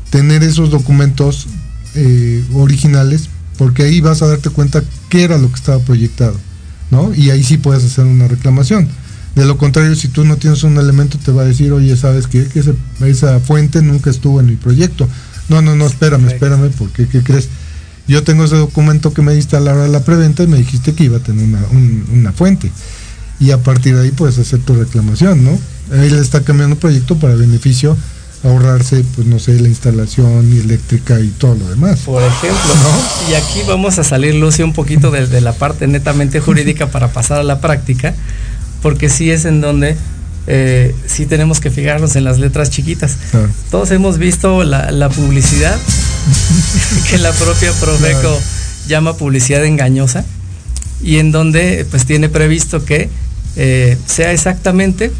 tener 0.10 0.41
esos 0.41 0.71
documentos 0.71 1.45
eh, 1.93 2.43
originales, 2.53 3.29
porque 3.60 3.84
ahí 3.84 4.01
vas 4.01 4.23
a 4.23 4.27
darte 4.27 4.49
cuenta 4.49 4.84
qué 5.10 5.23
era 5.23 5.38
lo 5.38 5.49
que 5.49 5.56
estaba 5.56 5.77
proyectado, 5.77 6.36
¿no? 6.89 7.13
Y 7.13 7.29
ahí 7.29 7.43
sí 7.43 7.58
puedes 7.58 7.84
hacer 7.84 8.06
una 8.06 8.27
reclamación. 8.27 8.88
De 9.36 9.45
lo 9.45 9.60
contrario, 9.60 9.95
si 9.95 10.08
tú 10.08 10.25
no 10.25 10.38
tienes 10.38 10.63
un 10.63 10.77
elemento, 10.77 11.19
te 11.23 11.32
va 11.32 11.43
a 11.43 11.45
decir, 11.45 11.71
oye, 11.71 11.95
¿sabes 11.95 12.25
qué? 12.25 12.45
Que 12.45 12.63
esa 13.06 13.39
fuente 13.39 13.84
nunca 13.84 14.10
estuvo 14.10 14.39
en 14.39 14.47
mi 14.47 14.56
proyecto. 14.56 15.08
No, 15.47 15.62
no, 15.62 15.75
no, 15.75 15.86
espérame, 15.86 16.25
espérame, 16.29 16.71
porque 16.71 17.08
¿qué 17.08 17.21
crees? 17.21 17.49
Yo 18.08 18.24
tengo 18.24 18.44
ese 18.44 18.58
documento 18.58 19.13
que 19.13 19.22
me 19.22 19.34
diste 19.34 19.56
a 19.56 19.60
la 19.60 19.74
hora 19.74 19.84
de 19.84 19.90
la 19.90 20.02
preventa 20.02 20.44
y 20.44 20.48
me 20.48 20.58
dijiste 20.58 20.94
que 20.94 21.06
iba 21.06 21.17
a 21.17 21.21
tener 21.21 21.46
una, 21.46 21.62
una 22.12 22.32
fuente. 22.32 22.71
Y 23.40 23.52
a 23.52 23.58
partir 23.58 23.96
de 23.96 24.04
ahí 24.04 24.12
puedes 24.12 24.38
hacer 24.40 24.60
tu 24.60 24.75
reclamación, 24.75 25.44
¿no? 25.44 25.58
Ahí 25.92 26.10
le 26.10 26.19
está 26.19 26.44
cambiando 26.44 26.75
proyecto 26.75 27.17
para 27.17 27.36
beneficio 27.36 27.98
ahorrarse, 28.44 29.04
pues 29.15 29.25
no 29.25 29.40
sé, 29.40 29.60
la 29.60 29.69
instalación 29.69 30.52
eléctrica 30.52 31.19
y 31.19 31.30
todo 31.30 31.56
lo 31.56 31.69
demás. 31.69 32.02
Por 32.02 32.21
ejemplo, 32.21 32.75
¿no? 32.75 33.32
y 33.32 33.36
aquí 33.36 33.62
vamos 33.67 34.00
a 34.00 34.04
salir, 34.04 34.36
Lucio, 34.36 34.65
un 34.65 34.73
poquito 34.73 35.12
de, 35.12 35.42
la 35.42 35.54
parte 35.54 35.88
netamente 35.88 36.40
jurídica 36.40 36.88
para 36.88 37.10
pasar 37.10 37.40
a 37.40 37.44
la 37.44 37.62
práctica, 37.62 38.13
porque 38.82 39.10
sí 39.10 39.32
es 39.32 39.46
en 39.46 39.62
donde 39.62 39.96
eh, 40.48 40.94
sí 41.08 41.25
tenemos 41.25 41.62
que 41.62 41.71
fijarnos 41.71 42.15
en 42.17 42.25
las 42.25 42.38
letras 42.38 42.69
chiquitas. 42.69 43.17
Todos 43.71 43.92
hemos 43.92 44.17
visto 44.17 44.63
la, 44.63 45.10
publicidad 45.10 45.77
que 47.10 47.17
la 47.17 47.32
propia 47.32 47.71
Profeco 47.74 48.40
llama 48.88 49.17
publicidad 49.17 49.65
engañosa 49.65 50.26
y 51.02 51.17
en 51.17 51.32
donde 51.32 51.86
pues 51.90 52.06
tiene 52.06 52.30
previsto 52.30 52.86
que 52.86 53.10
eh, 53.56 53.98
sea 54.06 54.32
exactamente 54.32 55.12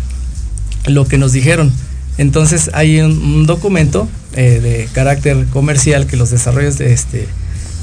lo 0.86 1.06
que 1.06 1.18
nos 1.18 1.34
dijeron. 1.34 1.72
Entonces 2.18 2.70
hay 2.74 3.02
un, 3.02 3.46
documento 3.46 4.08
eh, 4.36 4.60
de 4.62 4.90
carácter 4.94 5.46
comercial 5.48 6.06
que 6.08 6.18
los 6.18 6.30
desarrollos 6.30 6.78
de 6.78 6.94
este, 6.94 7.28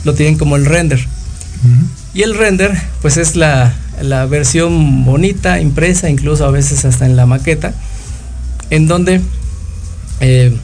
lo 0.05 0.14
tienen 0.14 0.39
como 0.39 0.57
el 0.57 0.64
render. 0.64 1.07
Y 2.14 2.23
el 2.23 2.35
render, 2.35 2.73
pues 3.03 3.18
es 3.18 3.37
la, 3.37 3.75
versión 4.31 5.05
bonita, 5.05 5.61
impresa, 5.61 6.09
incluso 6.09 6.47
a 6.47 6.51
veces 6.51 6.85
hasta 6.85 7.05
en 7.05 7.16
la 7.16 7.27
maqueta, 7.27 7.75
en 8.71 8.87
donde 8.87 9.21
eh, 10.21 10.57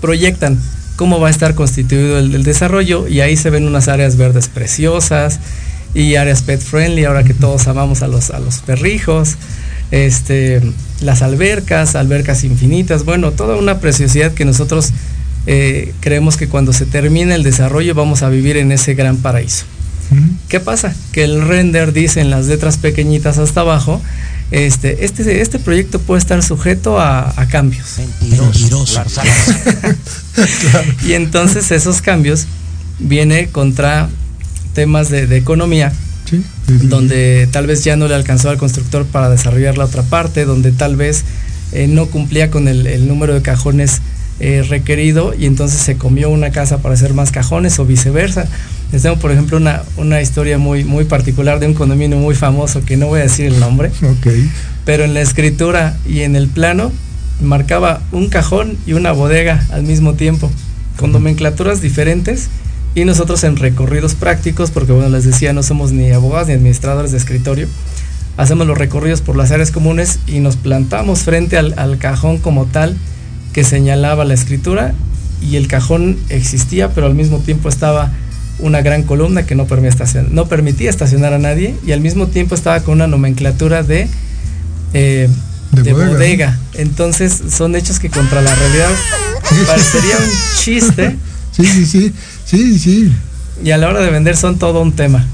proyectan 0.00 0.58
cómo 0.96 1.20
va 1.20 1.28
a 1.28 1.30
estar 1.30 1.54
constituido 1.54 2.18
el, 2.18 2.42
desarrollo 2.42 3.06
y 3.06 3.20
ahí 3.20 3.36
se 3.36 3.50
ven 3.50 3.66
unas 3.66 3.88
áreas 3.88 4.16
verdes 4.16 4.48
preciosas 4.48 5.40
y 5.94 6.16
áreas 6.16 6.42
pet 6.42 6.60
friendly, 6.60 7.04
ahora 7.04 7.24
que 7.24 7.34
todos 7.34 7.68
amamos 7.68 8.02
a 8.02 8.08
los, 8.08 8.30
a 8.30 8.38
los 8.38 8.58
perrijos, 8.58 9.36
este, 9.90 10.60
las 11.00 11.22
albercas, 11.22 11.94
albercas 11.94 12.44
infinitas, 12.44 13.04
bueno, 13.04 13.32
toda 13.32 13.56
una 13.56 13.78
preciosidad 13.78 14.32
que 14.32 14.44
nosotros 14.44 14.92
eh, 15.46 15.94
creemos 16.00 16.36
que 16.36 16.48
cuando 16.48 16.72
se 16.72 16.86
termine 16.86 17.34
el 17.34 17.44
desarrollo 17.44 17.94
vamos 17.94 18.22
a 18.22 18.28
vivir 18.28 18.56
en 18.56 18.72
ese 18.72 18.94
gran 18.94 19.18
paraíso. 19.18 19.64
¿Qué 20.48 20.60
pasa? 20.60 20.94
Que 21.12 21.24
el 21.24 21.42
render 21.42 21.92
dice 21.92 22.20
en 22.20 22.30
las 22.30 22.46
letras 22.46 22.76
pequeñitas 22.76 23.38
hasta 23.38 23.62
abajo, 23.62 24.00
este, 24.50 25.04
este, 25.04 25.40
este 25.40 25.58
proyecto 25.58 25.98
puede 25.98 26.20
estar 26.20 26.42
sujeto 26.42 27.00
a, 27.00 27.32
cambios. 27.50 27.98
y 31.06 31.12
entonces 31.14 31.70
esos 31.70 32.00
cambios 32.00 32.46
viene 32.98 33.48
contra 33.48 34.08
temas 34.74 35.10
de 35.10 35.36
economía 35.36 35.92
donde 36.66 37.48
tal 37.52 37.66
vez 37.66 37.84
ya 37.84 37.96
no 37.96 38.08
le 38.08 38.14
alcanzó 38.14 38.50
al 38.50 38.58
constructor 38.58 39.06
para 39.06 39.30
desarrollar 39.30 39.78
la 39.78 39.84
otra 39.84 40.02
parte, 40.02 40.44
donde 40.44 40.72
tal 40.72 40.96
vez 40.96 41.24
eh, 41.72 41.86
no 41.86 42.06
cumplía 42.06 42.50
con 42.50 42.68
el, 42.68 43.06
número 43.06 43.34
de 43.34 43.42
cajones 43.42 44.00
eh, 44.40 44.64
requerido 44.68 45.34
y 45.36 45.46
entonces 45.46 45.80
se 45.80 45.96
comió 45.96 46.28
una 46.28 46.50
casa 46.50 46.78
para 46.78 46.94
hacer 46.94 47.14
más 47.14 47.30
cajones 47.30 47.78
o 47.78 47.84
viceversa. 47.84 48.48
Les 48.92 49.02
tengo, 49.02 49.16
por 49.16 49.32
ejemplo, 49.32 49.56
una, 49.56 49.82
una 49.96 50.20
historia 50.20 50.58
muy, 50.58 50.84
muy 50.84 51.04
particular 51.04 51.58
de 51.58 51.66
un 51.66 51.74
condominio 51.74 52.16
muy 52.18 52.34
famoso 52.34 52.84
que 52.84 52.96
no 52.96 53.06
voy 53.08 53.20
a 53.20 53.24
decir 53.24 53.46
el 53.46 53.58
nombre, 53.58 53.90
pero 54.84 55.04
en 55.04 55.14
la 55.14 55.20
escritura 55.20 55.96
y 56.06 56.20
en 56.20 56.36
el 56.36 56.48
plano 56.48 56.92
marcaba 57.40 58.00
un 58.12 58.28
cajón 58.28 58.78
y 58.86 58.92
una 58.92 59.12
bodega 59.12 59.66
al 59.70 59.82
mismo 59.82 60.14
tiempo, 60.14 60.50
con 60.96 61.12
nomenclaturas 61.12 61.80
diferentes 61.80 62.48
y 62.94 63.04
nosotros 63.04 63.44
en 63.44 63.56
recorridos 63.56 64.14
prácticos, 64.14 64.70
porque 64.70 64.92
bueno, 64.92 65.10
les 65.10 65.24
decía, 65.24 65.52
no 65.52 65.62
somos 65.62 65.92
ni 65.92 66.10
abogados 66.12 66.48
ni 66.48 66.54
administradores 66.54 67.12
de 67.12 67.18
escritorio, 67.18 67.68
hacemos 68.36 68.66
los 68.66 68.78
recorridos 68.78 69.20
por 69.20 69.36
las 69.36 69.50
áreas 69.50 69.70
comunes 69.70 70.18
y 70.26 70.40
nos 70.40 70.56
plantamos 70.56 71.20
frente 71.20 71.58
al, 71.58 71.98
cajón 71.98 72.38
como 72.38 72.64
tal 72.66 72.96
que 73.52 73.64
señalaba 73.64 74.24
la 74.24 74.34
escritura 74.34 74.94
y 75.42 75.56
el 75.56 75.68
cajón 75.68 76.18
existía, 76.30 76.90
pero 76.92 77.06
al 77.06 77.14
mismo 77.14 77.38
tiempo 77.38 77.68
estaba 77.68 78.12
una 78.58 78.82
gran 78.82 79.02
columna 79.02 79.44
que 79.44 79.54
no 79.54 79.66
permitía, 79.66 79.90
estacionar, 79.90 80.30
no 80.32 80.46
permitía 80.46 80.90
estacionar 80.90 81.32
a 81.32 81.38
nadie 81.38 81.74
y 81.86 81.92
al 81.92 82.00
mismo 82.00 82.28
tiempo 82.28 82.54
estaba 82.54 82.80
con 82.80 82.94
una 82.94 83.06
nomenclatura 83.06 83.82
de... 83.82 84.08
Eh, 84.94 85.28
de, 85.72 85.92
bodega. 85.92 86.58
Entonces 86.74 87.42
son 87.50 87.76
hechos 87.76 87.98
que 87.98 88.08
contra 88.08 88.40
la 88.40 88.54
realidad 88.54 88.88
parecería 89.66 90.16
un 90.16 90.30
chiste. 90.58 91.16
Sí, 91.56 91.64
sí, 91.64 91.86
sí, 91.86 92.12
sí, 92.44 92.78
sí. 92.78 93.12
Y 93.64 93.70
a 93.70 93.78
la 93.78 93.88
hora 93.88 94.00
de 94.00 94.10
vender 94.10 94.36
son 94.36 94.58
todo 94.58 94.82
un 94.82 94.92
tema. 94.92 95.24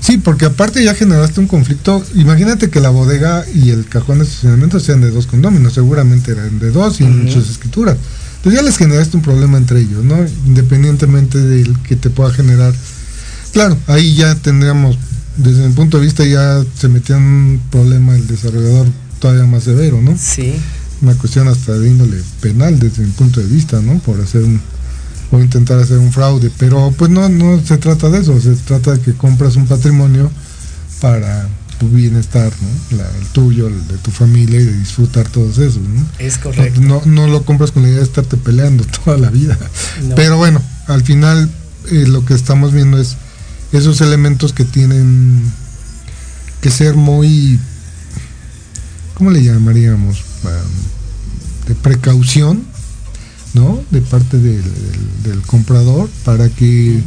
Sí, 0.00 0.18
porque 0.18 0.44
aparte 0.44 0.84
ya 0.84 0.94
generaste 0.94 1.40
un 1.40 1.46
conflicto. 1.46 2.04
Imagínate 2.16 2.68
que 2.68 2.80
la 2.80 2.90
bodega 2.90 3.46
y 3.54 3.70
el 3.70 3.86
cajón 3.86 4.18
de 4.18 4.24
estacionamiento 4.24 4.78
sean 4.78 5.00
de 5.00 5.10
dos 5.10 5.26
condóminos, 5.26 5.72
seguramente 5.72 6.32
eran 6.32 6.58
de 6.58 6.70
dos 6.70 7.00
y 7.00 7.04
en 7.04 7.24
muchas 7.24 7.48
escrituras. 7.48 7.96
Entonces 8.40 8.58
ya 8.58 8.66
les 8.66 8.78
generaste 8.78 9.18
un 9.18 9.22
problema 9.22 9.58
entre 9.58 9.80
ellos, 9.80 10.02
¿no? 10.02 10.16
Independientemente 10.46 11.38
del 11.38 11.78
que 11.80 11.94
te 11.94 12.08
pueda 12.08 12.32
generar. 12.32 12.72
Claro, 13.52 13.76
ahí 13.86 14.14
ya 14.14 14.34
tendríamos, 14.34 14.96
desde 15.36 15.68
mi 15.68 15.74
punto 15.74 15.98
de 15.98 16.04
vista, 16.04 16.24
ya 16.24 16.64
se 16.74 16.88
metía 16.88 17.18
en 17.18 17.22
un 17.22 17.60
problema 17.70 18.16
el 18.16 18.26
desarrollador 18.26 18.86
todavía 19.18 19.44
más 19.44 19.64
severo, 19.64 20.00
¿no? 20.00 20.16
Sí. 20.18 20.54
Una 21.02 21.14
cuestión 21.16 21.48
hasta 21.48 21.78
de 21.78 21.90
índole 21.90 22.16
penal 22.40 22.78
desde 22.78 23.02
mi 23.02 23.10
punto 23.10 23.40
de 23.40 23.46
vista, 23.46 23.78
¿no? 23.82 23.98
Por 23.98 24.18
hacer 24.18 24.42
un, 24.42 24.58
o 25.32 25.38
intentar 25.38 25.78
hacer 25.78 25.98
un 25.98 26.10
fraude, 26.10 26.50
pero 26.56 26.94
pues 26.96 27.10
no, 27.10 27.28
no 27.28 27.60
se 27.62 27.76
trata 27.76 28.08
de 28.08 28.20
eso, 28.20 28.40
se 28.40 28.54
trata 28.54 28.92
de 28.92 29.00
que 29.00 29.12
compras 29.12 29.56
un 29.56 29.66
patrimonio 29.66 30.30
para 30.98 31.46
tu 31.80 31.88
bienestar, 31.88 32.52
¿no? 32.60 32.98
el 32.98 33.26
tuyo, 33.28 33.66
el 33.66 33.88
de 33.88 33.96
tu 33.96 34.10
familia 34.10 34.60
y 34.60 34.64
de 34.64 34.76
disfrutar 34.76 35.26
todos 35.30 35.56
esos, 35.56 35.80
¿no? 35.80 36.06
Es 36.18 36.36
correcto. 36.36 36.78
No, 36.82 37.00
no 37.06 37.26
lo 37.26 37.42
compras 37.46 37.72
con 37.72 37.82
la 37.82 37.88
idea 37.88 38.00
de 38.00 38.04
estarte 38.04 38.36
peleando 38.36 38.84
toda 39.04 39.16
la 39.16 39.30
vida. 39.30 39.58
Pero 40.14 40.36
bueno, 40.36 40.60
al 40.88 41.02
final 41.02 41.50
eh, 41.90 42.04
lo 42.06 42.26
que 42.26 42.34
estamos 42.34 42.74
viendo 42.74 42.98
es 42.98 43.16
esos 43.72 44.02
elementos 44.02 44.52
que 44.52 44.66
tienen 44.66 45.42
que 46.60 46.70
ser 46.70 46.96
muy, 46.96 47.58
¿cómo 49.14 49.30
le 49.30 49.42
llamaríamos? 49.42 50.24
de 51.66 51.74
precaución, 51.76 52.64
¿no? 53.54 53.82
De 53.90 54.00
parte 54.02 54.38
del, 54.38 54.62
comprador 55.46 56.10
para 56.24 56.48
que, 56.48 57.00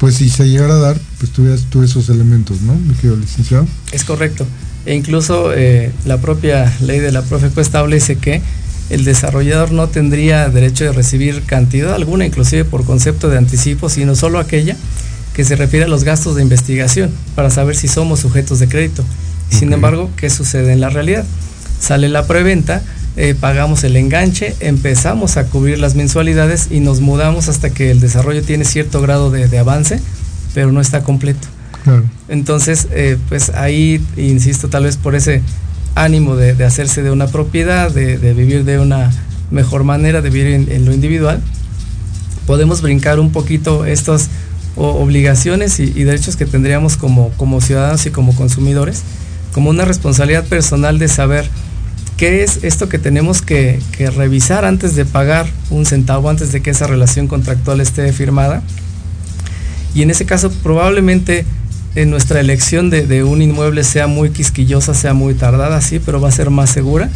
pues 0.00 0.16
si 0.16 0.28
se 0.28 0.48
llegara 0.48 0.74
a 0.74 0.78
dar, 0.78 1.00
pues 1.22 1.30
tuvieras 1.30 1.66
tú 1.70 1.84
esos 1.84 2.08
elementos, 2.08 2.62
¿no? 2.62 2.74
Mi 2.74 2.94
querido 2.94 3.14
licenciado. 3.14 3.64
Es 3.92 4.02
correcto. 4.02 4.44
E 4.86 4.96
incluso 4.96 5.52
eh, 5.54 5.92
la 6.04 6.20
propia 6.20 6.76
ley 6.80 6.98
de 6.98 7.12
la 7.12 7.22
Profeco 7.22 7.60
establece 7.60 8.16
que 8.16 8.42
el 8.90 9.04
desarrollador 9.04 9.70
no 9.70 9.86
tendría 9.86 10.48
derecho 10.48 10.82
de 10.82 10.90
recibir 10.90 11.44
cantidad 11.44 11.94
alguna, 11.94 12.26
inclusive 12.26 12.64
por 12.64 12.84
concepto 12.84 13.28
de 13.28 13.38
anticipo, 13.38 13.88
sino 13.88 14.16
solo 14.16 14.40
aquella 14.40 14.76
que 15.32 15.44
se 15.44 15.54
refiere 15.54 15.84
a 15.84 15.88
los 15.88 16.02
gastos 16.02 16.34
de 16.34 16.42
investigación 16.42 17.12
para 17.36 17.50
saber 17.50 17.76
si 17.76 17.86
somos 17.86 18.18
sujetos 18.18 18.58
de 18.58 18.66
crédito. 18.66 19.04
Sin 19.48 19.72
embargo, 19.72 20.10
¿qué 20.16 20.28
sucede 20.28 20.72
en 20.72 20.80
la 20.80 20.88
realidad? 20.88 21.24
Sale 21.78 22.08
la 22.08 22.26
preventa, 22.26 22.82
eh, 23.16 23.36
pagamos 23.38 23.84
el 23.84 23.96
enganche, 23.96 24.56
empezamos 24.58 25.36
a 25.36 25.44
cubrir 25.44 25.78
las 25.78 25.94
mensualidades 25.94 26.66
y 26.72 26.80
nos 26.80 27.00
mudamos 27.00 27.48
hasta 27.48 27.70
que 27.70 27.92
el 27.92 28.00
desarrollo 28.00 28.42
tiene 28.42 28.64
cierto 28.64 29.00
grado 29.00 29.30
de, 29.30 29.56
avance, 29.56 30.00
pero 30.54 30.72
no 30.72 30.80
está 30.80 31.02
completo. 31.02 31.48
Entonces, 32.28 32.86
eh, 32.92 33.18
pues 33.28 33.50
ahí, 33.50 34.00
insisto, 34.16 34.68
tal 34.68 34.84
vez 34.84 34.96
por 34.96 35.16
ese 35.16 35.42
ánimo 35.96 36.36
de, 36.36 36.64
hacerse 36.64 37.02
de 37.02 37.10
una 37.10 37.26
propiedad, 37.26 37.90
de, 37.90 38.16
vivir 38.34 38.64
de 38.64 38.78
una 38.78 39.10
mejor 39.50 39.82
manera, 39.82 40.22
de 40.22 40.30
vivir 40.30 40.68
en, 40.70 40.84
lo 40.84 40.92
individual, 40.92 41.40
podemos 42.46 42.82
brincar 42.82 43.18
un 43.18 43.32
poquito 43.32 43.84
estas 43.84 44.28
obligaciones 44.76 45.80
y, 45.80 45.90
derechos 46.04 46.36
que 46.36 46.46
tendríamos 46.46 46.96
como, 46.96 47.30
como 47.30 47.60
ciudadanos 47.60 48.06
y 48.06 48.10
como 48.10 48.34
consumidores, 48.36 49.02
como 49.52 49.70
una 49.70 49.84
responsabilidad 49.84 50.44
personal 50.44 50.98
de 50.98 51.08
saber 51.08 51.50
¿Qué 52.22 52.44
es 52.44 52.62
esto 52.62 52.88
que 52.88 53.00
tenemos 53.00 53.42
que, 53.42 53.80
revisar 54.14 54.64
antes 54.64 54.94
de 54.94 55.04
pagar 55.04 55.46
un 55.70 55.86
centavo, 55.86 56.30
antes 56.30 56.52
de 56.52 56.62
que 56.62 56.70
esa 56.70 56.86
relación 56.86 57.26
contractual 57.26 57.80
esté 57.80 58.12
firmada? 58.12 58.62
Y 59.94 60.02
en 60.02 60.10
ese 60.10 60.24
caso 60.24 60.50
probablemente 60.62 61.44
en 61.94 62.10
nuestra 62.10 62.40
elección 62.40 62.88
de, 62.88 63.22
un 63.22 63.42
inmueble 63.42 63.84
sea 63.84 64.06
muy 64.06 64.30
quisquillosa, 64.30 64.94
sea 64.94 65.12
muy 65.12 65.34
tardada, 65.34 65.80
sí, 65.82 66.00
pero 66.04 66.20
va 66.20 66.28
a 66.28 66.32
ser 66.32 66.48
más 66.48 66.70
segura 66.70 67.10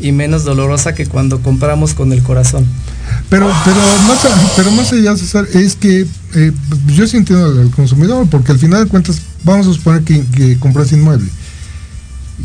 y 0.00 0.10
menos 0.10 0.44
dolorosa 0.44 0.94
que 0.94 1.06
cuando 1.06 1.40
compramos 1.42 1.94
con 1.94 2.12
el 2.12 2.22
corazón. 2.22 2.66
Pero, 3.28 3.48
pero, 3.64 3.80
más, 4.08 4.18
pero 4.56 4.70
más 4.72 4.92
allá, 4.92 5.16
César, 5.16 5.46
es 5.54 5.76
que 5.76 6.06
eh, 6.34 6.52
yo 6.88 7.06
sí 7.06 7.18
entiendo 7.18 7.46
al 7.46 7.70
consumidor, 7.70 8.26
porque 8.28 8.52
al 8.52 8.58
final 8.58 8.84
de 8.84 8.90
cuentas, 8.90 9.20
vamos 9.44 9.68
a 9.68 9.72
suponer 9.72 10.02
que, 10.02 10.24
que 10.26 10.58
compras 10.58 10.90
inmueble 10.92 11.30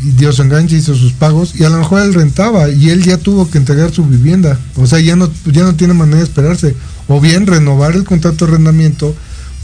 y 0.04 0.10
dio 0.10 0.32
su 0.32 0.42
enganche, 0.42 0.76
hizo 0.76 0.94
sus 0.94 1.12
pagos 1.12 1.58
y 1.58 1.64
a 1.64 1.70
lo 1.70 1.78
mejor 1.78 2.02
él 2.02 2.14
rentaba 2.14 2.68
y 2.68 2.90
él 2.90 3.02
ya 3.02 3.16
tuvo 3.16 3.50
que 3.50 3.58
entregar 3.58 3.92
su 3.92 4.04
vivienda. 4.04 4.58
O 4.76 4.86
sea, 4.86 5.00
ya 5.00 5.16
no, 5.16 5.30
ya 5.46 5.62
no 5.62 5.74
tiene 5.74 5.94
manera 5.94 6.18
de 6.18 6.24
esperarse. 6.24 6.76
O 7.08 7.20
bien 7.20 7.46
renovar 7.46 7.94
el 7.94 8.04
contrato 8.04 8.44
de 8.44 8.52
arrendamiento 8.52 9.14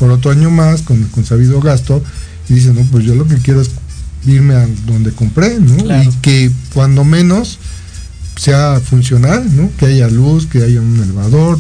por 0.03 0.11
otro 0.11 0.33
año 0.33 0.51
más 0.51 0.83
con, 0.83 1.01
con 1.05 1.25
sabido 1.25 1.61
gasto 1.61 2.03
y 2.49 2.55
dice, 2.55 2.73
no, 2.73 2.83
pues 2.91 3.05
yo 3.05 3.15
lo 3.15 3.29
que 3.29 3.37
quiero 3.37 3.61
es 3.61 3.71
irme 4.27 4.55
a 4.55 4.67
donde 4.85 5.13
compré, 5.13 5.61
¿no? 5.61 6.03
Y 6.03 6.09
que 6.23 6.51
cuando 6.75 7.05
menos 7.05 7.61
sea 8.35 8.81
funcional, 8.81 9.45
¿no? 9.57 9.71
Que 9.79 9.87
haya 9.87 10.09
luz, 10.09 10.49
que 10.49 10.65
haya 10.65 10.81
un 10.81 11.01
elevador. 11.01 11.57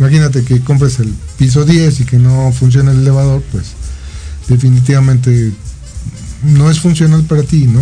Imagínate 0.00 0.42
que 0.42 0.58
compres 0.58 0.98
el 0.98 1.14
piso 1.38 1.64
10 1.64 2.00
y 2.00 2.04
que 2.04 2.18
no 2.18 2.52
funcione 2.52 2.90
el 2.90 3.02
elevador, 3.02 3.44
pues 3.52 3.66
definitivamente 4.48 5.52
no 6.42 6.72
es 6.72 6.80
funcional 6.80 7.22
para 7.22 7.44
ti, 7.44 7.68
¿no? 7.68 7.80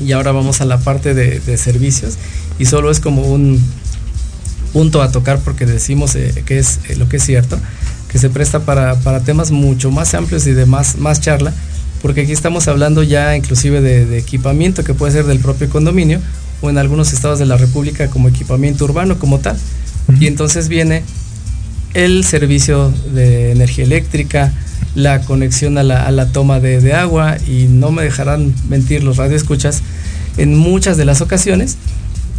y 0.00 0.10
ahora 0.10 0.32
vamos 0.32 0.60
a 0.60 0.64
la 0.64 0.78
parte 0.78 1.14
de, 1.14 1.56
servicios 1.56 2.16
y 2.58 2.66
solo 2.66 2.90
es 2.90 2.98
como 2.98 3.22
un 3.22 3.62
punto 4.72 5.02
a 5.02 5.10
tocar 5.10 5.38
porque 5.38 5.66
decimos 5.66 6.16
eh, 6.16 6.42
que 6.44 6.58
es 6.58 6.80
eh, 6.88 6.96
lo 6.96 7.08
que 7.08 7.16
es 7.16 7.24
cierto, 7.24 7.58
que 8.16 8.20
se 8.20 8.30
presta 8.30 8.60
para, 8.60 9.20
temas 9.26 9.50
mucho 9.50 9.90
más 9.90 10.14
amplios 10.14 10.46
y 10.46 10.52
de 10.52 10.64
más, 10.64 10.96
más 10.96 11.20
charla, 11.20 11.52
porque 12.00 12.22
aquí 12.22 12.32
estamos 12.32 12.66
hablando 12.66 13.02
ya 13.02 13.36
inclusive 13.36 13.82
de, 13.82 14.16
equipamiento 14.16 14.82
que 14.84 14.94
puede 14.94 15.12
ser 15.12 15.26
del 15.26 15.38
propio 15.38 15.68
condominio 15.68 16.18
o 16.62 16.70
en 16.70 16.78
algunos 16.78 17.12
estados 17.12 17.38
de 17.38 17.44
la 17.44 17.58
República 17.58 18.08
como 18.08 18.30
equipamiento 18.30 18.86
urbano 18.86 19.18
como 19.18 19.40
tal. 19.40 19.58
Y 20.18 20.28
entonces 20.28 20.68
viene 20.68 21.02
el 21.92 22.24
servicio 22.24 22.90
de 23.12 23.52
energía 23.52 23.84
eléctrica, 23.84 24.50
la 24.94 25.20
conexión 25.20 25.76
a 25.76 25.82
la, 25.82 26.26
toma 26.32 26.58
de, 26.58 26.94
agua 26.94 27.36
y 27.46 27.66
no 27.68 27.90
me 27.90 28.02
dejarán 28.02 28.54
mentir 28.70 29.04
los 29.04 29.18
radioescuchas, 29.18 29.82
en 30.38 30.56
muchas 30.56 30.96
de 30.96 31.04
las 31.04 31.20
ocasiones 31.20 31.76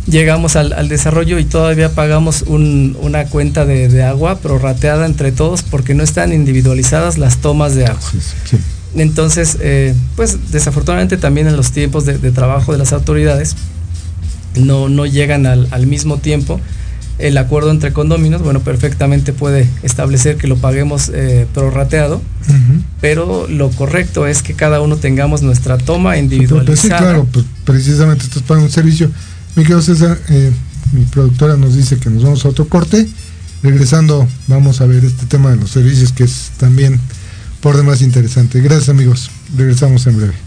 llegamos 0.08 0.56
al, 0.56 0.90
desarrollo 0.90 1.40
y 1.40 1.46
todavía 1.46 1.94
pagamos 1.94 2.44
una 2.44 3.26
cuenta 3.26 3.66
de, 3.66 4.04
agua 4.04 4.40
prorrateada 4.40 5.06
entre 5.06 5.32
todos 5.32 5.64
porque 5.64 5.94
no 5.94 6.04
están 6.04 6.34
individualizadas 6.34 7.18
las 7.18 7.38
tomas 7.38 7.76
de 7.76 7.86
agua. 7.86 8.10
Entonces, 8.96 9.58
eh, 9.60 9.94
pues 10.16 10.52
desafortunadamente 10.52 11.18
también 11.18 11.48
en 11.48 11.58
los 11.58 11.72
tiempos 11.72 12.06
de, 12.06 12.18
trabajo 12.32 12.72
de 12.72 12.78
las 12.78 12.94
autoridades 12.94 13.56
no, 14.56 14.90
no 14.90 15.06
llegan 15.06 15.46
al, 15.46 15.68
al 15.72 15.88
mismo 15.88 16.18
tiempo 16.18 16.60
el 17.20 17.38
acuerdo 17.38 17.72
entre 17.72 17.94
condóminos, 17.94 18.44
bueno, 18.44 18.60
perfectamente 18.60 19.34
puede 19.34 19.68
establecer 19.82 20.38
que 20.38 20.48
lo 20.48 20.58
paguemos 20.58 21.10
eh, 21.14 21.48
prorrateado, 21.54 22.22
pero 23.02 23.48
lo 23.48 23.70
correcto 23.72 24.28
es 24.28 24.44
que 24.44 24.54
cada 24.54 24.82
uno 24.82 24.98
tengamos 24.98 25.42
nuestra 25.42 25.78
toma 25.78 26.18
individualizada. 26.18 26.66
Pues 26.66 26.80
sí, 26.80 26.88
claro, 26.90 27.28
pues 27.32 27.46
precisamente 27.66 28.26
estás 28.26 28.44
pagando 28.44 28.68
un 28.68 28.72
servicio. 28.72 29.10
Mi 29.56 29.64
querido 29.64 29.82
César, 29.82 30.20
eh, 30.30 30.52
mi 30.94 31.06
productora 31.06 31.58
nos 31.58 31.76
dice 31.76 31.98
que 31.98 32.10
nos 32.10 32.24
vamos 32.24 32.46
a 32.46 32.50
otro 32.50 32.68
corte. 32.68 33.08
Regresando, 33.64 34.28
vamos 34.48 34.82
a 34.82 34.86
ver 34.86 35.04
este 35.04 35.26
tema 35.26 35.50
de 35.50 35.56
los 35.56 35.72
servicios 35.72 36.12
que 36.12 36.24
es 36.26 36.52
también 36.58 37.00
por 37.62 37.76
demás 37.76 38.02
interesante. 38.02 38.62
Gracias 38.62 38.90
amigos, 38.90 39.32
regresamos 39.56 40.06
en 40.08 40.18
breve. 40.18 40.47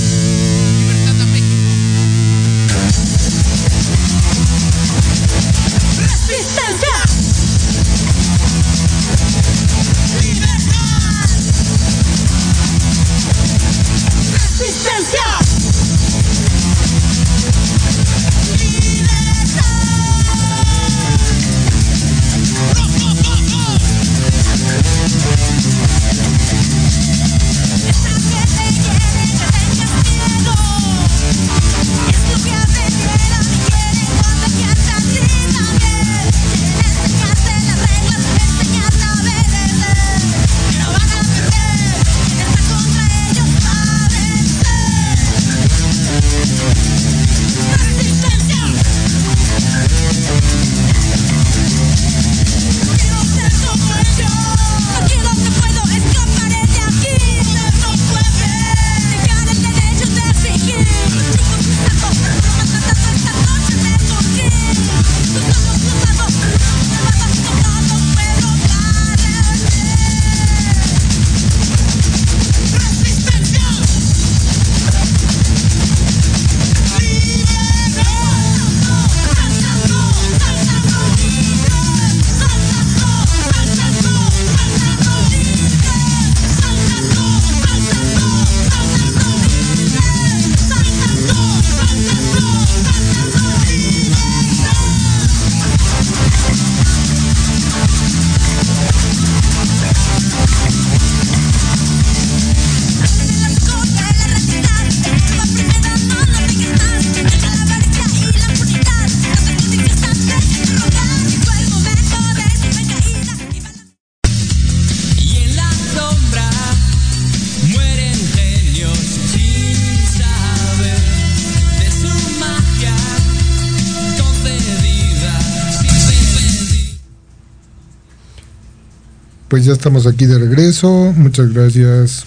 Pues 129.51 129.65
ya 129.65 129.73
estamos 129.73 130.07
aquí 130.07 130.27
de 130.27 130.39
regreso. 130.39 131.13
Muchas 131.17 131.51
gracias. 131.51 132.23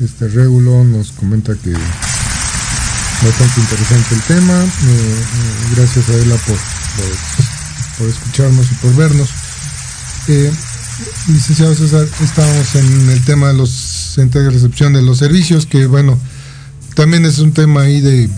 Este 0.00 0.28
Regulo 0.28 0.84
nos 0.84 1.10
comenta 1.10 1.52
que 1.56 1.72
bastante 1.72 3.60
interesante 3.60 4.14
el 4.14 4.20
tema. 4.22 4.54
Eh, 4.54 4.66
eh, 4.86 5.74
gracias 5.74 6.08
a 6.08 6.14
Ela 6.14 6.36
por, 6.36 6.56
por, 7.98 8.08
escucharnos 8.08 8.70
y 8.70 8.74
por 8.76 8.94
vernos. 8.94 9.30
Eh, 10.28 10.52
licenciado 11.26 11.74
César, 11.74 12.06
estamos 12.22 12.72
en 12.76 13.10
el 13.10 13.24
tema 13.24 13.48
de 13.48 13.54
los 13.54 13.70
centros 13.70 14.44
de 14.44 14.50
recepción 14.50 14.92
de 14.92 15.02
los 15.02 15.18
servicios, 15.18 15.66
que 15.66 15.86
bueno, 15.86 16.16
también 16.94 17.24
es 17.24 17.40
un 17.40 17.50
tema 17.50 17.80
ahí 17.80 18.00
de, 18.00 18.30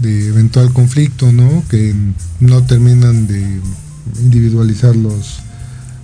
de 0.00 0.26
eventual 0.28 0.70
conflicto, 0.74 1.32
¿no? 1.32 1.64
Que 1.70 1.94
no 2.40 2.62
terminan 2.64 3.26
de 3.26 3.40
individualizar 4.20 4.94
los, 4.94 5.38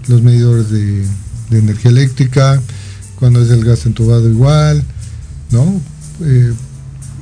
los 0.09 0.23
medidores 0.23 0.71
de, 0.71 1.07
energía 1.51 1.91
eléctrica, 1.91 2.61
cuando 3.19 3.43
es 3.43 3.51
el 3.51 3.65
gas 3.65 3.87
entubado 3.87 4.29
igual, 4.29 4.83
¿no? 5.51 5.81
Eh, 6.21 6.53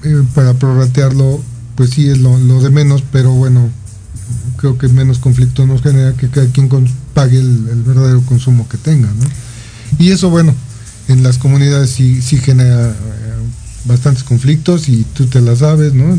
eh, 0.04 0.22
para 0.34 0.54
prorratearlo, 0.54 1.40
pues 1.76 1.90
sí 1.90 2.08
es 2.08 2.18
lo, 2.18 2.60
de 2.60 2.70
menos, 2.70 3.04
pero 3.12 3.32
bueno, 3.32 3.70
creo 4.56 4.78
que 4.78 4.88
menos 4.88 5.18
conflicto 5.18 5.64
nos 5.66 5.82
genera 5.82 6.12
que 6.14 6.28
cada 6.28 6.46
quien 6.48 6.68
pague 7.14 7.38
el, 7.38 7.82
verdadero 7.86 8.20
consumo 8.22 8.68
que 8.68 8.78
tenga, 8.78 9.08
¿no? 9.08 9.26
Y 9.98 10.10
eso, 10.10 10.28
bueno, 10.28 10.54
en 11.08 11.22
las 11.22 11.38
comunidades 11.38 11.90
sí, 11.90 12.20
sí 12.20 12.38
genera 12.38 12.90
eh, 12.90 12.94
bastantes 13.84 14.24
conflictos 14.24 14.88
y 14.88 15.04
tú 15.14 15.26
te 15.26 15.40
la 15.40 15.54
sabes, 15.54 15.94
¿no? 15.94 16.18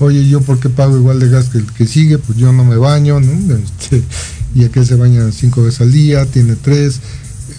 Oye, 0.00 0.26
yo 0.28 0.40
porque 0.40 0.68
pago 0.68 0.96
igual 0.96 1.20
de 1.20 1.28
gas 1.28 1.48
que 1.48 1.58
el 1.58 1.66
que 1.66 1.86
sigue, 1.86 2.18
pues 2.18 2.38
yo 2.38 2.52
no 2.52 2.64
me 2.64 2.76
baño, 2.76 3.20
¿no? 3.20 3.32
Este, 3.56 4.02
y 4.54 4.64
aquel 4.64 4.86
se 4.86 4.96
baña 4.96 5.30
cinco 5.32 5.62
veces 5.62 5.80
al 5.82 5.92
día, 5.92 6.26
tiene 6.26 6.56
tres, 6.56 7.00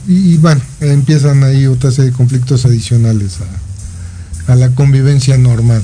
y, 0.08 0.38
bueno, 0.38 0.62
empiezan 0.80 1.44
ahí 1.44 1.68
otra 1.68 1.92
serie 1.92 2.12
de 2.12 2.18
conflictos 2.18 2.66
adicionales 2.66 3.38
a, 4.48 4.56
la 4.56 4.70
convivencia 4.72 5.38
normal. 5.38 5.82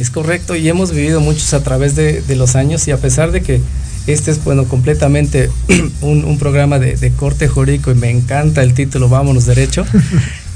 Es 0.00 0.10
correcto, 0.10 0.56
y 0.56 0.68
hemos 0.68 0.90
vivido 0.90 1.20
muchos 1.20 1.54
a 1.54 1.62
través 1.62 1.94
de, 1.94 2.24
los 2.34 2.56
años, 2.56 2.88
y 2.88 2.90
a 2.90 2.96
pesar 2.96 3.30
de 3.30 3.42
que 3.42 3.60
este 4.06 4.32
es 4.32 4.42
bueno 4.42 4.64
completamente 4.64 5.50
un, 6.00 6.38
programa 6.38 6.78
de, 6.78 7.12
corte 7.12 7.46
jurídico 7.46 7.92
y 7.92 7.94
me 7.94 8.10
encanta 8.10 8.62
el 8.62 8.74
título 8.74 9.08
Vámonos 9.08 9.46
Derecho. 9.46 9.84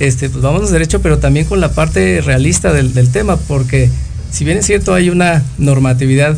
Este, 0.01 0.29
pues 0.29 0.43
vámonos 0.43 0.73
derecho, 0.73 1.01
pero 1.01 1.19
también 1.19 1.47
con 1.47 1.61
la 1.61 1.71
parte 1.71 2.21
realista 2.21 2.73
del, 2.73 2.95
del 2.95 3.11
tema, 3.11 3.37
porque 3.37 3.89
si 4.33 4.45
bien 4.45 4.59
es 4.59 4.67
cierto 4.67 4.93
hay 4.93 5.09
una 5.09 5.45
normatividad 5.57 6.37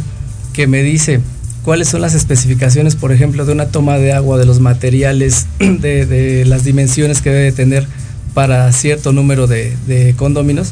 que 0.52 0.66
me 0.66 0.82
dice 0.82 1.22
cuáles 1.66 1.88
son 1.88 2.00
las 2.00 2.14
especificaciones, 2.14 2.94
por 2.94 3.10
ejemplo, 3.10 3.44
de 3.44 3.50
una 3.50 3.66
toma 3.66 3.98
de 3.98 4.12
agua, 4.12 4.38
de 4.38 4.46
los 4.46 4.60
materiales, 4.60 5.46
de, 5.58 6.44
las 6.46 6.62
dimensiones 6.62 7.20
que 7.20 7.30
debe 7.30 7.50
tener 7.50 7.88
para 8.34 8.70
cierto 8.70 9.12
número 9.12 9.48
de, 9.48 9.76
de 9.88 10.14
condóminos. 10.16 10.70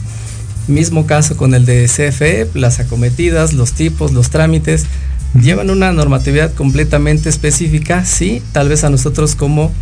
Mismo 0.69 1.05
caso 1.05 1.37
con 1.37 1.53
el 1.53 1.67
de 1.67 1.87
CFE, 1.87 2.49
las 2.55 2.79
acometidas, 2.79 3.55
los 3.55 3.73
tipos, 3.73 4.13
los 4.13 4.31
trámites, 4.31 4.87
llevan 5.35 5.69
una 5.69 5.93
normatividad 5.93 6.55
completamente 6.55 7.29
específica. 7.29 8.05
Sí, 8.05 8.41
tal 8.53 8.69
vez 8.69 8.85
a 8.85 8.89
nosotros 8.89 9.35
como 9.35 9.73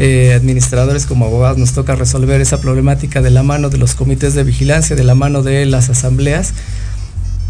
eh, 0.00 0.32
administradores, 0.32 1.06
como 1.06 1.26
abogados, 1.26 1.58
nos 1.58 1.72
toca 1.72 1.94
resolver 1.94 2.40
esa 2.40 2.60
problemática 2.60 3.22
de 3.22 3.30
la 3.30 3.44
mano 3.44 3.68
de 3.68 3.78
los 3.78 3.94
comités 3.94 4.34
de 4.34 4.42
vigilancia, 4.42 4.96
de 4.96 5.04
la 5.04 5.14
mano 5.14 5.42
de 5.42 5.66
las 5.66 5.88
asambleas, 5.88 6.52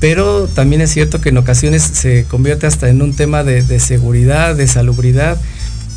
pero 0.00 0.46
también 0.46 0.80
es 0.80 0.90
cierto 0.90 1.20
que 1.20 1.30
en 1.30 1.38
ocasiones 1.38 1.82
se 1.82 2.24
convierte 2.24 2.66
hasta 2.66 2.88
en 2.88 3.02
un 3.02 3.14
tema 3.14 3.42
de, 3.42 3.80
seguridad, 3.80 4.54
de 4.54 4.66
salubridad. 4.68 5.38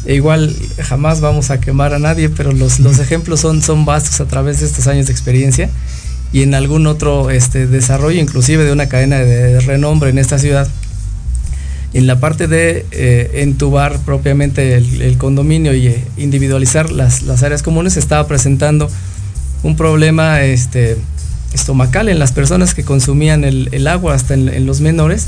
E 0.05 0.15
igual 0.15 0.55
jamás 0.79 1.21
vamos 1.21 1.51
a 1.51 1.61
quemar 1.61 1.93
a 1.93 1.99
nadie, 1.99 2.29
pero 2.29 2.51
los, 2.51 2.79
ejemplos 2.99 3.39
son, 3.39 3.61
son 3.61 3.85
vastos 3.85 4.19
a 4.19 4.25
través 4.25 4.59
de 4.59 4.65
estos 4.65 4.87
años 4.87 5.05
de 5.05 5.11
experiencia 5.11 5.69
y 6.33 6.41
en 6.41 6.55
algún 6.55 6.87
otro 6.87 7.29
este, 7.29 7.67
desarrollo, 7.67 8.19
inclusive 8.19 8.63
de 8.63 8.71
una 8.71 8.87
cadena 8.87 9.19
de, 9.19 9.59
renombre 9.59 10.09
en 10.09 10.17
esta 10.17 10.39
ciudad. 10.39 10.67
En 11.93 12.07
la 12.07 12.19
parte 12.19 12.47
de 12.47 12.85
eh, 12.91 13.31
entubar 13.43 13.99
propiamente 13.99 14.75
el, 14.75 15.17
condominio 15.17 15.73
y 15.75 15.87
eh, 15.87 16.03
individualizar 16.17 16.89
las, 16.89 17.23
las, 17.23 17.43
áreas 17.43 17.63
comunes, 17.63 17.97
estaba 17.97 18.25
presentando 18.27 18.89
un 19.61 19.75
problema 19.75 20.41
este, 20.41 20.97
estomacal 21.53 22.09
en 22.09 22.19
las 22.19 22.31
personas 22.31 22.73
que 22.73 22.83
consumían 22.83 23.43
el, 23.43 23.87
agua, 23.87 24.13
hasta 24.13 24.33
en, 24.33 24.65
los 24.65 24.81
menores. 24.81 25.27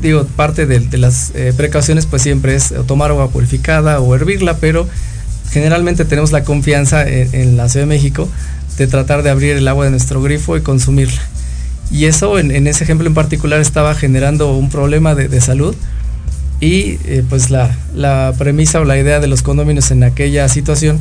Digo, 0.00 0.24
parte 0.24 0.66
de, 0.66 0.98
las 0.98 1.32
eh, 1.34 1.52
precauciones 1.56 2.06
pues 2.06 2.22
siempre 2.22 2.54
es 2.54 2.72
tomar 2.86 3.10
agua 3.10 3.30
purificada 3.30 4.00
o 4.00 4.14
hervirla, 4.14 4.56
pero 4.56 4.88
generalmente 5.50 6.04
tenemos 6.04 6.32
la 6.32 6.44
confianza 6.44 7.06
en, 7.06 7.56
la 7.56 7.68
Ciudad 7.68 7.86
de 7.86 7.88
México 7.88 8.28
de 8.78 8.86
tratar 8.86 9.22
de 9.22 9.30
abrir 9.30 9.56
el 9.56 9.68
agua 9.68 9.84
de 9.84 9.90
nuestro 9.90 10.22
grifo 10.22 10.56
y 10.56 10.62
consumirla. 10.62 11.20
Y 11.90 12.06
eso 12.06 12.38
en, 12.38 12.66
ese 12.66 12.84
ejemplo 12.84 13.06
en 13.06 13.14
particular 13.14 13.60
estaba 13.60 13.94
generando 13.94 14.52
un 14.56 14.70
problema 14.70 15.14
de, 15.14 15.40
salud 15.40 15.74
y 16.58 16.98
eh, 17.04 17.22
pues 17.28 17.50
la, 17.50 17.76
la, 17.94 18.32
premisa 18.36 18.80
o 18.80 18.84
la 18.84 18.98
idea 18.98 19.20
de 19.20 19.28
los 19.28 19.42
condominios 19.42 19.90
en 19.90 20.02
aquella 20.02 20.48
situación 20.48 20.98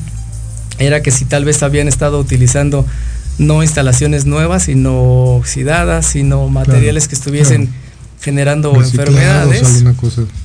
era 0.77 1.01
que 1.01 1.11
si 1.11 1.25
tal 1.25 1.45
vez 1.45 1.63
habían 1.63 1.87
estado 1.87 2.19
utilizando 2.19 2.85
no 3.37 3.63
instalaciones 3.63 4.25
nuevas, 4.25 4.63
sino 4.63 5.35
oxidadas, 5.35 6.05
sino 6.05 6.47
materiales 6.47 7.07
que 7.07 7.15
estuviesen 7.15 7.69
generando 8.21 8.75
enfermedades. 8.75 9.83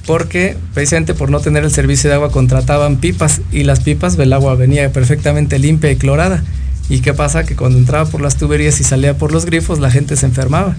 Porque 0.06 0.56
precisamente 0.74 1.14
por 1.14 1.30
no 1.30 1.40
tener 1.40 1.64
el 1.64 1.70
servicio 1.70 2.10
de 2.10 2.16
agua 2.16 2.30
contrataban 2.30 2.96
pipas 2.96 3.40
y 3.52 3.64
las 3.64 3.80
pipas 3.80 4.18
el 4.18 4.32
agua 4.32 4.54
venía 4.54 4.92
perfectamente 4.92 5.58
limpia 5.58 5.90
y 5.90 5.96
clorada. 5.96 6.44
¿Y 6.88 7.00
qué 7.00 7.14
pasa? 7.14 7.44
Que 7.44 7.56
cuando 7.56 7.78
entraba 7.78 8.04
por 8.10 8.20
las 8.20 8.36
tuberías 8.36 8.80
y 8.80 8.84
salía 8.84 9.16
por 9.16 9.32
los 9.32 9.46
grifos, 9.46 9.78
la 9.78 9.90
gente 9.90 10.16
se 10.16 10.26
enfermaba. 10.26 10.76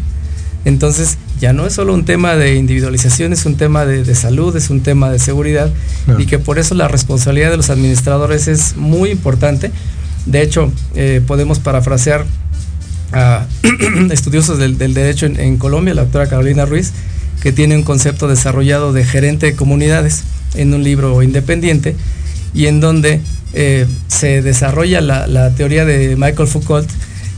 Entonces, 0.64 1.18
ya 1.40 1.54
no 1.54 1.66
es 1.66 1.74
solo 1.74 1.94
un 1.94 2.06
tema 2.06 2.36
de 2.36 2.56
individualización, 2.56 3.34
es 3.34 3.46
un 3.46 3.56
tema 3.56 3.86
de, 3.86 4.14
salud, 4.14 4.56
es 4.56 4.70
un 4.70 4.82
tema 4.82 5.10
de 5.10 5.18
seguridad 5.18 5.72
y 6.20 6.28
que 6.28 6.38
por 6.38 6.60
eso 6.60 6.76
la 6.76 6.88
responsabilidad 6.88 7.50
de 7.50 7.58
los 7.58 7.72
administradores 7.72 8.48
es 8.48 8.76
muy 8.78 9.10
importante 9.10 9.72
de 10.26 10.42
hecho, 10.42 10.72
eh, 10.96 11.22
podemos 11.26 11.60
parafrasear 11.60 12.26
a 13.12 13.46
estudiosos 14.12 14.58
del, 14.58 14.78
derecho 14.78 15.26
en, 15.26 15.58
Colombia, 15.58 15.94
la 15.94 16.04
doctora 16.04 16.28
Carolina 16.28 16.66
Ruiz, 16.66 16.92
que 17.42 17.52
tiene 17.52 17.76
un 17.76 17.84
concepto 17.84 18.28
desarrollado 18.28 18.94
de 18.94 19.04
gerente 19.04 19.48
de 19.48 19.56
comunidades 19.56 20.24
en 20.54 20.74
un 20.74 20.84
libro 20.84 21.22
independiente 21.24 21.96
y 22.54 22.68
en 22.68 22.80
donde 22.80 23.20
eh, 23.54 23.88
se 24.08 24.42
desarrolla 24.42 25.02
la, 25.02 25.50
teoría 25.56 25.86
de 25.86 26.16
Michael 26.16 26.48
Foucault 26.48 26.90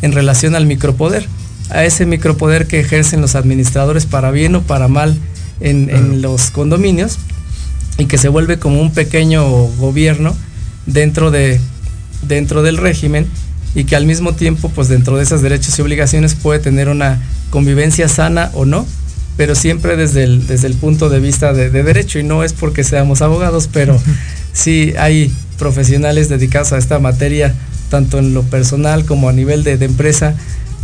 en 0.02 0.12
relación 0.12 0.56
al 0.56 0.66
micropoder, 0.66 1.26
a 1.70 1.86
ese 1.86 2.06
micropoder 2.06 2.68
que 2.68 2.82
ejercen 2.82 3.22
los 3.22 3.36
administradores 3.36 4.06
para 4.06 4.32
bien 4.32 4.56
o 4.56 4.62
para 4.62 4.88
mal 4.88 5.18
en 5.62 6.22
los 6.22 6.52
condominios 6.52 7.18
y 7.98 8.06
que 8.06 8.18
se 8.18 8.28
vuelve 8.28 8.60
como 8.60 8.82
un 8.82 8.92
pequeño 8.92 9.46
gobierno 9.78 10.36
dentro 10.86 11.32
de 11.32 11.62
dentro 12.28 12.64
del 12.64 12.78
régimen 12.78 13.28
y 13.76 13.86
que 13.86 13.96
al 13.96 14.06
mismo 14.06 14.34
tiempo, 14.34 14.70
pues 14.70 14.88
dentro 14.88 15.18
de 15.18 15.24
esos 15.24 15.42
derechos 15.42 15.78
y 15.78 15.82
obligaciones 15.82 16.36
puede 16.36 16.60
tener 16.60 16.90
una 16.90 17.22
convivencia 17.50 18.08
sana 18.08 18.52
o 18.54 18.66
no, 18.66 18.86
pero 19.36 19.56
siempre 19.56 19.96
desde 19.98 20.24
el, 20.24 20.46
desde 20.46 20.68
el 20.68 20.76
punto 20.76 21.10
de 21.10 21.20
vista 21.20 21.54
de, 21.54 21.70
derecho. 21.70 22.20
Y 22.20 22.24
no 22.24 22.44
es 22.44 22.54
porque 22.54 22.84
seamos 22.84 23.22
abogados, 23.22 23.68
pero 23.72 24.00
sí 24.54 24.94
hay 25.00 25.34
profesionales 25.58 26.30
dedicados 26.30 26.72
a 26.74 26.78
esta 26.78 27.00
materia, 27.00 27.56
tanto 27.90 28.20
en 28.20 28.34
lo 28.34 28.44
personal 28.44 29.06
como 29.06 29.30
a 29.30 29.34
nivel 29.34 29.64
de, 29.64 29.78
de 29.78 29.86
empresa, 29.86 30.36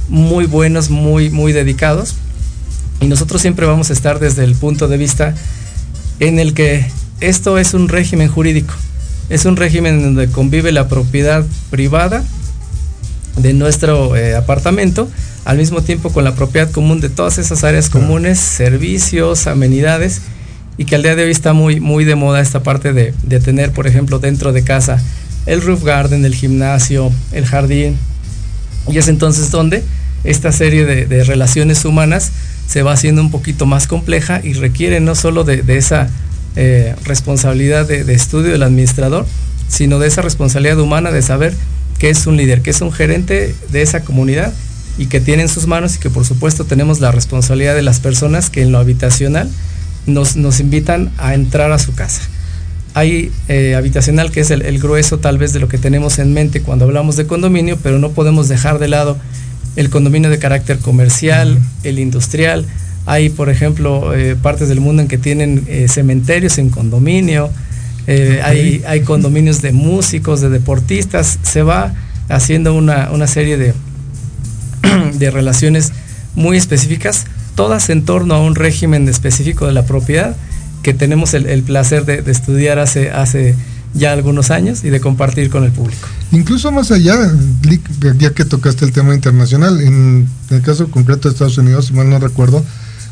muy 0.08 0.46
buenos, 0.46 0.90
muy, 0.90 1.30
muy 1.30 1.54
dedicados. 1.54 2.16
Y 3.02 3.06
nosotros 3.06 3.42
siempre 3.42 3.66
vamos 3.66 3.92
a 3.92 3.94
estar 3.94 4.20
desde 4.20 4.44
el 4.44 4.56
punto 4.56 4.88
de 4.88 4.98
vista 4.98 5.36
en 6.20 6.40
el 6.40 6.54
que 6.54 6.86
esto 7.22 7.58
es 7.58 7.74
un 7.74 7.88
régimen 7.88 8.28
jurídico 8.28 8.74
es 9.30 9.46
un 9.46 9.56
régimen 9.56 10.02
donde 10.02 10.30
convive 10.30 10.72
la 10.72 10.88
propiedad 10.88 11.46
privada 11.70 12.24
de 13.38 13.54
nuestro 13.54 14.16
eh, 14.16 14.36
apartamento, 14.36 15.10
al 15.46 15.58
mismo 15.58 15.82
tiempo 15.82 16.12
con 16.12 16.24
la 16.24 16.36
propiedad 16.36 16.70
común 16.72 17.00
de 17.00 17.10
todas 17.10 17.38
esas 17.38 17.64
áreas 17.64 17.90
comunes, 17.90 18.40
servicios, 18.40 19.48
amenidades, 19.48 20.22
y 20.78 20.86
que 20.86 20.96
al 20.96 21.04
día 21.04 21.16
de 21.16 21.26
hoy 21.26 21.32
está 21.32 21.54
muy, 21.54 21.80
muy 21.80 22.06
de 22.06 22.16
moda 22.16 22.42
esta 22.42 22.64
parte 22.64 22.94
de, 22.94 23.14
tener, 23.40 23.72
por 23.72 23.86
ejemplo, 23.88 24.20
dentro 24.20 24.52
de 24.52 24.64
casa 24.64 25.02
el 25.46 25.62
roof 25.62 25.84
garden, 25.84 26.26
el 26.26 26.36
gimnasio, 26.36 27.12
el 27.32 27.46
jardín, 27.46 27.98
y 28.88 28.98
es 28.98 29.08
entonces 29.08 29.52
donde 29.52 29.84
esta 30.24 30.52
serie 30.52 30.86
de, 30.86 31.24
relaciones 31.24 31.86
humanas 31.86 32.32
se 32.68 32.84
va 32.84 32.94
haciendo 32.94 33.22
un 33.22 33.32
poquito 33.32 33.66
más 33.66 33.88
compleja 33.88 34.42
y 34.44 34.54
requiere 34.54 35.00
no 35.00 35.16
solo 35.16 35.44
de 35.44 35.78
esa 35.78 36.10
eh, 36.56 36.96
responsabilidad 37.06 37.88
de, 37.88 38.14
estudio 38.14 38.52
del 38.52 38.64
administrador, 38.64 39.26
sino 39.68 40.00
de 40.00 40.08
esa 40.08 40.22
responsabilidad 40.22 40.80
humana 40.80 41.12
de 41.12 41.22
saber 41.22 41.54
qué 42.00 42.10
es 42.10 42.26
un 42.28 42.38
líder, 42.38 42.62
qué 42.62 42.72
es 42.72 42.82
un 42.82 42.92
gerente 42.92 43.56
de 43.72 43.82
esa 43.82 44.02
comunidad 44.02 44.54
y 44.98 45.06
que 45.06 45.22
tiene 45.22 45.44
en 45.44 45.50
sus 45.50 45.68
manos 45.68 45.96
y 45.96 46.00
que 46.00 46.10
por 46.10 46.26
supuesto 46.26 46.66
tenemos 46.66 47.00
la 47.00 47.12
responsabilidad 47.12 47.76
de 47.76 47.82
las 47.82 48.00
personas 48.00 48.50
que 48.50 48.62
en 48.62 48.72
lo 48.72 48.80
habitacional 48.80 49.50
nos, 50.06 50.36
nos 50.36 50.60
invitan 50.60 51.12
a 51.18 51.34
entrar 51.34 51.72
a 51.72 51.80
su 51.80 51.94
casa. 51.94 52.22
hay 52.94 53.32
eh, 53.48 53.76
habitacional 53.76 54.32
que 54.32 54.42
es 54.42 54.52
el, 54.52 54.80
grueso 54.80 55.20
tal 55.20 55.38
vez 55.38 55.54
de 55.54 55.60
lo 55.60 55.68
que 55.68 55.78
tenemos 55.78 56.20
en 56.20 56.34
mente 56.34 56.62
cuando 56.62 56.86
hablamos 56.86 57.16
de 57.16 57.28
condominio, 57.28 57.78
pero 57.82 58.00
no 58.00 58.12
podemos 58.12 58.48
dejar 58.48 58.80
de 58.80 58.88
lado 58.88 59.18
el 59.76 59.90
condominio 59.90 60.30
de 60.30 60.40
carácter 60.40 60.80
comercial, 60.80 61.60
el 61.84 62.00
industrial. 62.00 62.66
Hay, 63.10 63.30
por 63.30 63.50
ejemplo, 63.50 64.14
eh, 64.14 64.36
partes 64.36 64.70
del 64.70 64.82
mundo 64.82 65.02
en 65.02 65.08
que 65.08 65.18
tienen 65.18 65.66
eh, 65.68 65.88
cementerios 65.88 66.60
en 66.60 66.70
condominio, 66.70 67.50
hay, 68.44 68.82
hay, 68.88 69.02
condominios 69.02 69.62
de 69.62 69.72
músicos, 69.72 70.42
de 70.42 70.50
deportistas, 70.50 71.38
se 71.44 71.62
va 71.62 71.94
haciendo 72.28 72.74
una, 72.74 73.12
una 73.12 73.28
serie 73.28 73.56
de, 73.56 73.74
de 75.14 75.30
relaciones 75.30 75.92
muy 76.36 76.58
específicas, 76.58 77.26
todas 77.54 77.90
en 77.92 78.06
torno 78.06 78.34
a 78.34 78.42
un 78.42 78.56
régimen 78.56 79.08
específico 79.08 79.68
de 79.68 79.74
la 79.74 79.86
propiedad 79.86 80.36
que 80.84 80.94
tenemos 80.94 81.34
el, 81.34 81.64
placer 81.64 82.06
de, 82.06 82.32
estudiar 82.32 82.80
hace, 82.80 83.12
hace 83.12 83.56
ya 83.94 84.14
algunos 84.14 84.52
años 84.52 84.84
y 84.84 84.90
de 84.90 85.02
compartir 85.02 85.50
con 85.50 85.64
el 85.64 85.72
público. 85.72 86.08
Incluso 86.32 86.72
más 86.72 86.92
allá, 86.92 87.16
ya 88.18 88.34
que 88.34 88.46
tocaste 88.46 88.86
el 88.86 88.92
tema 88.92 89.14
internacional, 89.14 89.82
en 89.82 90.28
el 90.50 90.62
caso 90.62 90.90
concreto 90.90 91.28
de 91.28 91.34
Estados 91.34 91.58
Unidos, 91.58 91.88
si 91.88 91.94
mal 91.94 92.10
no 92.10 92.20
recuerdo, 92.20 92.64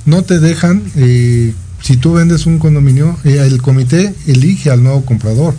no 0.07 0.23
te 0.23 0.39
dejan, 0.39 0.81
eh, 0.95 1.53
si 1.83 1.97
tú 1.97 2.13
vendes 2.13 2.47
un 2.47 2.57
condominio, 2.57 3.15
eh, 3.23 3.37
el 3.45 3.61
comité 3.61 4.15
elige 4.25 4.71
al 4.71 4.81
nuevo 4.81 5.05
comprador, 5.05 5.53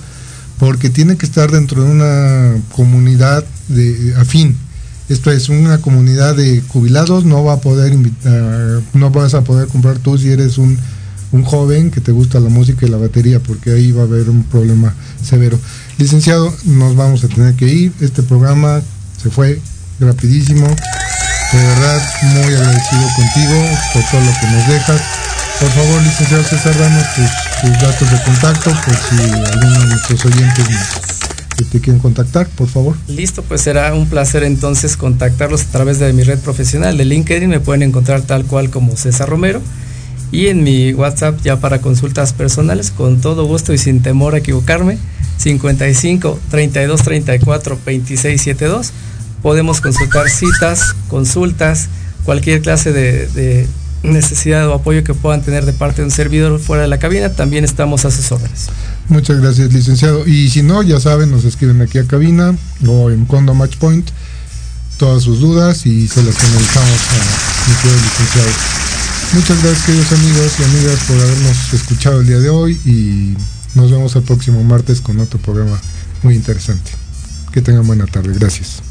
porque 0.59 0.91
tiene 0.91 1.17
que 1.17 1.27
estar 1.27 1.53
dentro 1.53 1.85
de 1.85 1.91
una 1.91 2.57
comunidad 2.73 3.45
de 3.69 4.15
afín. 4.17 4.57
Esto 5.09 5.31
es 5.31 5.49
una 5.49 5.79
comunidad 5.79 6.35
de 6.35 6.61
jubilados, 6.67 7.25
no 7.25 7.45
va 7.45 7.55
a 7.55 7.61
poder 7.61 7.93
invitar, 7.93 8.83
no 8.93 9.11
vas 9.11 9.35
a 9.35 9.43
poder 9.45 9.69
comprar 9.69 10.01
tú 10.01 10.19
si 10.19 10.31
eres 10.31 10.59
un 10.59 10.77
un 11.33 11.45
joven 11.45 11.91
que 11.91 12.01
te 12.01 12.13
gusta 12.13 12.41
la 12.41 12.49
música 12.49 12.87
y 12.87 12.89
la 12.89 12.97
batería, 12.97 13.41
porque 13.41 13.71
ahí 13.71 13.93
va 13.93 14.03
a 14.03 14.05
haber 14.05 14.31
un 14.31 14.45
problema 14.45 14.95
severo. 15.23 15.59
Licenciado, 15.99 16.55
nos 16.65 16.97
vamos 16.97 17.25
a 17.25 17.29
tener 17.29 17.55
que 17.55 17.67
ir. 17.67 17.93
Este 18.01 18.23
programa 18.23 18.81
se 19.23 19.31
fue 19.31 19.61
rapidísimo. 20.01 20.67
De 21.53 21.59
verdad, 21.59 22.03
muy 22.23 22.55
agradecido 22.55 23.09
contigo 23.17 23.65
por 23.95 24.03
todo 24.11 24.21
lo 24.21 24.33
que 24.41 24.47
nos 24.49 24.69
dejas. 24.69 25.01
Por 25.61 25.71
favor, 25.71 26.03
licenciado 26.03 26.45
César, 26.45 26.79
danos 26.79 27.05
tus, 27.15 27.73
datos 27.81 28.11
de 28.11 28.23
contacto 28.23 28.71
por 28.71 28.95
si 28.95 29.23
alguno 29.23 29.81
de 29.81 29.87
nuestros 29.87 30.25
oyentes 30.27 30.67
te 31.65 31.81
quieren 31.81 32.01
contactar, 32.01 32.49
por 32.49 32.69
favor. 32.69 32.97
Listo, 33.09 33.43
pues 33.43 33.63
será 33.63 33.93
un 33.95 34.09
placer 34.09 34.45
entonces 34.45 34.97
contactarlos 34.97 35.63
a 35.63 35.71
través 35.71 35.99
de 35.99 36.13
mi 36.13 36.23
red 36.23 36.39
profesional 36.39 36.97
de 36.97 37.05
LinkedIn. 37.05 37.49
Me 37.49 37.61
pueden 37.61 37.83
encontrar 37.83 38.23
tal 38.23 38.45
cual 38.45 38.71
como 38.71 38.97
César 38.97 39.29
Romero 39.29 39.61
y 40.31 40.49
en 40.49 40.63
mi 40.63 40.93
WhatsApp 40.93 41.41
ya 41.43 41.59
para 41.61 41.81
consultas 41.81 42.33
personales, 42.33 42.91
con 42.91 43.21
todo 43.21 43.47
gusto 43.47 43.73
y 43.73 43.79
sin 43.79 44.03
temor 44.03 44.35
a 44.35 44.39
equivocarme, 44.39 44.99
55 45.39 46.39
32 46.51 47.03
34 47.03 47.79
26 47.85 48.43
72. 48.43 48.93
Podemos 49.43 49.81
consultar 49.81 50.29
citas, 50.29 50.95
consultas, 51.09 51.89
cualquier 52.25 52.61
clase 52.61 52.93
de, 52.93 53.69
necesidad 54.03 54.69
o 54.69 54.75
apoyo 54.75 55.03
que 55.03 55.13
puedan 55.13 55.43
tener 55.43 55.65
de 55.65 55.73
parte 55.73 56.03
de 56.03 56.05
un 56.05 56.13
servidor 56.13 56.61
fuera 56.61 56.83
de 56.83 56.89
la 56.89 56.99
cabina, 56.99 57.33
también 57.33 57.65
estamos 57.65 58.05
a 58.05 58.11
sus 58.13 58.31
órdenes. 58.31 58.69
Muchas 59.09 59.41
gracias, 59.41 59.73
licenciado. 59.73 60.27
Y 60.27 60.49
si 60.51 60.63
no, 60.63 60.83
ya 60.83 61.01
saben, 61.01 61.31
nos 61.31 61.45
escriben 61.45 61.83
aquí 61.83 61.99
a 61.99 62.05
cabina 62.05 62.57
o 62.87 63.11
en 63.11 63.25
Condo 63.25 63.55
Match 63.55 63.77
Point 63.77 64.09
todas 64.99 65.23
sus 65.23 65.41
dudas 65.41 65.87
y 65.87 66.09
se 66.09 66.23
las 66.23 66.35
canalizamos 66.35 67.01
a 67.01 67.69
mi 67.69 68.03
licenciado. 68.03 68.49
Muchas 69.33 69.63
gracias 69.63 69.85
queridos 69.85 70.13
amigos 70.13 70.53
y 70.59 70.65
amigas 70.65 70.99
por 71.07 71.21
habernos 71.21 71.75
escuchado 71.75 72.21
el 72.21 72.27
día 72.27 72.39
de 72.39 72.49
hoy 72.49 72.81
y 72.85 73.37
nos 73.75 73.91
vemos 73.91 74.17
el 74.17 74.23
próximo 74.23 74.63
martes 74.65 75.01
con 75.01 75.21
otro 75.21 75.39
programa 75.39 75.79
muy 76.23 76.35
interesante. 76.35 76.91
Que 77.53 77.63
tengan 77.63 77.87
buena 77.87 78.07
tarde. 78.07 78.33
Gracias. 78.35 78.88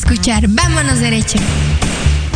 Escuchar. 0.00 0.48
Vámonos 0.48 0.98
derecho. 0.98 1.38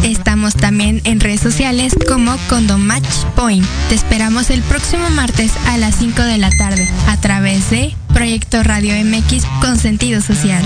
Estamos 0.03 0.55
también 0.55 1.01
en 1.05 1.19
redes 1.19 1.41
sociales 1.41 1.95
como 2.07 2.37
Condom 2.49 2.81
Match 2.81 3.09
Point. 3.35 3.67
Te 3.89 3.95
esperamos 3.95 4.51
el 4.51 4.63
próximo 4.63 5.09
martes 5.11 5.51
a 5.67 5.79
las 5.79 5.97
5 5.97 6.23
de 6.23 6.39
la 6.39 6.51
tarde 6.51 6.87
a 7.09 7.17
través 7.21 7.71
de 7.71 7.95
Proyecto 8.13 8.63
Radio 8.63 8.95
MX 9.03 9.45
con 9.61 9.79
sentido 9.79 10.21
social. 10.21 10.63